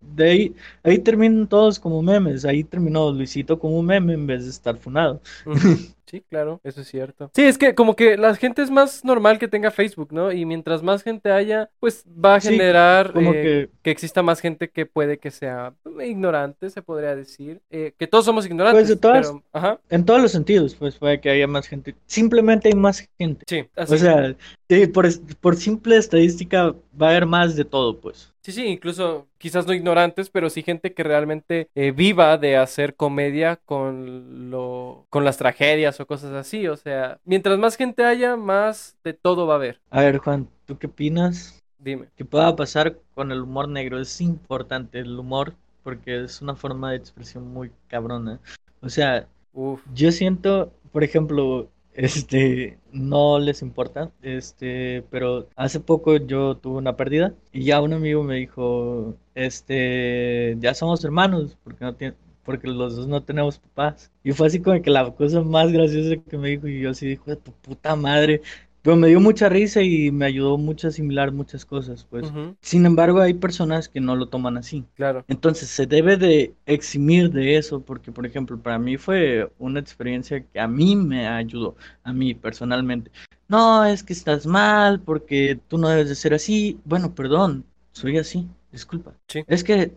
de 0.00 0.24
ahí 0.30 0.54
ahí 0.82 0.98
terminan 0.98 1.46
todos 1.48 1.78
como 1.78 2.02
memes, 2.02 2.44
ahí 2.44 2.64
terminó 2.64 3.12
Luisito 3.12 3.58
como 3.58 3.78
un 3.78 3.86
meme 3.86 4.14
en 4.14 4.26
vez 4.26 4.44
de 4.44 4.50
estar 4.50 4.76
funado. 4.78 5.20
Ujú. 5.46 5.56
Sí, 6.10 6.22
claro, 6.28 6.60
eso 6.64 6.80
es 6.80 6.88
cierto. 6.88 7.30
Sí, 7.34 7.42
es 7.44 7.56
que 7.56 7.74
como 7.74 7.94
que 7.94 8.16
la 8.16 8.34
gente 8.34 8.62
es 8.62 8.70
más 8.70 9.04
normal 9.04 9.38
que 9.38 9.46
tenga 9.46 9.70
Facebook, 9.70 10.12
¿no? 10.12 10.32
Y 10.32 10.44
mientras 10.44 10.82
más 10.82 11.02
gente 11.04 11.30
haya, 11.30 11.70
pues 11.78 12.04
va 12.06 12.34
a 12.34 12.40
Sí, 12.40 12.48
generar 12.48 13.12
Como 13.12 13.32
eh, 13.32 13.42
que 13.42 13.70
que 13.82 13.90
exista 13.92 14.22
más 14.22 14.40
gente 14.40 14.68
que 14.70 14.86
puede 14.86 15.18
que 15.18 15.30
sea 15.30 15.72
ignorante, 16.04 16.68
se 16.70 16.82
podría 16.82 17.14
decir. 17.14 17.60
Eh, 17.70 17.92
que 17.96 18.06
todos 18.08 18.24
somos 18.24 18.44
ignorantes, 18.46 18.80
Pues, 18.82 18.88
de 18.88 18.96
todas- 18.96 19.28
pero... 19.28 19.42
Ajá, 19.52 19.80
en 19.88 20.04
todos 20.04 20.20
los 20.20 20.32
sentidos, 20.32 20.74
pues 20.74 20.96
puede 20.96 21.20
que 21.20 21.30
haya 21.30 21.46
más 21.46 21.68
gente. 21.68 21.94
Simplemente 22.06 22.68
hay 22.68 22.74
más 22.74 23.08
gente. 23.18 23.44
sí, 23.48 23.64
así. 23.76 23.94
O 23.94 23.98
sea, 23.98 24.34
Sí, 24.70 24.86
por, 24.86 25.08
por 25.40 25.56
simple 25.56 25.96
estadística 25.96 26.76
va 27.00 27.08
a 27.08 27.10
haber 27.10 27.26
más 27.26 27.56
de 27.56 27.64
todo, 27.64 28.00
pues. 28.00 28.32
Sí, 28.40 28.52
sí, 28.52 28.66
incluso 28.66 29.26
quizás 29.36 29.66
no 29.66 29.74
ignorantes, 29.74 30.30
pero 30.30 30.48
sí 30.48 30.62
gente 30.62 30.94
que 30.94 31.02
realmente 31.02 31.68
eh, 31.74 31.90
viva 31.90 32.38
de 32.38 32.56
hacer 32.56 32.94
comedia 32.94 33.56
con 33.56 34.48
lo, 34.48 35.06
con 35.10 35.24
las 35.24 35.38
tragedias 35.38 35.98
o 35.98 36.06
cosas 36.06 36.34
así. 36.34 36.68
O 36.68 36.76
sea, 36.76 37.18
mientras 37.24 37.58
más 37.58 37.76
gente 37.76 38.04
haya, 38.04 38.36
más 38.36 38.96
de 39.02 39.12
todo 39.12 39.48
va 39.48 39.54
a 39.54 39.56
haber. 39.56 39.80
A 39.90 40.02
ver, 40.02 40.18
Juan, 40.18 40.48
¿tú 40.66 40.78
qué 40.78 40.86
opinas? 40.86 41.60
Dime. 41.80 42.06
¿Qué 42.14 42.24
pueda 42.24 42.54
pasar 42.54 42.96
con 43.16 43.32
el 43.32 43.40
humor 43.40 43.68
negro? 43.68 44.00
Es 44.00 44.20
importante 44.20 45.00
el 45.00 45.18
humor 45.18 45.54
porque 45.82 46.22
es 46.22 46.42
una 46.42 46.54
forma 46.54 46.92
de 46.92 46.96
expresión 46.98 47.48
muy 47.48 47.72
cabrona. 47.88 48.38
O 48.82 48.88
sea, 48.88 49.26
Uf. 49.52 49.82
yo 49.94 50.12
siento, 50.12 50.72
por 50.92 51.02
ejemplo, 51.02 51.68
este, 52.04 52.78
no 52.92 53.38
les 53.38 53.62
importa, 53.62 54.10
este, 54.22 55.02
pero 55.10 55.48
hace 55.56 55.80
poco 55.80 56.16
yo 56.16 56.56
tuve 56.56 56.78
una 56.78 56.96
pérdida 56.96 57.34
y 57.52 57.64
ya 57.64 57.80
un 57.82 57.92
amigo 57.92 58.22
me 58.22 58.36
dijo, 58.36 59.16
este, 59.34 60.56
ya 60.60 60.74
somos 60.74 61.04
hermanos 61.04 61.58
porque 61.62 61.84
no 61.84 61.94
tiene, 61.94 62.14
porque 62.44 62.68
los 62.68 62.96
dos 62.96 63.06
no 63.08 63.22
tenemos 63.22 63.58
papás. 63.58 64.10
Y 64.24 64.32
fue 64.32 64.46
así 64.48 64.60
como 64.60 64.80
que 64.82 64.90
la 64.90 65.10
cosa 65.14 65.42
más 65.42 65.72
graciosa 65.72 66.16
que 66.22 66.38
me 66.38 66.50
dijo 66.50 66.68
y 66.68 66.80
yo 66.80 66.90
así 66.90 67.06
dijo, 67.06 67.24
de 67.30 67.36
tu 67.36 67.52
puta 67.52 67.94
madre. 67.96 68.42
Pero 68.82 68.96
me 68.96 69.08
dio 69.08 69.20
mucha 69.20 69.48
risa 69.48 69.82
y 69.82 70.10
me 70.10 70.24
ayudó 70.24 70.56
mucho 70.56 70.86
a 70.86 70.90
asimilar 70.90 71.32
muchas 71.32 71.64
cosas, 71.64 72.06
pues. 72.08 72.32
Sin 72.60 72.86
embargo, 72.86 73.20
hay 73.20 73.34
personas 73.34 73.88
que 73.88 74.00
no 74.00 74.16
lo 74.16 74.28
toman 74.28 74.56
así. 74.56 74.84
claro. 74.94 75.24
Entonces 75.28 75.68
se 75.68 75.86
debe 75.86 76.16
de 76.16 76.54
eximir 76.66 77.30
de 77.30 77.56
eso 77.56 77.80
porque, 77.80 78.10
por 78.12 78.26
ejemplo, 78.26 78.58
para 78.58 78.78
mí 78.78 78.96
fue 78.96 79.50
una 79.58 79.80
experiencia 79.80 80.40
que 80.40 80.60
a 80.60 80.66
mí 80.66 80.96
me 80.96 81.26
ayudó, 81.26 81.76
a 82.02 82.12
mí 82.12 82.34
personalmente. 82.34 83.10
No, 83.48 83.84
es 83.84 84.02
que 84.02 84.12
estás 84.12 84.46
mal 84.46 85.00
porque 85.00 85.58
tú 85.68 85.76
no 85.76 85.88
debes 85.88 86.08
de 86.08 86.14
ser 86.14 86.34
así. 86.34 86.78
Bueno, 86.84 87.14
perdón, 87.14 87.64
soy 87.92 88.16
así, 88.16 88.48
disculpa. 88.72 89.14
Sí. 89.28 89.42
Es 89.46 89.64
que 89.64 89.92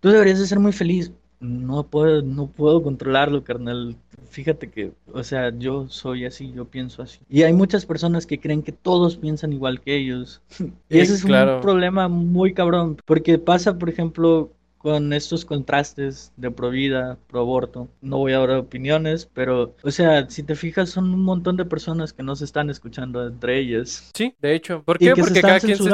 tú 0.00 0.10
deberías 0.10 0.38
de 0.40 0.46
ser 0.46 0.58
muy 0.58 0.72
feliz. 0.72 1.12
No 1.40 1.86
puedo, 1.88 2.22
no 2.22 2.48
puedo 2.48 2.82
controlarlo, 2.82 3.44
carnal. 3.44 3.96
Fíjate 4.30 4.70
que, 4.70 4.92
o 5.12 5.22
sea, 5.22 5.52
yo 5.56 5.88
soy 5.88 6.24
así, 6.24 6.52
yo 6.52 6.64
pienso 6.66 7.02
así. 7.02 7.20
Y 7.28 7.42
hay 7.42 7.52
muchas 7.52 7.86
personas 7.86 8.26
que 8.26 8.40
creen 8.40 8.62
que 8.62 8.72
todos 8.72 9.16
piensan 9.16 9.52
igual 9.52 9.80
que 9.80 9.96
ellos. 9.96 10.42
Y 10.88 10.98
ese 10.98 11.14
es 11.14 11.24
un 11.24 11.60
problema 11.60 12.08
muy 12.08 12.54
cabrón, 12.54 12.96
porque 13.04 13.38
pasa, 13.38 13.78
por 13.78 13.88
ejemplo, 13.88 14.52
con 14.78 15.12
estos 15.12 15.44
contrastes 15.44 16.32
de 16.36 16.50
pro 16.50 16.70
vida, 16.70 17.18
pro 17.26 17.40
aborto. 17.40 17.88
No 18.00 18.18
voy 18.18 18.32
a 18.32 18.38
dar 18.38 18.50
opiniones, 18.52 19.28
pero, 19.32 19.74
o 19.82 19.90
sea, 19.90 20.28
si 20.30 20.42
te 20.42 20.54
fijas, 20.54 20.90
son 20.90 21.12
un 21.12 21.22
montón 21.22 21.56
de 21.56 21.64
personas 21.64 22.12
que 22.12 22.22
no 22.22 22.36
se 22.36 22.44
están 22.44 22.70
escuchando 22.70 23.26
entre 23.26 23.58
ellas. 23.58 24.10
Sí, 24.14 24.34
de 24.40 24.54
hecho. 24.54 24.82
¿Por 24.84 24.98
Y 24.98 25.06
qué? 25.06 25.14
que 25.14 25.16
se 25.16 25.20
Porque 25.20 25.34
están 25.34 25.50
cada 25.50 25.60
quien 25.60 25.76
se 25.76 25.90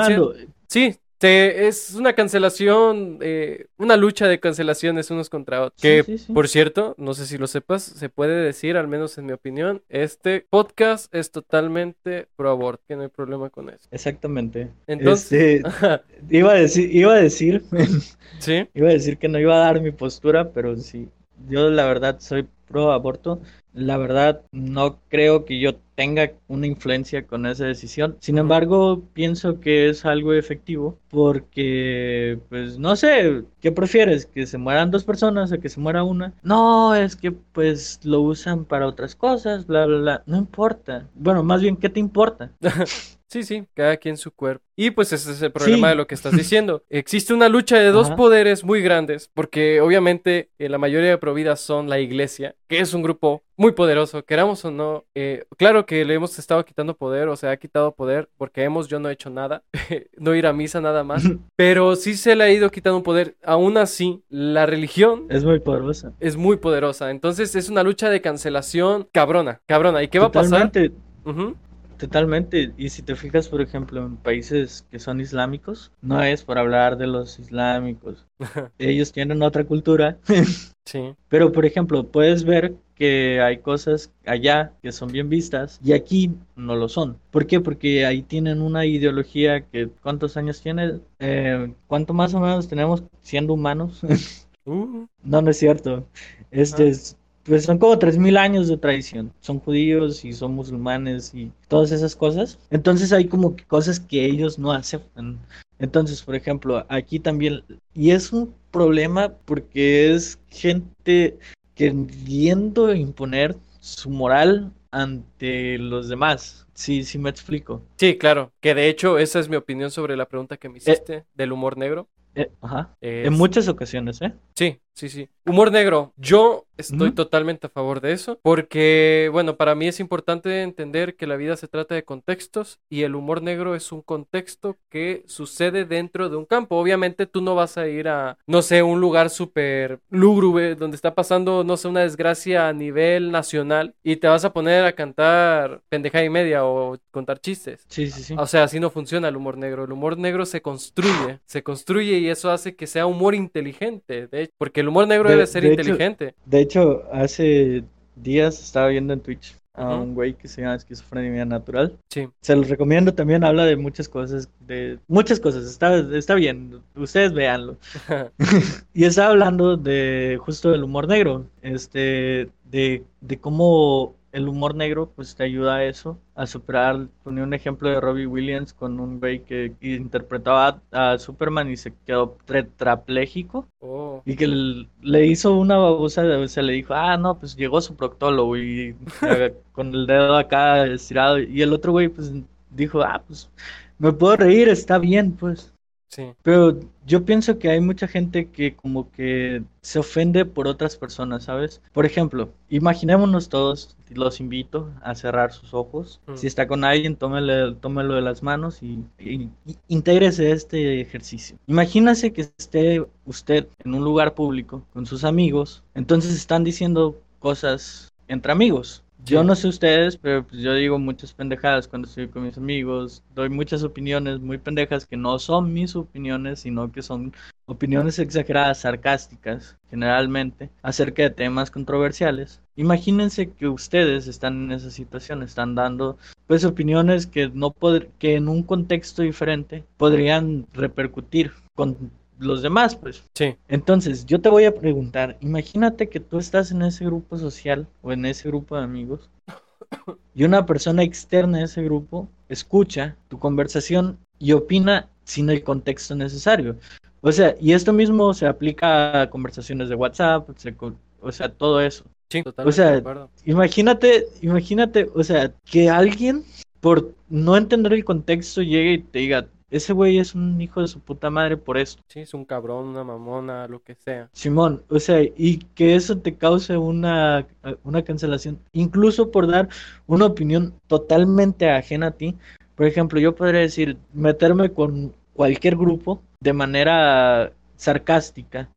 Sí, 0.68 0.97
te- 1.22 1.68
es 1.68 1.94
una 1.94 2.14
cancelación, 2.14 3.18
eh, 3.22 3.66
una 3.78 3.96
lucha 3.96 4.26
de 4.28 4.40
cancelaciones 4.40 5.10
unos 5.10 5.30
contra 5.30 5.62
otros. 5.62 5.80
Sí, 5.80 5.88
Que, 5.88 6.02
sí, 6.04 6.18
sí. 6.18 6.32
por 6.32 6.48
cierto, 6.48 6.94
no 6.98 7.14
sé 7.14 7.26
si 7.26 7.38
lo 7.38 7.46
sepas, 7.46 7.82
se 7.84 8.08
puede 8.08 8.34
decir, 8.44 8.76
al 8.76 8.88
menos 8.88 9.16
en 9.18 9.26
mi 9.26 9.32
opinión, 9.32 9.82
este 9.88 10.46
podcast 10.50 11.14
es 11.14 11.30
totalmente 11.30 12.26
pro 12.36 12.50
aborto, 12.50 12.82
que 12.88 12.96
no 12.96 13.02
hay 13.02 13.08
problema 13.08 13.50
con 13.50 13.70
eso. 13.70 13.88
Exactamente. 13.90 14.70
Entonces, 14.86 15.62
Este, 15.64 16.02
iba 16.30 16.52
a 16.52 16.54
decir, 16.54 16.94
iba 16.94 17.12
a 17.14 17.20
decir, 17.20 17.62
sí, 18.38 18.68
iba 18.74 18.88
a 18.88 18.92
decir 18.92 19.18
que 19.18 19.28
no 19.28 19.38
iba 19.38 19.54
a 19.54 19.58
dar 19.66 19.80
mi 19.80 19.92
postura, 19.92 20.50
pero 20.52 20.76
sí, 20.76 21.08
yo 21.48 21.70
la 21.70 21.86
verdad 21.86 22.18
soy 22.20 22.46
pro 22.68 22.92
aborto. 22.92 23.40
La 23.74 23.96
verdad, 23.96 24.42
no 24.52 25.00
creo 25.08 25.44
que 25.46 25.58
yo 25.58 25.72
tenga 26.03 26.32
una 26.48 26.66
influencia 26.66 27.28
con 27.28 27.46
esa 27.46 27.66
decisión. 27.66 28.16
Sin 28.18 28.36
embargo, 28.36 29.05
pienso 29.12 29.61
que 29.61 29.88
es 29.88 30.05
algo 30.05 30.32
efectivo 30.34 30.98
porque, 31.09 32.40
pues, 32.48 32.76
no 32.76 32.96
sé, 32.96 33.44
¿qué 33.61 33.70
prefieres? 33.70 34.26
¿Que 34.26 34.46
se 34.48 34.59
mueran 34.59 34.90
dos 34.90 35.05
personas 35.05 35.53
o 35.53 35.61
que 35.61 35.68
se 35.68 35.78
muera 35.78 36.03
una? 36.03 36.34
No, 36.42 36.96
es 36.96 37.14
que, 37.14 37.30
pues, 37.30 38.00
lo 38.03 38.20
usan 38.20 38.64
para 38.64 38.88
otras 38.88 39.14
cosas, 39.14 39.64
bla, 39.64 39.86
bla, 39.86 39.98
bla. 39.98 40.22
No 40.26 40.38
importa. 40.38 41.09
Bueno, 41.14 41.44
más 41.44 41.62
bien, 41.62 41.76
¿qué 41.76 41.88
te 41.88 42.00
importa? 42.00 42.50
sí, 43.33 43.43
sí, 43.43 43.64
cada 43.74 43.97
quien 43.97 44.16
su 44.16 44.30
cuerpo. 44.30 44.64
Y 44.76 44.91
pues 44.91 45.12
ese 45.12 45.33
es 45.33 45.43
el 45.43 45.53
problema 45.53 45.89
Sí. 45.89 45.91
de 45.91 45.97
lo 45.97 46.07
que 46.07 46.14
estás 46.14 46.35
diciendo. 46.37 46.83
Existe 46.91 47.33
una 47.35 47.49
lucha 47.49 47.78
de 47.78 47.91
dos 47.91 48.09
Ajá. 48.09 48.16
poderes 48.16 48.64
muy 48.64 48.80
grandes, 48.83 49.30
porque 49.35 49.80
obviamente 49.80 50.51
eh, 50.59 50.68
la 50.68 50.78
mayoría 50.78 51.11
de 51.11 51.18
providas 51.18 51.61
son 51.61 51.89
la 51.89 51.99
iglesia, 52.01 52.55
que 52.68 52.80
es 52.80 52.95
un 52.95 53.03
grupo 53.03 53.43
muy 53.57 53.72
poderoso, 53.72 54.24
queramos 54.24 54.64
o 54.64 54.70
no. 54.70 55.05
eh, 55.14 55.45
claro 55.59 55.85
que 55.87 56.05
le 56.05 56.14
hemos 56.14 56.39
estado 56.39 56.64
quitando 56.64 56.97
poder, 56.97 57.28
o 57.28 57.37
sea, 57.37 57.51
ha 57.53 57.57
quitado 57.57 57.95
poder, 57.95 58.28
porque 58.39 58.62
hemos, 58.64 58.89
yo 58.89 58.99
no 58.99 59.09
he 59.09 59.12
hecho 59.12 59.30
nada, 59.30 59.62
no 60.18 60.35
ir 60.35 60.47
a 60.47 60.53
misa 60.53 60.80
nada 60.80 61.05
más, 61.05 61.22
pero 61.57 61.95
sí 61.97 62.14
se 62.14 62.35
le 62.35 62.45
ha 62.45 62.51
ido 62.51 62.70
quitando 62.70 62.97
un 62.97 63.03
poder. 63.03 63.37
Aún 63.45 63.76
así, 63.76 64.22
la 64.28 64.66
religión 64.66 65.26
Es 65.28 65.45
muy 65.45 65.61
poderosa. 65.61 66.12
es 66.20 66.37
muy 66.37 66.57
poderosa, 66.57 67.11
entonces 67.11 67.55
es 67.55 67.68
una 67.68 67.83
lucha 67.83 68.11
de 68.11 68.20
cancelación 68.20 69.09
cabrona, 69.12 69.61
cabrona. 69.66 70.03
¿Y 70.03 70.09
qué 70.09 70.18
va 70.18 70.26
a 70.26 70.33
pasar? 70.33 70.70
Totalmente, 70.72 70.95
Ujú, 71.24 71.55
Totalmente, 72.03 72.72
y 72.76 72.88
si 72.88 73.03
te 73.03 73.14
fijas, 73.14 73.48
por 73.48 73.61
ejemplo, 73.61 74.05
en 74.05 74.16
países 74.16 74.84
que 74.90 74.98
son 74.98 75.20
islámicos, 75.20 75.92
no 76.00 76.20
es 76.22 76.42
por 76.42 76.59
hablar 76.59 76.96
de 76.96 77.07
los 77.07 77.38
islámicos, 77.38 78.26
ellos 78.78 79.12
tienen 79.12 79.40
otra 79.42 79.64
cultura, 79.64 80.18
Sí. 80.84 81.14
pero 81.28 81.53
por 81.53 81.64
ejemplo, 81.64 82.09
puedes 82.09 82.42
ver 82.42 82.74
que 82.96 83.40
hay 83.40 83.59
cosas 83.59 84.12
allá 84.26 84.72
que 84.82 84.90
son 84.90 85.12
bien 85.12 85.28
vistas 85.28 85.78
y 85.84 85.92
aquí 85.92 86.34
no 86.57 86.74
lo 86.74 86.88
son. 86.88 87.18
¿Por 87.30 87.46
qué? 87.46 87.61
Porque 87.61 88.05
ahí 88.05 88.22
tienen 88.22 88.61
una 88.61 88.84
ideología 88.84 89.61
que, 89.68 89.88
¿cuántos 90.03 90.36
años 90.36 90.61
tiene? 90.61 90.98
Eh, 91.20 91.72
¿cuánto 91.86 92.14
más 92.14 92.34
o 92.34 92.40
menos 92.40 92.66
tenemos 92.68 93.05
siendo 93.22 93.55
humanos? 93.55 94.00
Uh, 94.64 95.07
No, 95.24 95.42
no 95.42 95.50
es 95.50 95.59
cierto. 95.59 96.07
Este 96.53 96.84
Ah. 96.84 96.86
es, 96.86 97.16
pues 97.45 97.64
son 97.64 97.78
como 97.78 97.99
3000 97.99 98.36
años 98.36 98.68
de 98.68 98.76
tradición. 98.76 99.32
Son 99.40 99.59
judíos 99.61 100.24
y 100.24 100.32
son 100.32 100.55
musulmanes 100.55 101.34
y 101.34 101.51
todas 101.68 101.90
esas 101.93 102.16
cosas. 102.16 102.59
Entonces 102.70 103.12
hay 103.12 103.26
como 103.26 103.57
que 103.57 103.64
cosas 103.64 104.01
que 104.01 104.24
ellos 104.24 104.59
no 104.59 104.72
aceptan. 104.72 105.38
Entonces, 105.78 106.22
por 106.22 106.34
ejemplo, 106.36 106.86
aquí 106.88 107.18
también, 107.18 107.64
y 107.95 108.11
es 108.12 108.32
un 108.32 108.55
problema 108.70 109.34
porque 109.45 110.12
es 110.14 110.38
gente 110.49 111.38
queriendo 111.74 112.95
imponer 112.95 113.57
su 113.80 114.11
moral 114.11 114.72
ante 114.90 115.78
los 115.78 116.09
demás. 116.09 116.66
Sí, 116.74 117.03
sí 117.05 117.18
me 117.18 117.30
explico. 117.30 117.82
Sí, 117.97 118.16
claro, 118.16 118.53
que 118.61 118.74
de 118.74 118.88
hecho 118.88 119.18
esa 119.18 119.40
es 119.40 119.49
mi 119.49 119.57
opinión 119.57 119.90
sobre 119.90 120.16
la 120.16 120.26
pregunta 120.28 120.57
que 120.57 120.68
me 120.68 120.78
hiciste 120.78 121.24
del 121.34 121.53
humor 121.53 121.76
negro. 121.76 122.09
Eh, 122.34 122.51
ajá. 122.61 122.95
Es- 123.01 123.26
En 123.26 123.32
muchas 123.34 123.68
ocasiones, 123.68 124.20
¿eh? 124.22 124.32
Sí, 124.57 124.78
sí, 124.95 125.09
sí. 125.09 125.28
Humor 125.45 125.72
negro. 125.72 126.12
Yo 126.16 126.66
estoy 126.76 127.12
totalmente 127.12 127.66
a 127.66 127.70
favor 127.70 128.01
de 128.01 128.12
eso 128.12 128.38
porque, 128.43 129.28
bueno, 129.32 129.57
para 129.57 129.74
mí 129.74 129.86
es 129.86 130.01
importante 130.01 130.62
entender 130.62 131.16
que 131.16 131.26
la 131.26 131.36
vida 131.36 131.57
se 131.57 131.68
trata 131.68 131.95
de 131.95 132.05
contextos 132.05 132.80
y 132.88 133.03
el 133.03 133.14
humor 133.14 133.43
negro 133.43 133.74
es 133.74 133.93
un 133.93 134.03
contexto 134.03 134.76
que 134.88 135.22
sucede 135.26 135.84
dentro 135.84 136.28
de 136.28 136.36
un 136.36 136.45
campo. 136.45 136.76
Obviamente 136.76 137.26
tú 137.26 137.40
no 137.40 137.55
vas 137.55 137.78
a 137.78 137.88
ir 137.88 138.09
a, 138.09 138.38
no 138.47 138.62
sé, 138.62 138.82
un 138.82 139.01
lugar 139.01 139.30
súper 139.30 140.01
lúgubre 140.11 140.74
donde 140.74 140.97
está 140.97 141.14
pasando, 141.14 141.64
no 141.64 141.76
sé, 141.76 141.88
una 141.88 142.01
desgracia 142.01 142.68
a 142.68 142.72
nivel 142.72 143.30
nacional 143.30 143.95
y 144.03 144.16
te 144.16 144.28
vas 144.28 144.45
a 144.45 144.53
poner 144.53 144.84
a 144.84 144.93
cantar 144.93 145.82
pendeja 145.88 146.22
y 146.24 146.30
media 146.30 146.64
o 146.64 146.99
contar 147.11 147.40
chistes. 147.40 147.84
Sí, 147.88 148.11
sí, 148.11 148.22
sí. 148.22 148.34
O 148.38 148.47
sea, 148.47 148.64
así 148.64 148.80
no 148.80 148.90
funciona 148.90 149.28
el 149.28 149.36
humor 149.36 149.57
negro. 149.57 149.84
El 149.84 149.93
humor 149.93 150.18
negro 150.18 150.47
se 150.47 150.62
construye, 150.62 151.40
se 151.47 151.62
construye 151.62 152.18
y 152.18 152.28
eso 152.28 152.51
hace 152.51 152.76
que 152.76 152.86
sea 152.86 153.07
humor 153.07 153.34
inteligente, 153.34 154.26
de 154.26 154.43
hecho, 154.43 154.53
porque 154.59 154.82
el 154.83 154.89
humor 154.89 155.09
negro 155.09 155.28
De- 155.28 155.37
debe 155.37 155.47
ser 155.47 155.62
de 155.62 155.72
hecho- 155.72 155.80
inteligente. 155.80 156.35
De 156.45 156.61
hecho, 156.61 157.05
hace 157.12 157.85
días 158.16 158.62
estaba 158.62 158.89
viendo 158.89 159.12
en 159.14 159.20
Twitch 159.20 159.57
a 159.74 159.97
un 159.97 160.14
güey 160.14 160.35
que 160.35 160.49
se 160.49 160.61
llama 160.61 160.74
esquizofrenia 160.74 161.47
natural. 161.47 161.97
Sí. 162.11 162.28
Se 162.43 162.55
los 162.55 162.68
recomiendo 162.68 163.14
también, 163.14 163.43
habla 163.43 163.64
de 163.64 163.76
muchas 163.76 164.07
cosas, 164.07 164.51
de 164.61 164.99
muchas 165.09 165.41
cosas, 165.41 165.64
está, 165.64 165.97
está 166.14 166.35
bien, 166.35 166.80
ustedes 166.95 167.33
véanlo. 167.33 167.78
Y 168.95 169.05
estaba 169.07 169.30
hablando 169.30 169.78
de 169.78 170.39
justo 170.45 170.70
del 170.72 170.85
humor 170.85 171.09
negro, 171.09 171.47
este, 171.62 172.51
de, 172.70 173.05
de 173.22 173.39
cómo 173.41 174.14
el 174.33 174.49
humor 174.49 174.74
negro 174.74 175.11
pues 175.14 175.35
te 175.37 175.45
ayuda 175.45 175.76
a 175.76 175.85
eso, 175.85 176.18
a 176.35 176.47
superar, 176.47 177.09
ponía 177.22 177.45
un 177.45 177.55
ejemplo 177.55 177.89
de 177.91 178.01
Robbie 178.01 178.26
Williams 178.26 178.72
con 178.72 178.99
un 179.01 179.20
güey 179.20 179.45
que 179.45 179.74
interpretaba 179.80 180.80
a 180.91 181.18
Superman 181.18 181.70
y 181.70 181.76
se 181.76 181.93
quedó 182.07 182.37
tetrapléjico. 182.47 183.68
Oh, 183.80 184.22
Y 184.24 184.37
que 184.37 184.47
le 184.47 185.26
hizo 185.26 185.57
una 185.57 185.76
babosa, 185.76 186.22
o 186.24 186.49
sea, 186.49 186.62
le 186.62 186.74
dijo, 186.74 186.95
ah, 186.95 187.16
no, 187.16 187.39
pues 187.39 187.57
llegó 187.57 187.80
su 187.80 187.95
proctólogo 187.97 188.57
y 188.57 188.95
con 189.72 189.95
el 189.95 190.07
dedo 190.07 190.37
acá 190.37 190.87
estirado. 190.87 191.39
Y 191.41 191.62
el 191.62 191.72
otro 191.72 191.93
güey, 191.93 192.09
pues 192.09 192.33
dijo, 192.70 193.03
ah, 193.03 193.22
pues 193.26 193.51
me 193.99 194.12
puedo 194.12 194.37
reír, 194.37 194.68
está 194.68 194.99
bien, 194.99 195.33
pues. 195.33 195.71
Sí. 196.14 196.34
Pero 196.42 196.78
yo 197.06 197.24
pienso 197.24 197.58
que 197.58 197.70
hay 197.70 197.80
mucha 197.80 198.06
gente 198.06 198.50
que 198.50 198.76
como 198.76 199.10
que 199.10 199.62
se 199.80 199.98
ofende 199.98 200.44
por 200.44 200.68
otras 200.68 200.96
personas, 200.98 201.44
¿sabes? 201.44 201.80
Por 201.94 202.04
ejemplo, 202.04 202.50
imaginémonos 202.68 203.48
todos, 203.48 203.96
los 204.10 204.38
invito 204.38 204.90
a 205.02 205.14
cerrar 205.14 205.52
sus 205.52 205.72
ojos. 205.72 206.20
Mm. 206.26 206.36
Si 206.36 206.46
está 206.46 206.66
con 206.66 206.84
alguien, 206.84 207.16
tómele, 207.16 207.74
tómelo 207.80 208.14
de 208.14 208.20
las 208.20 208.42
manos 208.42 208.82
y, 208.82 209.02
y, 209.18 209.48
y 209.64 209.76
intégrese 209.88 210.48
a 210.48 210.54
este 210.54 211.00
ejercicio. 211.00 211.56
Imagínese 211.66 212.34
que 212.34 212.42
esté 212.42 213.02
usted 213.24 213.66
en 213.82 213.94
un 213.94 214.04
lugar 214.04 214.34
público 214.34 214.84
con 214.92 215.06
sus 215.06 215.24
amigos, 215.24 215.82
entonces 215.94 216.34
están 216.34 216.62
diciendo 216.62 217.18
cosas 217.38 218.12
entre 218.28 218.52
amigos. 218.52 219.02
Yo 219.24 219.44
no 219.44 219.54
sé 219.54 219.68
ustedes, 219.68 220.16
pero 220.16 220.44
pues 220.44 220.60
yo 220.60 220.74
digo 220.74 220.98
muchas 220.98 221.32
pendejadas 221.32 221.86
cuando 221.86 222.08
estoy 222.08 222.26
con 222.26 222.42
mis 222.42 222.58
amigos. 222.58 223.22
Doy 223.34 223.48
muchas 223.50 223.84
opiniones 223.84 224.40
muy 224.40 224.58
pendejas 224.58 225.06
que 225.06 225.16
no 225.16 225.38
son 225.38 225.72
mis 225.72 225.94
opiniones, 225.94 226.60
sino 226.60 226.90
que 226.90 227.02
son 227.02 227.32
opiniones 227.66 228.18
exageradas, 228.18 228.80
sarcásticas, 228.80 229.76
generalmente, 229.90 230.70
acerca 230.82 231.22
de 231.22 231.30
temas 231.30 231.70
controversiales. 231.70 232.60
Imagínense 232.74 233.50
que 233.52 233.68
ustedes 233.68 234.26
están 234.26 234.64
en 234.64 234.72
esa 234.72 234.90
situación, 234.90 235.44
están 235.44 235.76
dando 235.76 236.18
pues 236.48 236.64
opiniones 236.64 237.28
que 237.28 237.48
no 237.48 237.72
que 238.18 238.34
en 238.34 238.48
un 238.48 238.64
contexto 238.64 239.22
diferente 239.22 239.84
podrían 239.98 240.66
repercutir 240.72 241.52
con 241.74 242.10
los 242.43 242.62
demás, 242.62 242.97
pues. 242.97 243.24
Sí. 243.34 243.57
Entonces, 243.68 244.26
yo 244.26 244.40
te 244.40 244.49
voy 244.49 244.64
a 244.64 244.74
preguntar, 244.74 245.36
imagínate 245.40 246.09
que 246.09 246.20
tú 246.20 246.38
estás 246.38 246.70
en 246.70 246.82
ese 246.82 247.05
grupo 247.05 247.38
social 247.38 247.86
o 248.03 248.12
en 248.12 248.26
ese 248.26 248.49
grupo 248.49 248.76
de 248.76 248.84
amigos 248.84 249.30
y 250.34 250.45
una 250.45 250.66
persona 250.66 251.03
externa 251.03 251.59
a 251.59 251.64
ese 251.64 251.82
grupo 251.82 252.28
escucha 252.49 253.16
tu 253.28 253.38
conversación 253.38 254.18
y 254.38 254.53
opina 254.53 255.09
sin 255.24 255.51
el 255.51 255.62
contexto 255.62 256.14
necesario. 256.14 256.76
O 257.20 257.30
sea, 257.30 257.57
y 257.61 257.72
esto 257.72 257.93
mismo 257.93 258.34
se 258.34 258.47
aplica 258.47 259.22
a 259.22 259.30
conversaciones 259.30 259.88
de 259.88 259.95
WhatsApp, 259.95 260.49
se 260.57 260.74
o 261.20 261.30
sea, 261.30 261.49
todo 261.49 261.80
eso. 261.80 262.05
Sí, 262.28 262.43
totalmente 262.43 262.76
sea, 262.76 263.01
de. 263.01 263.26
Imagínate, 263.45 264.26
imagínate, 264.40 265.09
o 265.14 265.22
sea, 265.22 265.53
que 265.64 265.88
alguien 265.88 266.45
por 266.80 267.14
no 267.28 267.57
entender 267.57 267.93
el 267.93 268.05
contexto 268.05 268.61
llegue 268.61 268.95
y 268.95 268.99
te 268.99 269.20
diga, 269.20 269.47
ese 269.72 269.92
güey 269.92 270.18
es 270.18 270.34
un 270.34 270.60
hijo 270.60 270.80
de 270.80 270.88
su 270.88 271.00
puta 271.00 271.30
madre 271.30 271.56
por 271.56 271.78
esto. 271.78 272.02
Sí, 272.08 272.20
es 272.20 272.34
un 272.34 272.44
cabrón, 272.44 272.88
una 272.88 273.04
mamona, 273.04 273.66
lo 273.66 273.82
que 273.82 273.94
sea. 273.94 274.28
Simón, 274.32 274.82
o 274.88 274.98
sea, 275.00 275.22
y 275.22 275.58
que 275.74 275.94
eso 275.94 276.18
te 276.18 276.36
cause 276.36 276.76
una, 276.76 277.46
una 277.82 278.02
cancelación, 278.02 278.60
incluso 278.72 279.30
por 279.30 279.46
dar 279.46 279.68
una 280.06 280.26
opinión 280.26 280.74
totalmente 280.86 281.70
ajena 281.70 282.08
a 282.08 282.10
ti. 282.12 282.36
Por 282.74 282.86
ejemplo, 282.86 283.18
yo 283.18 283.34
podría 283.34 283.60
decir, 283.60 283.96
meterme 284.12 284.70
con 284.70 285.14
cualquier 285.32 285.76
grupo 285.76 286.22
de 286.40 286.52
manera 286.52 287.52
sarcástica, 287.76 288.68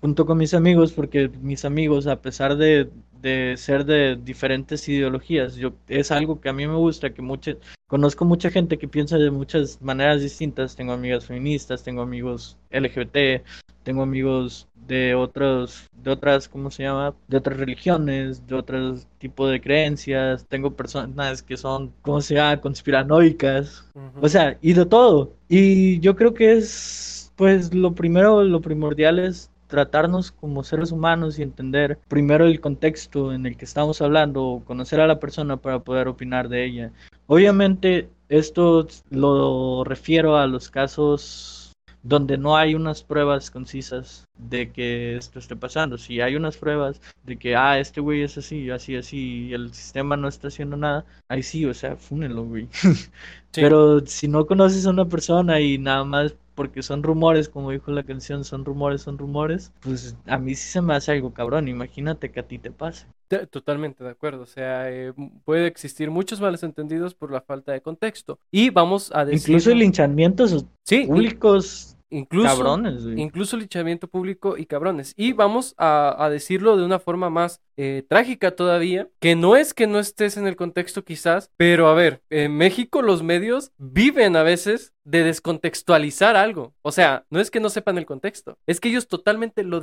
Junto 0.00 0.26
con 0.26 0.38
mis 0.38 0.54
amigos, 0.54 0.92
porque 0.92 1.30
mis 1.40 1.64
amigos, 1.64 2.06
a 2.06 2.20
pesar 2.20 2.56
de, 2.56 2.90
de 3.20 3.54
ser 3.56 3.84
de 3.84 4.16
diferentes 4.16 4.88
ideologías, 4.88 5.54
yo, 5.54 5.72
es 5.88 6.10
algo 6.10 6.40
que 6.40 6.48
a 6.48 6.52
mí 6.52 6.66
me 6.66 6.74
gusta, 6.74 7.14
que 7.14 7.22
mucha, 7.22 7.56
conozco 7.86 8.24
mucha 8.24 8.50
gente 8.50 8.78
que 8.78 8.88
piensa 8.88 9.16
de 9.18 9.30
muchas 9.30 9.80
maneras 9.80 10.20
distintas, 10.20 10.74
tengo 10.74 10.92
amigas 10.92 11.26
feministas, 11.26 11.84
tengo 11.84 12.02
amigos 12.02 12.56
LGBT, 12.70 13.44
tengo 13.82 14.02
amigos 14.02 14.68
de 14.86 15.14
otros, 15.14 15.88
de 16.02 16.10
otras, 16.10 16.48
¿cómo 16.48 16.70
se 16.70 16.82
llama? 16.82 17.14
De 17.28 17.36
otras 17.36 17.56
religiones, 17.56 18.46
de 18.46 18.54
otros 18.56 19.06
tipos 19.18 19.50
de 19.50 19.60
creencias, 19.60 20.44
tengo 20.48 20.74
personas 20.74 21.42
que 21.42 21.56
son, 21.56 21.92
¿cómo 22.02 22.20
se 22.20 22.34
llama? 22.34 22.60
Conspiranoicas, 22.60 23.88
o 24.20 24.28
sea, 24.28 24.58
y 24.60 24.72
de 24.72 24.86
todo. 24.86 25.32
Y 25.48 26.00
yo 26.00 26.16
creo 26.16 26.34
que 26.34 26.52
es, 26.52 27.32
pues, 27.36 27.72
lo 27.72 27.94
primero, 27.94 28.42
lo 28.42 28.60
primordial 28.60 29.18
es 29.18 29.51
tratarnos 29.72 30.32
como 30.32 30.64
seres 30.64 30.92
humanos 30.92 31.38
y 31.38 31.42
entender 31.42 31.98
primero 32.06 32.44
el 32.44 32.60
contexto 32.60 33.32
en 33.32 33.46
el 33.46 33.56
que 33.56 33.64
estamos 33.64 34.02
hablando, 34.02 34.60
conocer 34.66 35.00
a 35.00 35.06
la 35.06 35.18
persona 35.18 35.56
para 35.56 35.78
poder 35.78 36.08
opinar 36.08 36.50
de 36.50 36.66
ella. 36.66 36.92
Obviamente, 37.26 38.10
esto 38.28 38.86
lo 39.08 39.82
refiero 39.84 40.36
a 40.36 40.46
los 40.46 40.68
casos 40.68 41.72
donde 42.02 42.36
no 42.36 42.54
hay 42.54 42.74
unas 42.74 43.02
pruebas 43.02 43.50
concisas 43.50 44.26
de 44.36 44.70
que 44.72 45.16
esto 45.16 45.38
esté 45.38 45.56
pasando. 45.56 45.96
Si 45.96 46.20
hay 46.20 46.36
unas 46.36 46.58
pruebas 46.58 47.00
de 47.24 47.38
que, 47.38 47.56
ah, 47.56 47.78
este 47.78 48.02
güey 48.02 48.22
es 48.22 48.36
así, 48.36 48.68
así, 48.70 48.96
así, 48.96 49.46
y 49.46 49.54
el 49.54 49.72
sistema 49.72 50.18
no 50.18 50.28
está 50.28 50.48
haciendo 50.48 50.76
nada, 50.76 51.06
ahí 51.28 51.42
sí, 51.42 51.64
o 51.64 51.72
sea, 51.72 51.96
fúnelo, 51.96 52.44
güey. 52.44 52.68
Sí. 53.52 53.60
Pero 53.60 54.04
si 54.06 54.28
no 54.28 54.46
conoces 54.46 54.86
a 54.86 54.90
una 54.90 55.06
persona 55.08 55.60
y 55.60 55.78
nada 55.78 56.04
más 56.04 56.34
porque 56.54 56.82
son 56.82 57.02
rumores, 57.02 57.48
como 57.48 57.70
dijo 57.70 57.90
la 57.92 58.02
canción, 58.02 58.44
son 58.44 58.64
rumores, 58.64 59.02
son 59.02 59.16
rumores, 59.18 59.72
pues 59.80 60.16
a 60.26 60.38
mí 60.38 60.54
sí 60.54 60.68
se 60.70 60.82
me 60.82 60.94
hace 60.94 61.12
algo 61.12 61.32
cabrón. 61.32 61.66
Imagínate 61.68 62.30
que 62.30 62.40
a 62.40 62.46
ti 62.46 62.58
te 62.58 62.70
pase. 62.70 63.06
Te- 63.28 63.46
Totalmente 63.46 64.04
de 64.04 64.10
acuerdo. 64.10 64.42
O 64.42 64.46
sea, 64.46 64.90
eh, 64.90 65.14
puede 65.44 65.66
existir 65.66 66.10
muchos 66.10 66.40
malos 66.40 66.62
entendidos 66.62 67.14
por 67.14 67.30
la 67.32 67.40
falta 67.40 67.72
de 67.72 67.80
contexto. 67.80 68.38
Y 68.50 68.68
vamos 68.70 69.10
a 69.14 69.24
decir. 69.24 69.50
Incluso 69.50 69.74
linchamientos 69.74 70.66
Sí, 70.84 71.06
públicos 71.06 71.96
incluso. 72.12 72.48
cabrones, 72.48 73.04
güey. 73.04 73.20
Incluso 73.20 73.56
linchamiento 73.56 74.08
público 74.08 74.56
y 74.56 74.66
cabrones. 74.66 75.14
Y 75.16 75.32
vamos 75.32 75.74
a, 75.78 76.14
a 76.18 76.30
decirlo 76.30 76.76
de 76.76 76.84
una 76.84 76.98
forma 76.98 77.30
más 77.30 77.60
eh, 77.76 78.04
trágica 78.08 78.50
todavía, 78.50 79.08
que 79.18 79.34
no 79.34 79.56
es 79.56 79.74
que 79.74 79.86
no 79.86 79.98
estés 79.98 80.36
en 80.36 80.46
el 80.46 80.56
contexto 80.56 81.04
quizás, 81.04 81.50
pero 81.56 81.88
a 81.88 81.94
ver, 81.94 82.22
en 82.30 82.56
México 82.56 83.02
los 83.02 83.22
medios 83.22 83.72
viven 83.78 84.36
a 84.36 84.42
veces 84.42 84.92
de 85.04 85.24
descontextualizar 85.24 86.36
algo. 86.36 86.74
O 86.82 86.92
sea, 86.92 87.24
no 87.30 87.40
es 87.40 87.50
que 87.50 87.60
no 87.60 87.70
sepan 87.70 87.98
el 87.98 88.06
contexto, 88.06 88.58
es 88.66 88.78
que 88.78 88.90
ellos 88.90 89.08
totalmente 89.08 89.64
lo, 89.64 89.80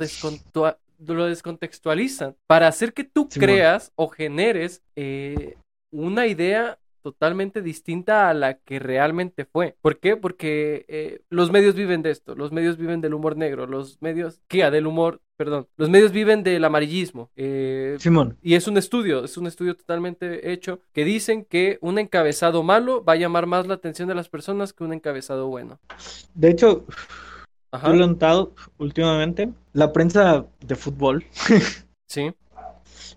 lo 1.06 1.26
descontextualizan 1.26 2.36
para 2.46 2.68
hacer 2.68 2.92
que 2.92 3.04
tú 3.04 3.28
creas 3.28 3.92
o 3.96 4.08
generes 4.08 4.82
eh, 4.96 5.56
una 5.90 6.26
idea 6.26 6.78
totalmente 7.00 7.62
distinta 7.62 8.28
a 8.28 8.34
la 8.34 8.54
que 8.54 8.78
realmente 8.78 9.44
fue. 9.44 9.76
¿Por 9.80 9.98
qué? 9.98 10.16
Porque 10.16 10.84
eh, 10.88 11.20
los 11.30 11.50
medios 11.50 11.74
viven 11.74 12.02
de 12.02 12.10
esto, 12.10 12.34
los 12.34 12.52
medios 12.52 12.76
viven 12.76 13.00
del 13.00 13.14
humor 13.14 13.36
negro, 13.36 13.66
los 13.66 14.00
medios, 14.00 14.40
¿qué? 14.48 14.70
Del 14.70 14.86
humor, 14.86 15.20
perdón, 15.36 15.66
los 15.76 15.88
medios 15.88 16.12
viven 16.12 16.42
del 16.42 16.64
amarillismo. 16.64 17.30
eh, 17.36 17.96
Simón, 17.98 18.36
y 18.42 18.54
es 18.54 18.68
un 18.68 18.76
estudio, 18.76 19.24
es 19.24 19.36
un 19.36 19.46
estudio 19.46 19.74
totalmente 19.76 20.52
hecho 20.52 20.80
que 20.92 21.04
dicen 21.04 21.44
que 21.44 21.78
un 21.80 21.98
encabezado 21.98 22.62
malo 22.62 23.04
va 23.04 23.14
a 23.14 23.16
llamar 23.16 23.46
más 23.46 23.66
la 23.66 23.74
atención 23.74 24.08
de 24.08 24.14
las 24.14 24.28
personas 24.28 24.72
que 24.72 24.84
un 24.84 24.92
encabezado 24.92 25.48
bueno. 25.48 25.78
de 26.34 26.50
hecho, 26.50 26.84
Ajá, 27.72 27.88
yo 27.88 27.94
lo 27.94 28.04
he 28.04 28.08
notado 28.08 28.54
últimamente. 28.78 29.50
La 29.72 29.92
prensa 29.92 30.46
de 30.60 30.74
fútbol 30.74 31.24
sí, 32.06 32.32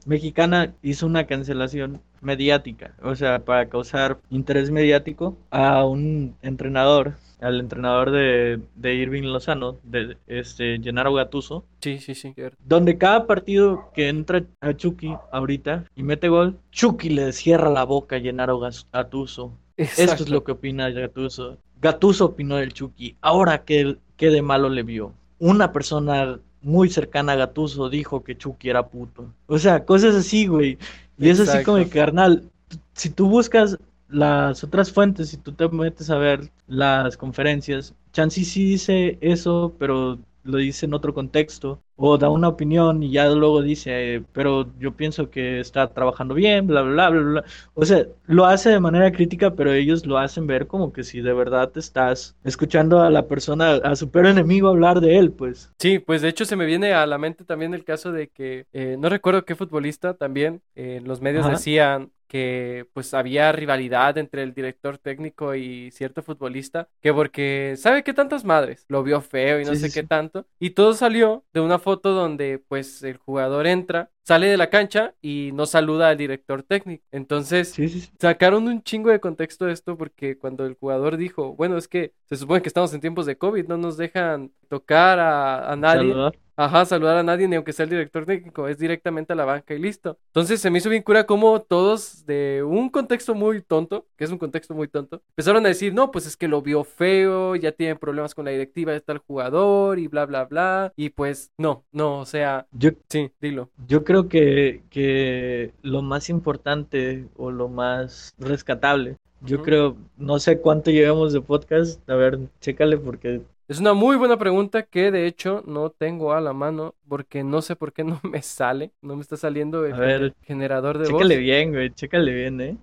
mexicana 0.08 0.74
hizo 0.82 1.06
una 1.06 1.26
cancelación 1.26 2.02
mediática, 2.22 2.94
o 3.02 3.16
sea, 3.16 3.44
para 3.46 3.70
causar 3.70 4.20
interés 4.30 4.72
mediático 4.72 5.38
a 5.52 5.86
un 5.86 6.36
entrenador, 6.42 7.14
al 7.42 7.60
entrenador 7.60 8.12
de, 8.12 8.62
de 8.76 8.96
Irving 8.96 9.24
Lozano, 9.24 9.78
de 9.84 10.18
este 10.28 10.80
Gennaro 10.82 11.14
Gattuso, 11.14 11.66
sí, 11.82 12.00
sí, 12.00 12.16
sí. 12.16 12.34
donde 12.66 12.98
cada 12.98 13.28
partido 13.28 13.90
que 13.94 14.08
entra 14.08 14.44
a 14.62 14.74
Chucky 14.74 15.14
ahorita 15.32 15.86
y 15.96 16.04
mete 16.04 16.30
gol, 16.30 16.58
Chucky 16.72 17.10
le 17.10 17.34
cierra 17.34 17.70
la 17.70 17.84
boca 17.84 18.16
a 18.16 18.22
Gennaro 18.22 18.60
Gattuso. 18.60 19.54
Esto 19.76 20.04
es 20.04 20.12
Exacto. 20.12 20.32
lo 20.32 20.44
que 20.44 20.52
opina 20.54 20.90
Gattuso. 20.92 21.58
Gattuso 21.82 22.26
opinó 22.26 22.58
del 22.58 22.74
Chucky. 22.74 23.18
Ahora, 23.22 23.64
¿qué, 23.66 23.98
qué 24.16 24.30
de 24.30 24.42
malo 24.42 24.70
le 24.70 24.84
vio? 24.84 25.14
Una 25.40 25.74
persona 25.74 26.40
muy 26.64 26.90
cercana 26.90 27.34
a 27.34 27.36
Gattuso 27.36 27.90
dijo 27.90 28.24
que 28.24 28.38
Chucky 28.38 28.70
era 28.70 28.88
puto. 28.88 29.32
O 29.48 29.60
sea, 29.60 29.86
cosas 29.86 30.16
así, 30.16 30.48
güey. 30.48 30.78
Y 31.18 31.30
es 31.30 31.40
así 31.40 31.64
como, 31.64 31.88
carnal, 31.90 32.50
si 32.94 33.10
tú 33.10 33.28
buscas 33.28 33.78
las 34.10 34.64
otras 34.64 34.92
fuentes, 34.92 35.30
si 35.30 35.38
tú 35.38 35.52
te 35.52 35.68
metes 35.70 36.10
a 36.10 36.18
ver 36.18 36.50
las 36.68 37.18
conferencias, 37.18 37.94
Chansey 38.14 38.46
sí 38.46 38.66
dice 38.66 39.18
eso, 39.22 39.74
pero 39.78 40.18
lo 40.44 40.58
dice 40.58 40.86
en 40.86 40.94
otro 40.94 41.14
contexto, 41.14 41.82
o 41.96 42.18
da 42.18 42.30
una 42.30 42.48
opinión 42.48 43.04
y 43.04 43.12
ya 43.12 43.30
luego 43.30 43.62
dice, 43.62 44.16
eh, 44.16 44.24
pero 44.34 44.68
yo 44.80 44.94
pienso 44.96 45.30
que 45.30 45.60
está 45.60 45.88
trabajando 45.94 46.34
bien, 46.34 46.68
bla, 46.68 46.82
bla, 46.82 47.10
bla, 47.10 47.22
bla, 47.22 47.32
bla. 47.32 47.44
O 47.76 47.86
sea, 47.86 48.06
lo 48.26 48.46
hace 48.46 48.70
de 48.70 48.80
manera 48.80 49.12
crítica, 49.12 49.56
pero 49.56 49.72
ellos 49.72 50.06
lo 50.06 50.18
hacen 50.18 50.48
ver 50.48 50.68
como 50.68 50.92
que 50.92 51.04
si 51.04 51.22
de 51.22 51.34
verdad 51.34 51.72
estás 51.76 52.36
escuchando 52.44 53.02
a 53.02 53.10
la 53.10 53.28
persona, 53.28 53.76
a 53.76 53.96
su 53.96 54.10
peor 54.10 54.28
enemigo 54.28 54.70
hablar 54.70 55.02
de 55.02 55.18
él, 55.18 55.32
pues. 55.32 55.72
Sí, 55.80 56.00
pues 56.00 56.22
de 56.22 56.30
hecho 56.30 56.46
se 56.46 56.56
me 56.56 56.66
viene 56.66 56.94
a 56.94 57.06
la 57.06 57.18
mente 57.18 57.46
también 57.46 57.74
el 57.74 57.84
caso 57.84 58.12
de 58.12 58.28
que 58.28 58.66
eh, 58.74 58.98
no 59.00 59.10
recuerdo 59.10 59.46
qué 59.46 59.56
futbolista 59.56 60.16
también 60.16 60.62
eh, 60.76 61.02
los 61.06 61.22
medios 61.22 61.46
Ajá. 61.46 61.56
decían 61.56 62.12
que 62.34 62.88
pues 62.94 63.14
había 63.14 63.52
rivalidad 63.52 64.18
entre 64.18 64.44
el 64.44 64.54
director 64.56 64.98
técnico 64.98 65.56
y 65.56 65.92
cierto 65.92 66.24
futbolista, 66.24 66.90
que 67.02 67.14
porque 67.14 67.76
sabe 67.78 68.04
qué 68.04 68.14
tantas 68.14 68.44
madres, 68.46 68.86
lo 68.90 69.04
vio 69.04 69.22
feo 69.22 69.62
y 69.62 69.66
no 69.66 69.76
Sí, 69.76 69.78
sé 69.78 69.92
sí, 69.92 69.92
qué 69.92 70.04
tanto, 70.04 70.48
y 70.60 70.72
todo 70.72 70.94
salió 70.96 71.46
de 71.54 71.62
una 71.62 71.80
foto 71.80 72.12
donde 72.14 72.60
pues 72.68 73.04
el 73.04 73.18
jugador 73.18 73.68
entra 73.68 74.12
sale 74.24 74.48
de 74.48 74.58
la 74.58 74.70
cancha 74.70 75.14
y 75.22 75.52
no 75.54 75.66
saluda 75.66 76.10
al 76.10 76.18
director 76.18 76.64
técnico. 76.64 77.04
Entonces, 77.12 77.70
Sí, 77.72 77.90
sí, 77.90 78.02
sí. 78.02 78.12
sacaron 78.20 78.68
un 78.68 78.82
chingo 78.84 79.10
de 79.10 79.20
contexto 79.20 79.66
de 79.66 79.74
esto 79.74 79.98
porque 79.98 80.38
cuando 80.38 80.66
el 80.66 80.76
jugador 80.76 81.18
dijo, 81.18 81.56
bueno, 81.56 81.78
es 81.78 81.88
que 81.88 82.14
se 82.30 82.36
supone 82.38 82.62
que 82.62 82.70
estamos 82.70 82.94
en 82.94 83.02
tiempos 83.02 83.26
de 83.26 83.38
COVID, 83.38 83.68
no 83.68 83.78
nos 83.78 83.98
dejan 83.98 84.52
tocar 84.70 85.20
a, 85.20 85.72
a 85.72 85.76
nadie. 85.76 86.10
Saludar. 86.12 86.40
Ajá, 86.56 86.86
saludar 86.86 87.18
a 87.18 87.24
nadie, 87.24 87.48
ni 87.48 87.56
aunque 87.56 87.74
sea 87.74 87.86
el 87.86 87.90
director 87.90 88.28
técnico, 88.28 88.68
es 88.68 88.78
directamente 88.78 89.34
a 89.34 89.36
la 89.36 89.44
banca 89.44 89.74
y 89.74 89.80
listo. 89.80 90.20
Entonces 90.28 90.62
se 90.62 90.70
me 90.70 90.78
hizo 90.78 90.88
bien 90.90 91.02
cura 91.02 91.26
como 91.26 91.60
todos 91.64 92.28
de 92.28 92.62
un 92.64 92.90
contexto 92.90 93.34
muy 93.34 93.64
tonto, 93.64 94.06
que 94.16 94.24
es 94.26 94.30
un 94.30 94.38
contexto 94.38 94.76
muy 94.76 94.88
tonto, 94.88 95.24
empezaron 95.30 95.66
a 95.66 95.70
decir, 95.70 95.96
no, 95.96 96.12
pues 96.12 96.28
es 96.28 96.38
que 96.38 96.48
lo 96.48 96.62
vio 96.62 96.84
feo, 96.84 97.56
ya 97.56 97.72
tienen 97.72 97.98
problemas 97.98 98.36
con 98.36 98.46
la 98.46 98.52
directiva 98.52 98.92
de 98.92 99.02
tal 99.02 99.18
jugador 99.18 99.98
y 99.98 100.08
bla, 100.08 100.28
bla, 100.28 100.46
bla. 100.46 100.94
Y 100.96 101.10
pues 101.10 101.52
no, 101.58 101.86
no, 101.92 102.20
o 102.20 102.26
sea, 102.28 102.68
Yo, 102.72 102.92
sí, 103.10 103.32
dilo. 103.42 103.72
yo 103.88 104.04
creo 104.04 104.13
que, 104.30 104.82
que 104.90 105.72
lo 105.82 106.02
más 106.02 106.30
importante 106.30 107.26
o 107.38 107.52
lo 107.52 107.68
más 107.70 108.34
rescatable, 108.40 109.18
yo 109.42 109.62
creo, 109.62 109.98
no 110.18 110.40
sé 110.40 110.60
cuánto 110.60 110.90
llevamos 110.92 111.34
de 111.34 111.42
podcast, 111.42 112.10
a 112.10 112.16
ver, 112.16 112.40
chécale 112.62 112.98
porque 112.98 113.42
Es 113.68 113.80
una 113.80 113.94
muy 113.94 114.16
buena 114.16 114.38
pregunta 114.38 114.84
que 114.84 115.12
de 115.12 115.26
hecho 115.28 115.64
no 115.68 115.90
tengo 115.90 116.32
a 116.34 116.40
la 116.42 116.54
mano 116.54 116.96
porque 117.10 117.44
no 117.44 117.62
sé 117.62 117.76
por 117.76 117.92
qué 117.92 118.04
no 118.06 118.20
me 118.24 118.42
sale, 118.42 118.92
no 119.02 119.16
me 119.16 119.22
está 119.22 119.36
saliendo 119.36 119.86
el 119.86 119.94
A 119.94 119.98
ver, 119.98 120.22
gener- 120.22 120.34
generador 120.44 120.98
de 120.98 121.10
voz. 121.10 121.22
chécale 121.22 121.38
bien, 121.38 121.72
güey, 121.72 121.90
chécale 121.90 122.34
bien, 122.34 122.62
¿eh? 122.62 122.78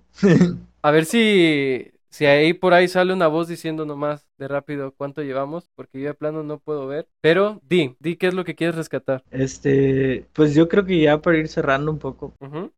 A 0.83 0.91
ver 0.91 1.05
si, 1.05 1.91
si 2.11 2.25
ahí 2.25 2.53
por 2.53 2.73
ahí 2.73 2.87
sale 2.87 3.13
una 3.13 3.27
voz 3.27 3.47
diciendo 3.47 3.85
nomás 3.85 4.27
de 4.37 4.47
rápido 4.47 4.93
cuánto 4.95 5.23
llevamos, 5.23 5.69
porque 5.75 6.01
yo 6.01 6.07
de 6.07 6.13
plano 6.13 6.43
no 6.43 6.59
puedo 6.59 6.85
ver. 6.85 7.07
Pero 7.21 7.61
di, 7.67 7.95
di 7.99 8.17
qué 8.17 8.27
es 8.27 8.33
lo 8.33 8.43
que 8.43 8.53
quieres 8.53 8.75
rescatar. 8.75 9.23
Este, 9.31 10.25
pues 10.33 10.53
yo 10.53 10.67
creo 10.67 10.85
que 10.85 10.99
ya 10.99 11.21
para 11.21 11.37
ir 11.37 11.47
cerrando 11.47 11.89
un 11.89 11.99
poco, 11.99 12.33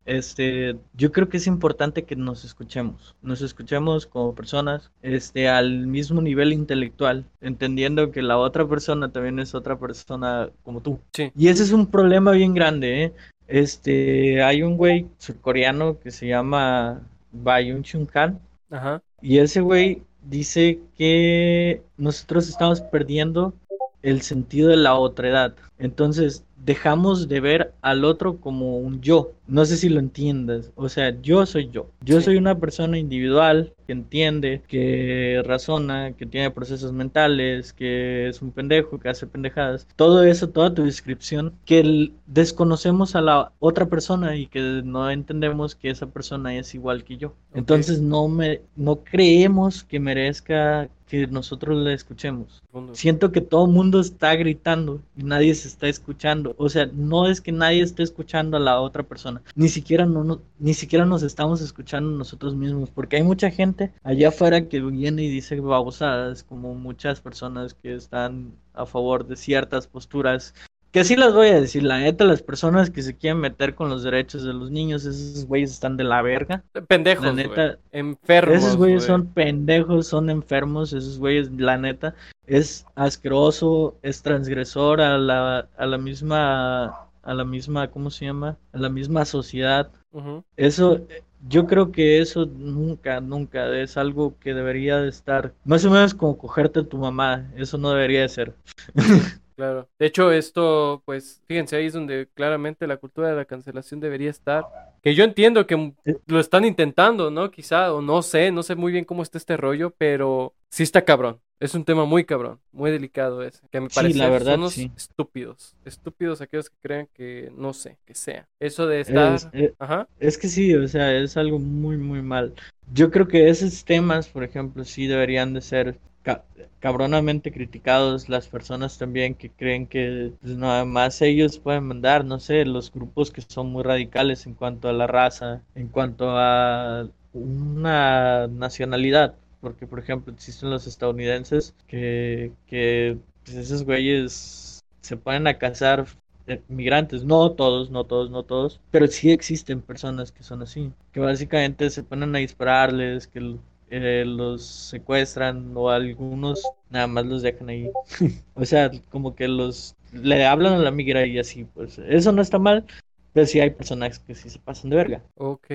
este, 0.06 0.76
yo 0.94 1.10
creo 1.10 1.28
que 1.28 1.38
es 1.38 1.46
importante 1.48 2.04
que 2.04 2.14
nos 2.14 2.44
escuchemos, 2.44 3.16
nos 3.22 3.42
escuchemos 3.42 4.06
como 4.06 4.34
personas, 4.34 4.92
este, 5.02 5.48
al 5.48 5.88
mismo 5.88 6.22
nivel 6.22 6.52
intelectual, 6.52 7.24
entendiendo 7.40 8.12
que 8.12 8.22
la 8.22 8.38
otra 8.38 8.66
persona 8.68 9.10
también 9.10 9.40
es 9.40 9.54
otra 9.54 9.78
persona 9.78 10.50
como 10.62 10.80
tú. 10.80 11.00
Sí. 11.12 11.32
Y 11.36 11.48
ese 11.48 11.64
es 11.64 11.72
un 11.72 11.90
problema 11.90 12.30
bien 12.30 12.54
grande, 12.54 13.04
¿eh? 13.04 13.12
Este, 13.48 14.42
hay 14.42 14.62
un 14.62 14.76
güey 14.76 15.06
surcoreano 15.18 15.98
que 15.98 16.10
se 16.10 16.26
llama 16.28 17.02
Bayun 17.32 17.82
Chun 17.82 18.08
Han, 18.14 18.40
Ajá. 18.74 19.02
y 19.22 19.38
ese 19.38 19.60
güey 19.60 20.02
dice 20.22 20.80
que 20.98 21.82
nosotros 21.96 22.48
estamos 22.48 22.80
perdiendo 22.80 23.54
el 24.02 24.20
sentido 24.22 24.68
de 24.68 24.76
la 24.76 24.96
otredad. 24.96 25.54
Entonces, 25.78 26.44
dejamos 26.64 27.28
de 27.28 27.40
ver 27.40 27.72
al 27.82 28.04
otro 28.04 28.36
como 28.38 28.78
un 28.78 29.00
yo. 29.00 29.32
No 29.46 29.64
sé 29.64 29.76
si 29.76 29.88
lo 29.88 29.98
entiendas. 30.00 30.72
O 30.76 30.88
sea, 30.88 31.14
yo 31.22 31.44
soy 31.46 31.68
yo. 31.70 31.90
Yo 32.02 32.18
Sí. 32.18 32.24
soy 32.26 32.36
una 32.36 32.58
persona 32.58 32.98
individual 32.98 33.72
que 33.84 33.92
entiende, 33.92 34.62
que 34.68 35.42
razona, 35.44 36.12
que 36.12 36.26
tiene 36.26 36.50
procesos 36.50 36.92
mentales, 36.92 37.72
que 37.72 38.28
es 38.28 38.42
un 38.42 38.50
pendejo, 38.52 38.98
que 38.98 39.08
hace 39.08 39.26
pendejadas. 39.26 39.86
Todo 39.96 40.24
eso, 40.24 40.48
toda 40.50 40.74
tu 40.74 40.84
descripción, 40.84 41.54
que 41.64 42.12
desconocemos 42.26 43.14
a 43.16 43.20
la 43.20 43.52
otra 43.58 43.86
persona 43.86 44.36
y 44.36 44.46
que 44.46 44.82
no 44.84 45.10
entendemos 45.10 45.74
que 45.74 45.90
esa 45.90 46.06
persona 46.06 46.56
es 46.56 46.74
igual 46.74 47.04
que 47.04 47.16
yo. 47.16 47.34
Entonces 47.54 48.00
no 48.00 48.28
me 48.28 48.60
no 48.76 48.96
creemos 49.04 49.84
que 49.84 50.00
merezca 50.00 50.88
que 51.06 51.26
nosotros 51.26 51.76
la 51.84 51.92
escuchemos. 51.92 52.62
Siento 52.92 53.30
que 53.30 53.40
todo 53.40 53.66
el 53.66 53.72
mundo 53.72 54.00
está 54.00 54.34
gritando 54.36 55.00
y 55.16 55.22
nadie 55.22 55.54
se 55.54 55.68
está 55.68 55.86
escuchando. 55.88 56.54
O 56.58 56.68
sea, 56.68 56.86
no 56.92 57.28
es 57.28 57.40
que 57.40 57.52
nadie 57.52 57.82
esté 57.82 58.02
escuchando 58.02 58.56
a 58.56 58.60
la 58.60 58.80
otra 58.80 59.02
persona. 59.02 59.42
Ni 59.54 59.68
siquiera, 59.68 60.06
no, 60.06 60.24
no- 60.24 60.40
ni 60.58 60.74
siquiera 60.74 61.04
nos 61.04 61.22
estamos 61.22 61.60
escuchando 61.60 62.10
nosotros 62.10 62.54
mismos. 62.56 62.90
Porque 62.90 63.16
hay 63.16 63.22
mucha 63.22 63.50
gente 63.50 63.73
allá 64.02 64.28
afuera 64.28 64.68
que 64.68 64.80
viene 64.80 65.22
y 65.22 65.28
dice 65.30 65.58
babosadas, 65.60 66.42
como 66.42 66.74
muchas 66.74 67.20
personas 67.20 67.74
que 67.74 67.94
están 67.94 68.52
a 68.72 68.86
favor 68.86 69.26
de 69.26 69.36
ciertas 69.36 69.86
posturas. 69.86 70.54
Que 70.90 71.02
sí 71.02 71.16
las 71.16 71.34
voy 71.34 71.48
a 71.48 71.60
decir, 71.60 71.82
la 71.82 71.98
neta, 71.98 72.24
las 72.24 72.40
personas 72.40 72.88
que 72.88 73.02
se 73.02 73.16
quieren 73.16 73.40
meter 73.40 73.74
con 73.74 73.88
los 73.88 74.04
derechos 74.04 74.44
de 74.44 74.52
los 74.52 74.70
niños, 74.70 75.04
esos 75.04 75.44
güeyes 75.44 75.72
están 75.72 75.96
de 75.96 76.04
la 76.04 76.22
verga. 76.22 76.62
Pendejos, 76.86 77.24
La 77.24 77.32
neta, 77.32 77.78
Enfermos, 77.90 78.58
esos 78.58 78.76
güeyes 78.76 79.00
güey. 79.00 79.06
son 79.08 79.26
pendejos, 79.26 80.06
son 80.06 80.30
enfermos, 80.30 80.92
esos 80.92 81.18
güeyes, 81.18 81.50
la 81.50 81.78
neta, 81.78 82.14
es 82.46 82.86
asqueroso, 82.94 83.96
es 84.02 84.22
transgresor 84.22 85.00
a 85.00 85.18
la, 85.18 85.66
a 85.76 85.86
la 85.86 85.98
misma, 85.98 87.08
a 87.24 87.34
la 87.34 87.44
misma, 87.44 87.90
¿cómo 87.90 88.10
se 88.10 88.26
llama? 88.26 88.56
A 88.72 88.78
la 88.78 88.88
misma 88.88 89.24
sociedad. 89.24 89.90
Ujú. 90.12 90.44
Eso, 90.56 90.98
eh, 91.08 91.24
yo 91.48 91.66
creo 91.66 91.92
que 91.92 92.20
eso 92.20 92.46
nunca, 92.46 93.20
nunca 93.20 93.68
es 93.76 93.96
algo 93.96 94.38
que 94.38 94.54
debería 94.54 94.98
de 94.98 95.08
estar, 95.08 95.54
más 95.64 95.84
o 95.84 95.90
menos 95.90 96.14
como 96.14 96.38
cogerte 96.38 96.80
a 96.80 96.88
tu 96.88 96.98
mamá, 96.98 97.50
eso 97.56 97.78
no 97.78 97.90
debería 97.90 98.22
de 98.22 98.28
ser. 98.28 98.54
Claro. 99.56 99.88
De 99.98 100.06
hecho, 100.06 100.32
esto, 100.32 101.02
pues, 101.04 101.40
fíjense, 101.46 101.76
ahí 101.76 101.86
es 101.86 101.92
donde 101.92 102.28
claramente 102.34 102.86
la 102.86 102.96
cultura 102.96 103.28
de 103.28 103.36
la 103.36 103.44
cancelación 103.44 104.00
debería 104.00 104.30
estar. 104.30 104.64
Que 105.02 105.14
yo 105.14 105.22
entiendo 105.24 105.66
que 105.66 105.92
lo 106.26 106.40
están 106.40 106.64
intentando, 106.64 107.30
¿no? 107.30 107.50
Quizá, 107.50 107.92
o 107.92 108.02
no 108.02 108.22
sé, 108.22 108.50
no 108.50 108.62
sé 108.62 108.74
muy 108.74 108.90
bien 108.92 109.04
cómo 109.04 109.22
está 109.22 109.38
este 109.38 109.56
rollo, 109.56 109.94
pero 109.96 110.54
sí 110.70 110.82
está 110.82 111.04
cabrón. 111.04 111.40
Es 111.60 111.74
un 111.74 111.84
tema 111.84 112.04
muy 112.04 112.24
cabrón, 112.24 112.58
muy 112.72 112.90
delicado 112.90 113.42
ese. 113.42 113.60
Que 113.70 113.80
me 113.80 113.88
Sí, 113.88 113.94
parece 113.94 114.18
la 114.18 114.28
verdad, 114.28 114.52
son 114.54 114.60
unos 114.60 114.72
sí. 114.72 114.90
estúpidos. 114.96 115.76
Estúpidos 115.84 116.40
aquellos 116.40 116.68
que 116.68 116.76
crean 116.82 117.08
que 117.14 117.52
no 117.56 117.72
sé, 117.72 117.96
que 118.04 118.14
sea. 118.14 118.48
Eso 118.58 118.86
de 118.86 119.00
estar. 119.00 119.34
Es- 119.34 119.48
eh, 119.52 119.72
Ajá. 119.78 120.08
Es 120.18 120.36
que 120.36 120.48
sí, 120.48 120.74
o 120.74 120.86
sea, 120.88 121.14
es 121.16 121.36
algo 121.36 121.58
muy, 121.60 121.96
muy 121.96 122.22
mal. 122.22 122.52
Yo 122.92 123.10
creo 123.10 123.28
que 123.28 123.48
esos 123.48 123.84
temas, 123.84 124.28
por 124.28 124.42
ejemplo, 124.42 124.84
sí 124.84 125.06
deberían 125.06 125.54
de 125.54 125.60
ser 125.60 125.98
ca- 126.24 126.44
cabronamente 126.80 127.52
criticados. 127.52 128.28
Las 128.28 128.48
personas 128.48 128.98
también 128.98 129.36
que 129.36 129.50
creen 129.50 129.86
que 129.86 130.32
pues, 130.42 130.56
nada 130.56 130.84
más 130.84 131.22
ellos 131.22 131.58
pueden 131.60 131.84
mandar, 131.84 132.24
no 132.24 132.40
sé, 132.40 132.64
los 132.64 132.92
grupos 132.92 133.30
que 133.30 133.42
son 133.42 133.68
muy 133.70 133.82
radicales 133.84 134.46
en 134.46 134.54
cuanto 134.54 134.88
a 134.88 134.92
la 134.92 135.06
raza, 135.06 135.62
en 135.76 135.88
cuanto 135.88 136.26
a 136.30 137.08
una 137.32 138.46
nacionalidad. 138.48 139.36
Porque, 139.60 139.86
por 139.86 139.98
ejemplo, 139.98 140.32
existen 140.32 140.70
los 140.70 140.86
estadounidenses 140.86 141.74
que, 141.86 142.52
que 142.66 143.18
pues, 143.44 143.56
esos 143.56 143.84
güeyes 143.84 144.84
se 145.00 145.16
ponen 145.16 145.46
a 145.46 145.58
cazar 145.58 146.06
eh, 146.46 146.62
migrantes, 146.68 147.24
no 147.24 147.52
todos, 147.52 147.90
no 147.90 148.04
todos, 148.04 148.30
no 148.30 148.42
todos, 148.42 148.80
pero 148.90 149.06
sí 149.06 149.30
existen 149.32 149.80
personas 149.82 150.32
que 150.32 150.42
son 150.42 150.62
así, 150.62 150.92
que 151.12 151.20
básicamente 151.20 151.88
se 151.90 152.02
ponen 152.02 152.34
a 152.36 152.38
dispararles, 152.38 153.26
que 153.26 153.56
eh, 153.96 154.24
los 154.24 154.64
secuestran 154.64 155.72
o 155.76 155.88
algunos 155.88 156.62
nada 156.90 157.06
más 157.06 157.24
los 157.26 157.42
dejan 157.42 157.68
ahí. 157.68 157.90
o 158.54 158.64
sea, 158.64 158.90
como 159.10 159.36
que 159.36 159.46
los 159.46 159.94
le 160.12 160.44
hablan 160.46 160.74
a 160.74 160.78
la 160.78 160.90
migra 160.90 161.24
y 161.26 161.38
así, 161.38 161.64
pues 161.64 161.98
eso 161.98 162.32
no 162.32 162.42
está 162.42 162.58
mal, 162.58 162.84
pero 163.32 163.46
sí 163.46 163.60
hay 163.60 163.70
personajes 163.70 164.18
que 164.18 164.34
sí 164.34 164.50
se 164.50 164.58
pasan 164.58 164.90
de 164.90 164.96
verga. 164.96 165.22
Ok, 165.36 165.66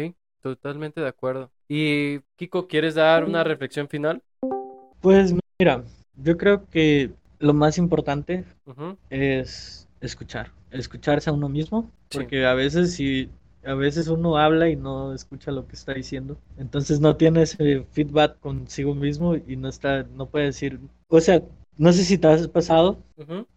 totalmente 0.42 1.00
de 1.00 1.08
acuerdo. 1.08 1.50
Y, 1.70 2.20
Kiko, 2.36 2.68
¿quieres 2.68 2.96
dar 2.96 3.24
una 3.24 3.44
reflexión 3.44 3.88
final? 3.88 4.22
Pues 5.02 5.34
mira, 5.60 5.84
yo 6.18 6.38
creo 6.38 6.66
que 6.66 7.12
lo 7.40 7.54
más 7.54 7.78
importante 7.78 8.44
es 9.10 9.88
escuchar, 10.02 10.52
escucharse 10.72 11.30
a 11.30 11.34
uno 11.34 11.48
mismo, 11.48 11.90
Sí. 12.10 12.18
porque 12.18 12.46
a 12.46 12.54
veces 12.54 12.96
si 12.96 13.30
a 13.64 13.74
veces 13.74 14.08
uno 14.08 14.38
habla 14.38 14.70
y 14.70 14.76
no 14.76 15.14
escucha 15.14 15.52
lo 15.52 15.68
que 15.68 15.76
está 15.76 15.94
diciendo, 15.94 16.38
entonces 16.58 17.00
no 17.00 17.16
tiene 17.16 17.44
ese 17.44 17.86
feedback 17.92 18.40
consigo 18.40 18.96
mismo 18.96 19.36
y 19.36 19.56
no 19.56 19.70
está, 19.70 20.04
no 20.16 20.28
puede 20.28 20.46
decir, 20.46 20.80
o 21.08 21.22
sea, 21.22 21.42
no 21.78 21.94
sé 21.94 22.04
si 22.04 22.18
te 22.18 22.28
has 22.28 22.48
pasado 22.48 23.00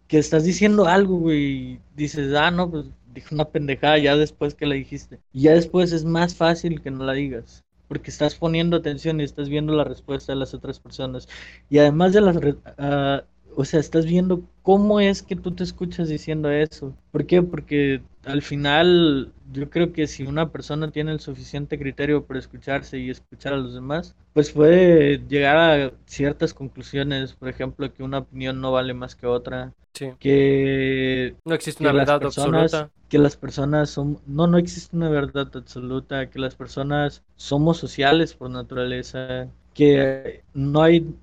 que 0.07 0.17
estás 0.17 0.43
diciendo 0.45 0.85
algo, 0.85 1.17
güey, 1.17 1.73
y 1.73 1.79
dices, 1.95 2.33
ah, 2.35 2.51
no, 2.51 2.69
pues 2.69 2.85
dije 3.13 3.33
una 3.35 3.45
pendejada 3.45 3.97
ya 3.97 4.15
después 4.15 4.55
que 4.55 4.65
la 4.65 4.75
dijiste, 4.75 5.19
y 5.31 5.43
ya 5.43 5.53
después 5.53 5.91
es 5.91 6.05
más 6.05 6.35
fácil 6.35 6.81
que 6.81 6.91
no 6.91 7.03
la 7.05 7.13
digas. 7.13 7.63
Porque 7.89 8.09
estás 8.09 8.33
poniendo 8.35 8.77
atención 8.77 9.19
y 9.19 9.23
estás 9.23 9.49
viendo 9.49 9.73
la 9.75 9.83
respuesta 9.83 10.31
de 10.31 10.39
las 10.39 10.53
otras 10.55 10.79
personas. 10.79 11.27
Y 11.69 11.77
además 11.77 12.13
de 12.13 12.21
las, 12.21 12.37
ah, 12.77 13.23
o 13.55 13.65
sea, 13.65 13.79
estás 13.79 14.05
viendo 14.05 14.43
cómo 14.61 14.99
es 14.99 15.21
que 15.23 15.35
tú 15.35 15.53
te 15.53 15.63
escuchas 15.63 16.09
diciendo 16.09 16.49
eso. 16.51 16.93
¿Por 17.11 17.25
qué? 17.25 17.41
Porque 17.41 18.01
al 18.25 18.41
final 18.41 19.33
yo 19.51 19.69
creo 19.69 19.91
que 19.93 20.07
si 20.07 20.23
una 20.23 20.51
persona 20.51 20.91
tiene 20.91 21.11
el 21.11 21.19
suficiente 21.19 21.77
criterio 21.77 22.25
para 22.25 22.39
escucharse 22.39 22.97
y 22.99 23.09
escuchar 23.09 23.53
a 23.53 23.57
los 23.57 23.73
demás, 23.73 24.15
pues 24.33 24.51
puede 24.51 25.19
llegar 25.27 25.57
a 25.57 25.91
ciertas 26.05 26.53
conclusiones. 26.53 27.33
Por 27.33 27.49
ejemplo, 27.49 27.93
que 27.93 28.03
una 28.03 28.19
opinión 28.19 28.61
no 28.61 28.71
vale 28.71 28.93
más 28.93 29.15
que 29.15 29.27
otra. 29.27 29.73
Sí. 29.93 30.11
Que 30.19 31.35
No 31.45 31.53
existe 31.55 31.83
que 31.83 31.89
una 31.89 31.93
verdad 31.93 32.19
personas, 32.19 32.73
absoluta. 32.73 32.91
que 33.09 33.17
las 33.19 33.37
personas 33.37 33.89
son, 33.89 34.19
no, 34.25 34.47
no 34.47 34.57
existe 34.57 34.95
una 34.95 35.09
verdad 35.09 35.49
absoluta, 35.55 36.29
que 36.29 36.39
las 36.39 36.55
personas 36.55 37.23
somos 37.35 37.77
sociales 37.77 38.33
por 38.33 38.49
naturaleza, 38.49 39.49
que 39.73 40.43
no 40.53 40.81
hay, 40.81 41.13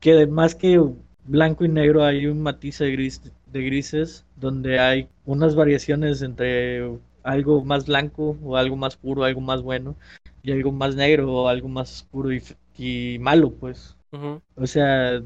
que 0.00 0.26
más 0.26 0.54
que 0.54 0.80
blanco 1.26 1.64
y 1.64 1.68
negro 1.68 2.04
hay 2.04 2.26
un 2.26 2.42
matiz 2.42 2.78
de, 2.78 2.92
gris, 2.92 3.20
de 3.52 3.62
grises 3.62 4.24
donde 4.36 4.78
hay 4.78 5.08
unas 5.24 5.54
variaciones 5.54 6.22
entre 6.22 6.98
algo 7.22 7.64
más 7.64 7.86
blanco 7.86 8.36
o 8.42 8.56
algo 8.56 8.76
más 8.76 8.96
puro, 8.96 9.24
algo 9.24 9.40
más 9.40 9.62
bueno, 9.62 9.96
y 10.42 10.52
algo 10.52 10.72
más 10.72 10.94
negro 10.94 11.32
o 11.32 11.48
algo 11.48 11.68
más 11.68 11.92
oscuro 11.92 12.32
y, 12.32 12.42
y 12.78 13.18
malo, 13.18 13.50
pues. 13.50 13.96
O 14.56 14.66
sea, 14.66 15.22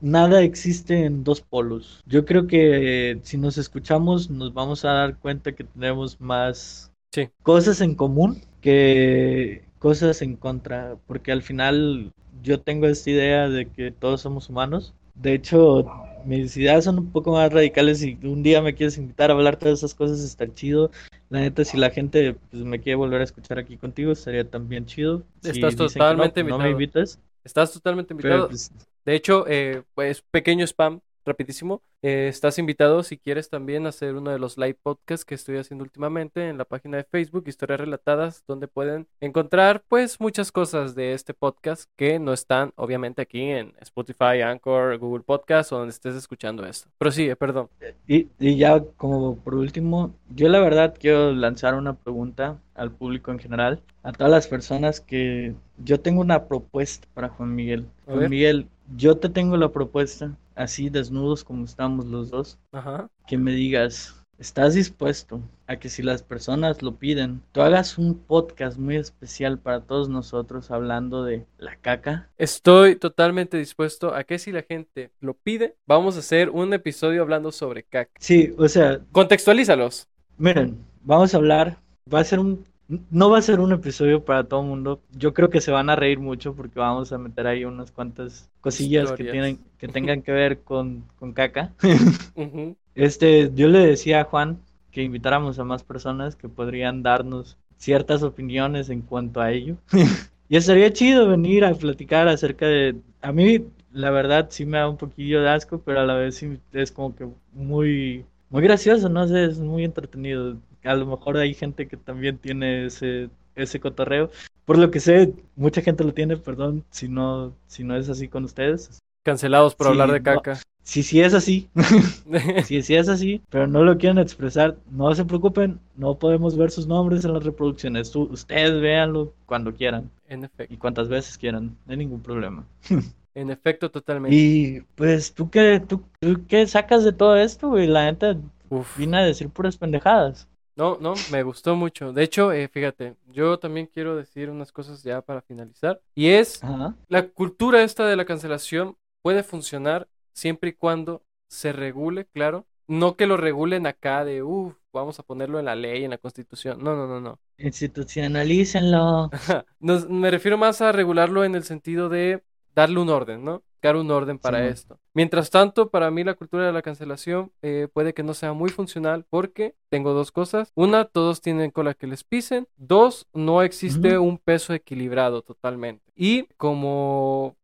nada 0.00 0.42
existe 0.42 1.04
en 1.04 1.24
dos 1.24 1.40
polos. 1.40 2.02
Yo 2.06 2.24
creo 2.24 2.46
que 2.46 3.18
si 3.22 3.38
nos 3.38 3.58
escuchamos 3.58 4.30
nos 4.30 4.54
vamos 4.54 4.84
a 4.84 4.92
dar 4.92 5.18
cuenta 5.18 5.52
que 5.52 5.64
tenemos 5.64 6.20
más 6.20 6.92
Sí. 7.12 7.28
cosas 7.42 7.80
en 7.80 7.94
común 7.96 8.40
que 8.60 9.64
cosas 9.78 10.22
en 10.22 10.36
contra, 10.36 10.96
porque 11.06 11.32
al 11.32 11.42
final 11.42 12.12
yo 12.42 12.60
tengo 12.60 12.86
esta 12.86 13.10
idea 13.10 13.48
de 13.48 13.66
que 13.66 13.90
todos 13.90 14.20
somos 14.20 14.48
humanos. 14.48 14.94
De 15.22 15.34
hecho, 15.34 15.86
mis 16.24 16.56
ideas 16.56 16.84
son 16.84 16.98
un 16.98 17.12
poco 17.12 17.32
más 17.32 17.52
radicales 17.52 18.02
y 18.02 18.18
un 18.24 18.42
día 18.42 18.62
me 18.62 18.74
quieres 18.74 18.96
invitar 18.98 19.30
a 19.30 19.34
hablar 19.34 19.56
todas 19.58 19.78
esas 19.78 19.94
cosas, 19.94 20.20
está 20.20 20.52
chido. 20.54 20.90
La 21.28 21.40
neta, 21.40 21.64
si 21.64 21.76
la 21.76 21.90
gente 21.90 22.34
pues, 22.50 22.62
me 22.64 22.80
quiere 22.80 22.96
volver 22.96 23.20
a 23.20 23.24
escuchar 23.24 23.58
aquí 23.58 23.76
contigo, 23.76 24.12
estaría 24.12 24.48
también 24.48 24.86
chido. 24.86 25.24
Si 25.42 25.50
Estás 25.50 25.76
no, 25.76 25.86
totalmente 25.86 26.42
pues, 26.42 26.50
no 26.50 26.58
me 26.58 26.70
invitado. 26.70 27.02
invitas. 27.04 27.20
Estás 27.44 27.72
totalmente 27.72 28.14
Pero, 28.14 28.46
invitado. 28.46 28.48
pues, 28.48 28.72
De 29.04 29.14
hecho, 29.14 29.44
eh, 29.48 29.82
pues 29.94 30.22
pequeño 30.22 30.64
spam, 30.66 31.00
rapidísimo. 31.30 31.82
Eh, 32.02 32.28
estás 32.28 32.58
invitado 32.58 33.02
si 33.02 33.16
quieres 33.16 33.48
también 33.48 33.86
hacer 33.86 34.14
uno 34.14 34.30
de 34.30 34.38
los 34.38 34.58
live 34.58 34.78
podcasts 34.82 35.24
que 35.24 35.34
estoy 35.34 35.56
haciendo 35.56 35.84
últimamente 35.84 36.48
en 36.48 36.58
la 36.58 36.64
página 36.64 36.96
de 36.96 37.04
Facebook, 37.04 37.44
Historias 37.46 37.80
Relatadas, 37.80 38.44
donde 38.46 38.68
pueden 38.68 39.06
encontrar 39.20 39.82
pues 39.88 40.20
muchas 40.20 40.52
cosas 40.52 40.94
de 40.94 41.12
este 41.12 41.34
podcast 41.34 41.88
que 41.96 42.18
no 42.18 42.32
están 42.32 42.72
obviamente 42.76 43.22
aquí 43.22 43.42
en 43.42 43.72
Spotify, 43.80 44.42
Anchor, 44.44 44.98
Google 44.98 45.22
Podcast 45.22 45.72
o 45.72 45.78
donde 45.78 45.92
estés 45.92 46.14
escuchando 46.14 46.66
esto. 46.66 46.88
Pero 46.98 47.10
sí, 47.10 47.34
perdón. 47.36 47.68
Y, 48.06 48.28
y 48.38 48.56
ya 48.56 48.82
como 48.96 49.36
por 49.36 49.54
último, 49.54 50.14
yo 50.34 50.48
la 50.48 50.60
verdad 50.60 50.94
quiero 50.98 51.32
lanzar 51.32 51.74
una 51.74 51.94
pregunta 51.94 52.58
al 52.74 52.90
público 52.90 53.30
en 53.30 53.38
general, 53.38 53.82
a 54.02 54.12
todas 54.12 54.30
las 54.30 54.46
personas 54.46 55.00
que 55.00 55.54
yo 55.84 56.00
tengo 56.00 56.22
una 56.22 56.46
propuesta 56.46 57.06
para 57.12 57.28
Juan 57.28 57.54
Miguel. 57.54 57.86
Juan. 58.06 58.30
Miguel, 58.30 58.66
yo 58.96 59.18
te 59.18 59.28
tengo 59.28 59.56
la 59.56 59.68
propuesta, 59.68 60.34
así 60.60 60.90
desnudos 60.90 61.42
como 61.42 61.64
estamos 61.64 62.06
los 62.06 62.30
dos, 62.30 62.58
Ajá. 62.72 63.08
que 63.26 63.38
me 63.38 63.52
digas, 63.52 64.14
¿estás 64.38 64.74
dispuesto 64.74 65.40
a 65.66 65.76
que 65.76 65.88
si 65.88 66.02
las 66.02 66.22
personas 66.22 66.82
lo 66.82 66.96
piden, 66.96 67.42
tú 67.52 67.62
hagas 67.62 67.96
un 67.96 68.18
podcast 68.18 68.78
muy 68.78 68.96
especial 68.96 69.58
para 69.58 69.80
todos 69.80 70.08
nosotros 70.08 70.70
hablando 70.70 71.24
de 71.24 71.46
la 71.58 71.76
caca? 71.76 72.28
Estoy 72.36 72.96
totalmente 72.96 73.56
dispuesto 73.56 74.14
a 74.14 74.24
que 74.24 74.38
si 74.38 74.52
la 74.52 74.62
gente 74.62 75.10
lo 75.20 75.34
pide, 75.34 75.76
vamos 75.86 76.16
a 76.16 76.20
hacer 76.20 76.50
un 76.50 76.74
episodio 76.74 77.22
hablando 77.22 77.52
sobre 77.52 77.82
caca. 77.82 78.12
Sí, 78.18 78.54
o 78.58 78.68
sea, 78.68 79.00
Contextualízalos. 79.12 80.08
Miren, 80.36 80.78
vamos 81.02 81.32
a 81.34 81.38
hablar, 81.38 81.78
va 82.12 82.20
a 82.20 82.24
ser 82.24 82.38
un, 82.38 82.64
no 83.10 83.30
va 83.30 83.38
a 83.38 83.42
ser 83.42 83.60
un 83.60 83.72
episodio 83.72 84.24
para 84.24 84.44
todo 84.44 84.60
el 84.62 84.66
mundo. 84.68 85.00
Yo 85.12 85.32
creo 85.34 85.50
que 85.50 85.60
se 85.60 85.70
van 85.70 85.90
a 85.90 85.96
reír 85.96 86.18
mucho 86.18 86.54
porque 86.54 86.78
vamos 86.78 87.12
a 87.12 87.18
meter 87.18 87.46
ahí 87.46 87.64
unas 87.64 87.92
cuantas 87.92 88.50
cosillas 88.60 89.12
que 89.12 89.24
tienen, 89.24 89.60
que 89.78 89.88
tengan 89.88 90.22
que 90.22 90.32
ver 90.32 90.62
con, 90.62 91.04
con 91.18 91.32
caca. 91.32 91.72
Este, 92.94 93.50
yo 93.54 93.68
le 93.68 93.78
decía 93.80 94.20
a 94.22 94.24
Juan 94.24 94.60
que 94.90 95.02
invitáramos 95.02 95.58
a 95.58 95.64
más 95.64 95.84
personas 95.84 96.36
que 96.36 96.48
podrían 96.48 97.02
darnos 97.02 97.56
ciertas 97.76 98.22
opiniones 98.22 98.90
en 98.90 99.02
cuanto 99.02 99.40
a 99.40 99.52
ello. 99.52 99.76
Y 100.48 100.56
estaría 100.56 100.92
chido 100.92 101.28
venir 101.28 101.64
a 101.64 101.74
platicar 101.74 102.26
acerca 102.26 102.66
de, 102.66 102.96
a 103.22 103.30
mí 103.30 103.66
la 103.92 104.10
verdad 104.10 104.48
sí 104.50 104.66
me 104.66 104.78
da 104.78 104.88
un 104.88 104.96
poquillo 104.96 105.40
de 105.42 105.48
asco, 105.48 105.80
pero 105.80 106.00
a 106.00 106.04
la 106.04 106.14
vez 106.14 106.34
sí 106.36 106.58
es 106.72 106.90
como 106.90 107.14
que 107.14 107.28
muy, 107.52 108.24
muy 108.48 108.62
gracioso, 108.62 109.08
no 109.08 109.28
sé, 109.28 109.44
es 109.44 109.60
muy 109.60 109.84
entretenido. 109.84 110.56
A 110.84 110.94
lo 110.94 111.06
mejor 111.06 111.36
hay 111.38 111.54
gente 111.54 111.88
que 111.88 111.96
también 111.96 112.38
tiene 112.38 112.86
ese, 112.86 113.30
ese 113.54 113.80
cotorreo. 113.80 114.30
Por 114.64 114.78
lo 114.78 114.90
que 114.90 115.00
sé, 115.00 115.34
mucha 115.56 115.82
gente 115.82 116.04
lo 116.04 116.14
tiene, 116.14 116.36
perdón, 116.36 116.84
si 116.90 117.08
no, 117.08 117.52
si 117.66 117.84
no 117.84 117.96
es 117.96 118.08
así 118.08 118.28
con 118.28 118.44
ustedes. 118.44 118.98
Cancelados 119.24 119.74
por 119.74 119.86
Sí, 119.86 119.90
hablar 119.92 120.12
de 120.12 120.20
no. 120.20 120.24
caca. 120.24 120.58
Si 120.82 121.02
sí 121.02 121.20
es 121.20 121.34
así, 121.34 121.68
si 122.64 122.82
sí 122.82 122.94
es 122.94 123.08
así, 123.08 123.42
pero 123.50 123.66
no 123.66 123.84
lo 123.84 123.98
quieren 123.98 124.18
expresar, 124.18 124.76
no 124.90 125.14
se 125.14 125.24
preocupen, 125.24 125.78
no 125.96 126.14
podemos 126.18 126.56
ver 126.56 126.70
sus 126.70 126.86
nombres 126.86 127.24
en 127.24 127.34
las 127.34 127.44
reproducciones. 127.44 128.10
Tú- 128.10 128.28
ustedes 128.32 128.80
véanlo 128.80 129.32
cuando 129.46 129.74
quieran 129.74 130.10
En 130.28 130.44
efecto. 130.44 130.72
y 130.72 130.78
cuantas 130.78 131.08
veces 131.08 131.36
quieran, 131.36 131.76
no 131.86 131.92
hay 131.92 131.96
ningún 131.98 132.22
problema. 132.22 132.64
En 133.32 133.48
efecto, 133.50 133.90
totalmente. 133.92 134.34
Y 134.36 134.80
pues, 134.96 135.32
¿tú 135.34 135.50
qué, 135.50 135.80
tú, 135.86 136.02
tú 136.18 136.40
qué 136.48 136.66
sacas 136.66 137.04
de 137.04 137.12
todo 137.12 137.36
esto, 137.36 137.68
güey? 137.68 137.86
La 137.86 138.04
neta, 138.10 138.36
Uf. 138.70 138.96
vine 138.98 139.18
a 139.18 139.24
decir 139.24 139.48
puras 139.50 139.76
pendejadas. 139.76 140.48
No, 140.80 140.96
no, 140.98 141.14
me 141.30 141.42
gustó 141.42 141.76
mucho. 141.76 142.12
De 142.14 142.22
hecho, 142.22 142.52
eh, 142.52 142.66
fíjate, 142.68 143.14
yo 143.26 143.58
también 143.58 143.86
quiero 143.86 144.16
decir 144.16 144.48
unas 144.48 144.72
cosas 144.72 145.02
ya 145.02 145.20
para 145.20 145.42
finalizar. 145.42 146.00
Y 146.14 146.30
es, 146.30 146.64
Ajá. 146.64 146.94
la 147.08 147.28
cultura 147.28 147.82
esta 147.82 148.06
de 148.06 148.16
la 148.16 148.24
cancelación 148.24 148.96
puede 149.20 149.42
funcionar 149.42 150.08
siempre 150.32 150.70
y 150.70 150.72
cuando 150.72 151.22
se 151.48 151.72
regule, 151.72 152.24
claro. 152.26 152.66
No 152.88 153.16
que 153.16 153.26
lo 153.26 153.36
regulen 153.36 153.86
acá 153.86 154.24
de, 154.24 154.42
uff, 154.42 154.74
vamos 154.92 155.18
a 155.18 155.22
ponerlo 155.22 155.58
en 155.58 155.66
la 155.66 155.76
ley, 155.76 156.02
en 156.04 156.10
la 156.10 156.18
constitución. 156.18 156.82
No, 156.82 156.96
no, 156.96 157.06
no, 157.06 157.20
no. 157.20 157.38
Institucionalícenlo. 157.58 159.30
Nos- 159.80 160.08
me 160.08 160.30
refiero 160.30 160.56
más 160.58 160.80
a 160.80 160.92
regularlo 160.92 161.44
en 161.44 161.54
el 161.54 161.64
sentido 161.64 162.08
de 162.08 162.42
darle 162.74 163.00
un 163.00 163.08
orden, 163.08 163.44
¿no? 163.44 163.62
Dar 163.82 163.96
un 163.96 164.10
orden 164.10 164.38
para 164.38 164.66
esto. 164.66 164.98
Mientras 165.14 165.50
tanto, 165.50 165.88
para 165.88 166.10
mí 166.10 166.22
la 166.22 166.34
cultura 166.34 166.66
de 166.66 166.72
la 166.72 166.82
cancelación 166.82 167.50
eh, 167.62 167.88
puede 167.92 168.12
que 168.12 168.22
no 168.22 168.34
sea 168.34 168.52
muy 168.52 168.70
funcional 168.70 169.24
porque 169.30 169.74
tengo 169.88 170.12
dos 170.12 170.32
cosas. 170.32 170.70
Una, 170.74 171.06
todos 171.06 171.40
tienen 171.40 171.70
cola 171.70 171.94
que 171.94 172.06
les 172.06 172.22
pisen. 172.22 172.68
Dos, 172.76 173.26
no 173.32 173.62
existe 173.62 174.18
un 174.18 174.36
peso 174.38 174.74
equilibrado 174.74 175.42
totalmente. 175.42 176.04
Y 176.14 176.44
como 176.58 177.56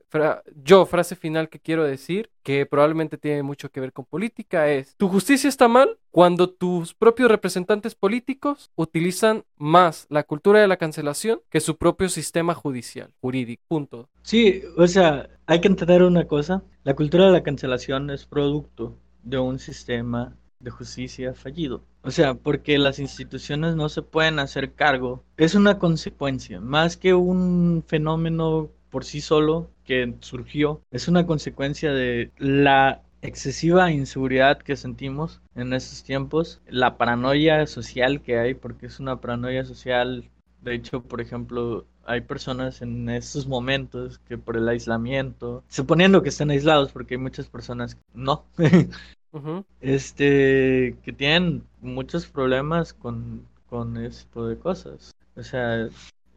yo, 0.65 0.87
frase 0.87 1.17
final 1.17 1.49
que 1.49 1.59
quiero 1.59 1.85
decir, 1.85 2.31
que 2.43 2.67
probablemente 2.67 3.19
tiene 3.19 3.43
mucho 3.43 3.71
que 3.71 3.81
ver 3.81 3.93
con 3.93 4.05
política, 4.05 4.69
es, 4.71 4.95
tu 4.97 5.09
justicia 5.09 5.49
está 5.49 5.69
mal 5.69 5.99
cuando 6.11 6.49
tus 6.49 6.95
propios 6.95 7.31
representantes 7.31 7.95
políticos 7.95 8.71
utilizan 8.77 9.45
más 9.57 10.07
la 10.09 10.23
cultura 10.23 10.61
de 10.61 10.69
la 10.69 10.77
cancelación 10.77 11.41
que 11.51 11.61
su 11.61 11.77
propio 11.77 12.09
sistema 12.09 12.55
judicial, 12.55 13.11
jurídico, 13.21 13.63
punto. 13.69 14.09
Sí, 14.23 14.63
o 14.77 14.87
sea, 14.87 15.29
hay 15.47 15.61
que 15.61 15.69
entender 15.69 16.03
una 16.03 16.27
cosa. 16.27 16.63
La 16.85 16.95
cultura 16.95 17.27
de 17.27 17.33
la 17.33 17.43
cancelación 17.43 18.11
es 18.11 18.27
producto 18.27 18.97
de 19.23 19.39
un 19.39 19.59
sistema 19.59 20.37
de 20.61 20.71
justicia 20.71 21.35
fallido. 21.35 21.83
O 22.03 22.11
sea, 22.11 22.35
porque 22.35 22.79
las 22.79 22.99
instituciones 22.99 23.75
no 23.75 23.89
se 23.89 24.03
pueden 24.03 24.39
hacer 24.39 24.73
cargo. 24.73 25.25
Es 25.37 25.55
una 25.55 25.79
consecuencia, 25.79 26.61
más 26.61 26.97
que 26.97 27.15
un 27.15 27.85
fenómeno 27.87 28.71
por 28.91 29.05
sí 29.05 29.21
solo 29.21 29.71
que 29.87 30.15
surgió. 30.21 30.83
Es 30.91 31.09
una 31.09 31.27
consecuencia 31.27 31.93
de 31.93 32.31
la 32.39 33.03
excesiva 33.23 33.91
inseguridad 33.91 34.59
que 34.59 34.77
sentimos 34.77 35.41
en 35.55 35.73
estos 35.73 36.03
tiempos, 36.05 36.61
la 36.69 36.97
paranoia 36.99 37.67
social 37.67 38.21
que 38.21 38.39
hay, 38.39 38.55
porque 38.55 38.87
es 38.87 39.01
una 39.01 39.21
paranoia 39.21 39.65
social 39.65 40.31
de 40.67 40.75
hecho, 40.75 41.01
por 41.01 41.21
ejemplo, 41.21 41.87
hay 42.05 42.23
personas 42.23 42.83
en 42.83 43.09
estos 43.09 43.47
momentos 43.47 44.19
que 44.19 44.37
por 44.37 44.57
el 44.57 44.69
aislamiento, 44.69 45.63
suponiendo 45.69 46.23
que 46.23 46.31
estén 46.31 46.51
aislados, 46.51 46.91
porque 46.93 47.15
hay 47.15 47.21
muchas 47.21 47.47
personas 47.47 47.95
que 47.95 48.01
no, 48.15 48.45
este, 49.81 50.97
que 51.05 51.13
tienen 51.13 51.63
muchos 51.81 52.27
problemas 52.27 52.93
con, 52.93 53.47
con 53.69 53.97
ese 53.97 54.25
tipo 54.25 54.47
de 54.47 54.59
cosas. 54.59 55.15
O 55.37 55.43
sea, 55.45 55.89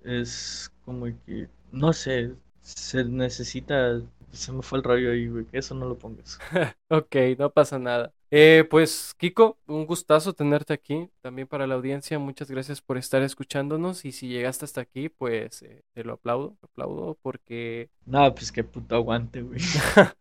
es 0.03 0.71
como 0.85 1.07
que, 1.25 1.47
no 1.71 1.91
sé, 1.91 2.31
se 2.75 3.03
necesita, 3.05 4.01
se 4.31 4.51
me 4.51 4.61
fue 4.61 4.79
el 4.79 4.83
rollo 4.83 5.11
ahí, 5.11 5.27
güey, 5.27 5.45
que 5.45 5.57
eso 5.59 5.75
no 5.75 5.87
lo 5.87 5.97
pongas. 5.97 6.39
Ok, 6.89 7.15
no 7.37 7.51
pasa 7.51 7.77
nada. 7.77 8.13
Eh, 8.31 8.65
pues, 8.69 9.13
Kiko, 9.17 9.59
un 9.67 9.85
gustazo 9.85 10.33
tenerte 10.33 10.73
aquí. 10.73 11.09
También 11.21 11.47
para 11.47 11.67
la 11.67 11.75
audiencia, 11.75 12.17
muchas 12.19 12.49
gracias 12.49 12.81
por 12.81 12.97
estar 12.97 13.21
escuchándonos. 13.21 14.05
Y 14.05 14.11
si 14.11 14.27
llegaste 14.27 14.65
hasta 14.65 14.81
aquí, 14.81 15.09
pues 15.09 15.61
eh, 15.61 15.83
te 15.93 16.03
lo 16.03 16.13
aplaudo, 16.13 16.57
te 16.59 16.65
aplaudo 16.65 17.17
porque 17.21 17.91
No, 18.05 18.33
pues 18.33 18.51
qué 18.51 18.63
puto 18.63 18.95
aguante, 18.95 19.41
güey. 19.41 19.59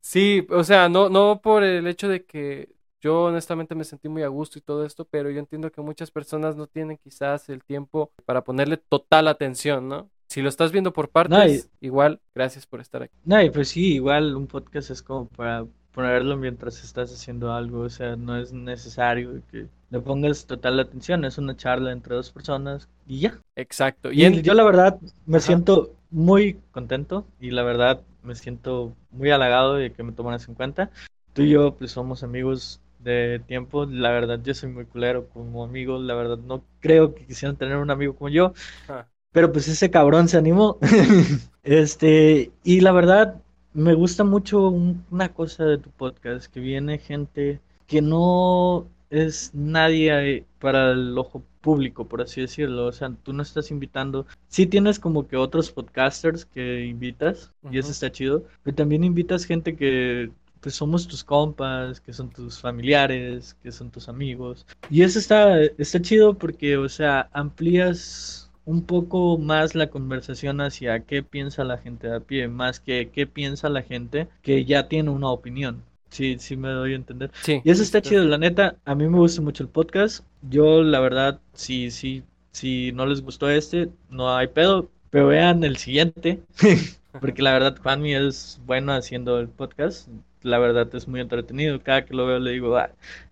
Sí, 0.00 0.46
o 0.50 0.64
sea, 0.64 0.88
no, 0.88 1.08
no 1.08 1.40
por 1.42 1.62
el 1.62 1.86
hecho 1.86 2.08
de 2.08 2.24
que 2.24 2.74
yo 3.00 3.24
honestamente 3.24 3.74
me 3.74 3.84
sentí 3.84 4.08
muy 4.08 4.22
a 4.22 4.28
gusto 4.28 4.58
y 4.58 4.62
todo 4.62 4.84
esto, 4.84 5.04
pero 5.06 5.30
yo 5.30 5.38
entiendo 5.38 5.70
que 5.72 5.80
muchas 5.80 6.10
personas 6.10 6.56
no 6.56 6.66
tienen 6.66 6.98
quizás 6.98 7.48
el 7.48 7.64
tiempo 7.64 8.12
para 8.24 8.44
ponerle 8.44 8.76
total 8.76 9.28
atención, 9.28 9.88
¿no? 9.88 10.10
Si 10.32 10.40
lo 10.40 10.48
estás 10.48 10.72
viendo 10.72 10.94
por 10.94 11.10
partes, 11.10 11.68
igual, 11.80 12.20
gracias 12.34 12.66
por 12.66 12.80
estar 12.80 13.02
aquí. 13.02 13.12
No, 13.24 13.42
y 13.42 13.50
pues 13.50 13.68
sí, 13.68 13.94
igual 13.94 14.34
un 14.34 14.46
podcast 14.46 14.90
es 14.90 15.02
como 15.02 15.26
para 15.28 15.66
ponerlo 15.92 16.38
mientras 16.38 16.82
estás 16.82 17.12
haciendo 17.12 17.52
algo, 17.52 17.80
o 17.80 17.90
sea, 17.90 18.16
no 18.16 18.38
es 18.38 18.50
necesario 18.50 19.42
que 19.50 19.66
le 19.90 20.00
pongas 20.00 20.46
total 20.46 20.80
atención, 20.80 21.26
es 21.26 21.36
una 21.36 21.54
charla 21.54 21.92
entre 21.92 22.14
dos 22.14 22.30
personas 22.30 22.88
y 23.06 23.20
ya. 23.20 23.38
Exacto. 23.56 24.10
Y 24.10 24.22
Y 24.22 24.24
en- 24.24 24.42
yo 24.42 24.54
la 24.54 24.64
verdad 24.64 24.98
me 25.26 25.36
Ajá. 25.36 25.46
siento 25.48 25.92
muy 26.10 26.58
contento 26.70 27.26
y 27.38 27.50
la 27.50 27.62
verdad 27.62 28.00
me 28.22 28.34
siento 28.34 28.94
muy 29.10 29.30
halagado 29.30 29.74
de 29.74 29.92
que 29.92 30.02
me 30.02 30.12
tomaras 30.12 30.48
en 30.48 30.54
cuenta. 30.54 30.90
Tú 31.34 31.42
y 31.42 31.50
yo 31.50 31.74
pues 31.74 31.90
somos 31.90 32.22
amigos 32.22 32.80
de 33.00 33.42
tiempo. 33.46 33.84
La 33.84 34.10
verdad, 34.12 34.40
yo 34.42 34.54
soy 34.54 34.70
muy 34.70 34.86
culero 34.86 35.28
como 35.28 35.62
amigo. 35.62 35.98
La 35.98 36.14
verdad, 36.14 36.38
no 36.38 36.62
creo 36.80 37.14
que 37.14 37.26
quisieran 37.26 37.56
tener 37.56 37.76
un 37.76 37.90
amigo 37.90 38.14
como 38.14 38.30
yo. 38.30 38.54
Ah. 38.88 39.06
Pero 39.32 39.52
pues 39.52 39.68
ese 39.68 39.90
cabrón 39.90 40.28
se 40.28 40.36
animó. 40.38 40.78
Este, 41.64 42.50
y 42.64 42.80
la 42.80 42.90
verdad, 42.90 43.40
me 43.72 43.94
gusta 43.94 44.24
mucho 44.24 44.68
un- 44.68 45.04
una 45.12 45.32
cosa 45.32 45.64
de 45.64 45.78
tu 45.78 45.90
podcast, 45.90 46.52
que 46.52 46.58
viene 46.58 46.98
gente 46.98 47.60
que 47.86 48.02
no 48.02 48.88
es 49.10 49.50
nadie 49.54 50.38
eh, 50.38 50.44
para 50.58 50.90
el 50.92 51.16
ojo 51.16 51.42
público, 51.60 52.08
por 52.08 52.20
así 52.20 52.40
decirlo. 52.40 52.86
O 52.86 52.92
sea, 52.92 53.12
tú 53.22 53.32
no 53.32 53.42
estás 53.44 53.70
invitando. 53.70 54.26
Sí 54.48 54.66
tienes 54.66 54.98
como 54.98 55.28
que 55.28 55.36
otros 55.36 55.70
podcasters 55.70 56.44
que 56.46 56.84
invitas, 56.86 57.52
y 57.70 57.78
eso 57.78 57.92
está 57.92 58.10
chido, 58.10 58.44
pero 58.64 58.74
también 58.74 59.04
invitas 59.04 59.44
gente 59.44 59.76
que 59.76 60.30
pues 60.60 60.74
somos 60.76 61.06
tus 61.08 61.22
compas, 61.24 62.00
que 62.00 62.12
son 62.12 62.30
tus 62.30 62.60
familiares, 62.60 63.56
que 63.62 63.70
son 63.72 63.90
tus 63.90 64.08
amigos. 64.08 64.64
Y 64.90 65.02
eso 65.02 65.18
está, 65.18 65.60
está 65.62 66.00
chido 66.00 66.34
porque, 66.38 66.76
o 66.76 66.88
sea, 66.88 67.28
amplías 67.32 68.41
un 68.64 68.84
poco 68.84 69.38
más 69.38 69.74
la 69.74 69.88
conversación 69.88 70.60
hacia 70.60 71.00
qué 71.00 71.22
piensa 71.22 71.64
la 71.64 71.78
gente 71.78 72.08
de 72.08 72.16
a 72.16 72.20
pie, 72.20 72.48
más 72.48 72.80
que 72.80 73.10
qué 73.12 73.26
piensa 73.26 73.68
la 73.68 73.82
gente 73.82 74.28
que 74.42 74.64
ya 74.64 74.88
tiene 74.88 75.10
una 75.10 75.30
opinión. 75.30 75.82
Sí, 76.10 76.36
sí 76.38 76.56
me 76.56 76.68
doy 76.68 76.92
a 76.92 76.96
entender. 76.96 77.30
Sí. 77.42 77.62
Y 77.64 77.70
eso 77.70 77.82
está 77.82 77.98
sí, 77.98 78.10
chido, 78.10 78.24
la 78.24 78.38
neta, 78.38 78.76
a 78.84 78.94
mí 78.94 79.08
me 79.08 79.18
gusta 79.18 79.40
mucho 79.40 79.62
el 79.62 79.70
podcast. 79.70 80.24
Yo, 80.42 80.82
la 80.82 81.00
verdad, 81.00 81.40
si, 81.54 81.90
si, 81.90 82.22
si 82.52 82.92
no 82.92 83.06
les 83.06 83.22
gustó 83.22 83.48
este, 83.48 83.88
no 84.10 84.34
hay 84.36 84.48
pedo, 84.48 84.90
pero 85.10 85.28
vean 85.28 85.64
el 85.64 85.78
siguiente, 85.78 86.40
porque 87.20 87.42
la 87.42 87.52
verdad, 87.52 87.78
Juanmi 87.82 88.14
es 88.14 88.60
bueno 88.66 88.92
haciendo 88.92 89.40
el 89.40 89.48
podcast. 89.48 90.08
La 90.42 90.58
verdad, 90.58 90.94
es 90.94 91.08
muy 91.08 91.20
entretenido. 91.20 91.80
Cada 91.80 92.04
que 92.04 92.14
lo 92.14 92.26
veo 92.26 92.38
le 92.38 92.52
digo, 92.52 92.76
ah, 92.76 92.90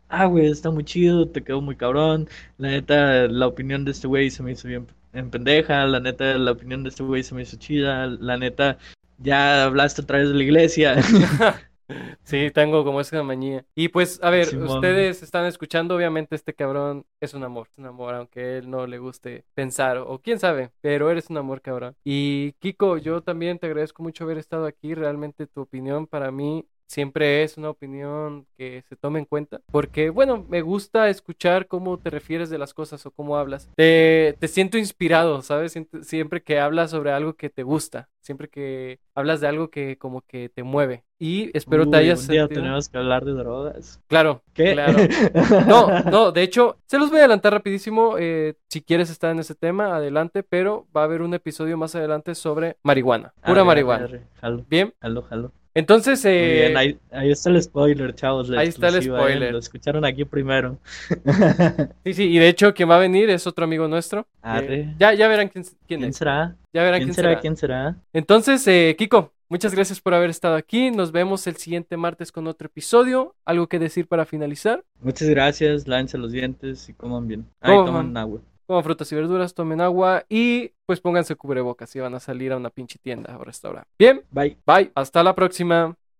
ah, 0.08 0.26
güey, 0.26 0.46
está 0.50 0.70
muy 0.70 0.84
chido, 0.84 1.28
te 1.28 1.42
quedó 1.42 1.60
muy 1.60 1.76
cabrón. 1.76 2.28
La 2.58 2.68
neta, 2.68 3.28
la 3.28 3.46
opinión 3.46 3.84
de 3.84 3.90
este 3.92 4.06
güey 4.06 4.30
se 4.30 4.42
me 4.42 4.52
hizo 4.52 4.68
bien 4.68 4.86
en 5.12 5.30
pendeja. 5.30 5.84
La 5.86 6.00
neta, 6.00 6.36
la 6.38 6.52
opinión 6.52 6.82
de 6.82 6.90
este 6.90 7.02
güey 7.02 7.22
se 7.22 7.34
me 7.34 7.42
hizo 7.42 7.56
chida. 7.56 8.06
La 8.06 8.36
neta, 8.36 8.78
ya 9.18 9.64
hablaste 9.64 10.02
otra 10.02 10.18
vez 10.18 10.28
de 10.28 10.34
la 10.34 10.42
iglesia. 10.42 10.96
Sí, 12.24 12.50
tengo 12.52 12.84
como 12.84 13.00
esa 13.00 13.22
manía. 13.22 13.64
Y 13.74 13.88
pues, 13.88 14.20
a 14.22 14.30
ver, 14.30 14.46
Simón. 14.46 14.68
ustedes 14.68 15.22
están 15.22 15.46
escuchando, 15.46 15.96
obviamente 15.96 16.34
este 16.34 16.54
cabrón 16.54 17.06
es 17.20 17.34
un 17.34 17.44
amor, 17.44 17.68
es 17.70 17.78
un 17.78 17.86
amor, 17.86 18.14
aunque 18.14 18.58
él 18.58 18.70
no 18.70 18.86
le 18.86 18.98
guste 18.98 19.44
pensar, 19.54 19.98
o, 19.98 20.18
quién 20.20 20.38
sabe, 20.38 20.70
pero 20.80 21.10
eres 21.10 21.30
un 21.30 21.38
amor, 21.38 21.60
cabrón. 21.60 21.96
Y 22.04 22.52
Kiko, 22.60 22.98
yo 22.98 23.22
también 23.22 23.58
te 23.58 23.66
agradezco 23.66 24.02
mucho 24.02 24.24
haber 24.24 24.38
estado 24.38 24.66
aquí, 24.66 24.94
realmente 24.94 25.46
tu 25.46 25.62
opinión 25.62 26.06
para 26.06 26.30
mí 26.30 26.66
siempre 26.90 27.44
es 27.44 27.56
una 27.56 27.70
opinión 27.70 28.46
que 28.58 28.82
se 28.88 28.96
tome 28.96 29.20
en 29.20 29.24
cuenta, 29.24 29.60
porque 29.70 30.10
bueno, 30.10 30.44
me 30.48 30.60
gusta 30.60 31.08
escuchar 31.08 31.68
cómo 31.68 31.98
te 31.98 32.10
refieres 32.10 32.50
de 32.50 32.58
las 32.58 32.74
cosas 32.74 33.06
o 33.06 33.12
cómo 33.12 33.36
hablas. 33.36 33.68
Te, 33.76 34.36
te 34.40 34.48
siento 34.48 34.76
inspirado, 34.76 35.40
¿sabes? 35.42 35.78
Siempre 36.02 36.42
que 36.42 36.58
hablas 36.58 36.90
sobre 36.90 37.12
algo 37.12 37.34
que 37.34 37.48
te 37.48 37.62
gusta, 37.62 38.08
siempre 38.20 38.48
que 38.48 38.98
hablas 39.14 39.40
de 39.40 39.46
algo 39.46 39.70
que 39.70 39.96
como 39.98 40.22
que 40.22 40.48
te 40.48 40.64
mueve. 40.64 41.04
Y 41.22 41.56
espero 41.56 41.84
te 41.84 41.96
Uy, 41.98 42.02
hayas 42.04 42.22
un 42.22 42.28
día 42.28 42.40
sentido- 42.42 42.62
tenemos 42.62 42.88
que 42.88 42.98
hablar 42.98 43.24
de 43.24 43.32
drogas. 43.32 44.00
Claro, 44.08 44.42
¿Qué? 44.54 44.72
claro. 44.72 44.98
No, 45.68 45.88
no, 46.10 46.32
de 46.32 46.42
hecho, 46.42 46.78
se 46.86 46.98
los 46.98 47.10
voy 47.10 47.18
a 47.18 47.20
adelantar 47.22 47.52
rapidísimo. 47.52 48.16
eh, 48.18 48.54
si 48.68 48.80
quieres 48.82 49.10
estar 49.10 49.30
en 49.30 49.38
ese 49.38 49.54
tema, 49.54 49.94
adelante, 49.94 50.42
pero 50.42 50.86
va 50.96 51.02
a 51.02 51.04
haber 51.04 51.22
un 51.22 51.34
episodio 51.34 51.76
más 51.76 51.94
adelante 51.94 52.34
sobre 52.34 52.78
marihuana, 52.82 53.32
pura 53.44 53.60
Arre, 53.60 53.64
marihuana. 53.64 54.04
arre. 54.06 54.22
Jalo, 54.40 54.64
Bien, 54.68 54.92
jalo, 55.00 55.22
jalo. 55.22 55.52
Entonces, 55.74 56.24
eh, 56.24 56.62
bien, 56.66 56.76
ahí, 56.76 56.98
ahí 57.12 57.30
está 57.30 57.50
el 57.50 57.62
spoiler, 57.62 58.14
chavos. 58.14 58.48
la 58.48 58.60
ahí 58.60 58.68
está 58.68 58.88
el 58.88 58.96
¿eh? 58.96 59.02
spoiler. 59.02 59.52
Lo 59.52 59.58
escucharon 59.58 60.04
aquí 60.04 60.24
primero. 60.24 60.78
sí, 62.04 62.12
sí, 62.14 62.24
y 62.24 62.38
de 62.38 62.48
hecho, 62.48 62.74
quien 62.74 62.90
va 62.90 62.96
a 62.96 63.00
venir 63.00 63.30
es 63.30 63.46
otro 63.46 63.64
amigo 63.64 63.86
nuestro. 63.88 64.26
eh, 64.42 64.94
ya, 64.98 65.14
ya 65.14 65.28
verán 65.28 65.48
quién, 65.48 65.64
quién 65.86 66.00
¿Quién 66.00 66.04
es. 66.04 66.16
será? 66.16 66.56
Ya 66.72 66.82
verán 66.82 66.98
¿Quién 67.00 67.08
quién 67.08 67.14
será? 67.14 67.28
será. 67.30 67.40
¿Quién 67.40 67.56
será? 67.56 67.96
Entonces, 68.12 68.66
eh, 68.66 68.94
Kiko, 68.98 69.32
muchas 69.48 69.74
gracias 69.74 70.00
por 70.00 70.14
haber 70.14 70.30
estado 70.30 70.56
aquí. 70.56 70.90
Nos 70.90 71.12
vemos 71.12 71.46
el 71.46 71.56
siguiente 71.56 71.96
martes 71.96 72.32
con 72.32 72.46
otro 72.46 72.66
episodio. 72.66 73.34
¿Algo 73.44 73.68
que 73.68 73.78
decir 73.78 74.06
para 74.08 74.24
finalizar? 74.26 74.84
Muchas 75.00 75.28
gracias, 75.28 75.86
lávense 75.88 76.18
los 76.18 76.32
dientes 76.32 76.88
y 76.88 76.94
coman 76.94 77.26
bien. 77.28 77.46
Coman. 77.60 77.86
toman 77.86 78.16
agua. 78.16 78.40
Coman 78.70 78.84
frutas 78.84 79.10
y 79.10 79.16
verduras, 79.16 79.52
tomen 79.52 79.80
agua 79.80 80.24
y 80.28 80.70
pues 80.86 81.00
pónganse 81.00 81.34
cubrebocas 81.34 81.90
si 81.90 81.98
van 81.98 82.14
a 82.14 82.20
salir 82.20 82.52
a 82.52 82.56
una 82.56 82.70
pinche 82.70 83.00
tienda 83.00 83.36
o 83.36 83.42
restaurante. 83.42 83.90
Bien, 83.98 84.22
Bye. 84.30 84.58
bye, 84.64 84.92
hasta 84.94 85.24
la 85.24 85.34
próxima. 85.34 85.96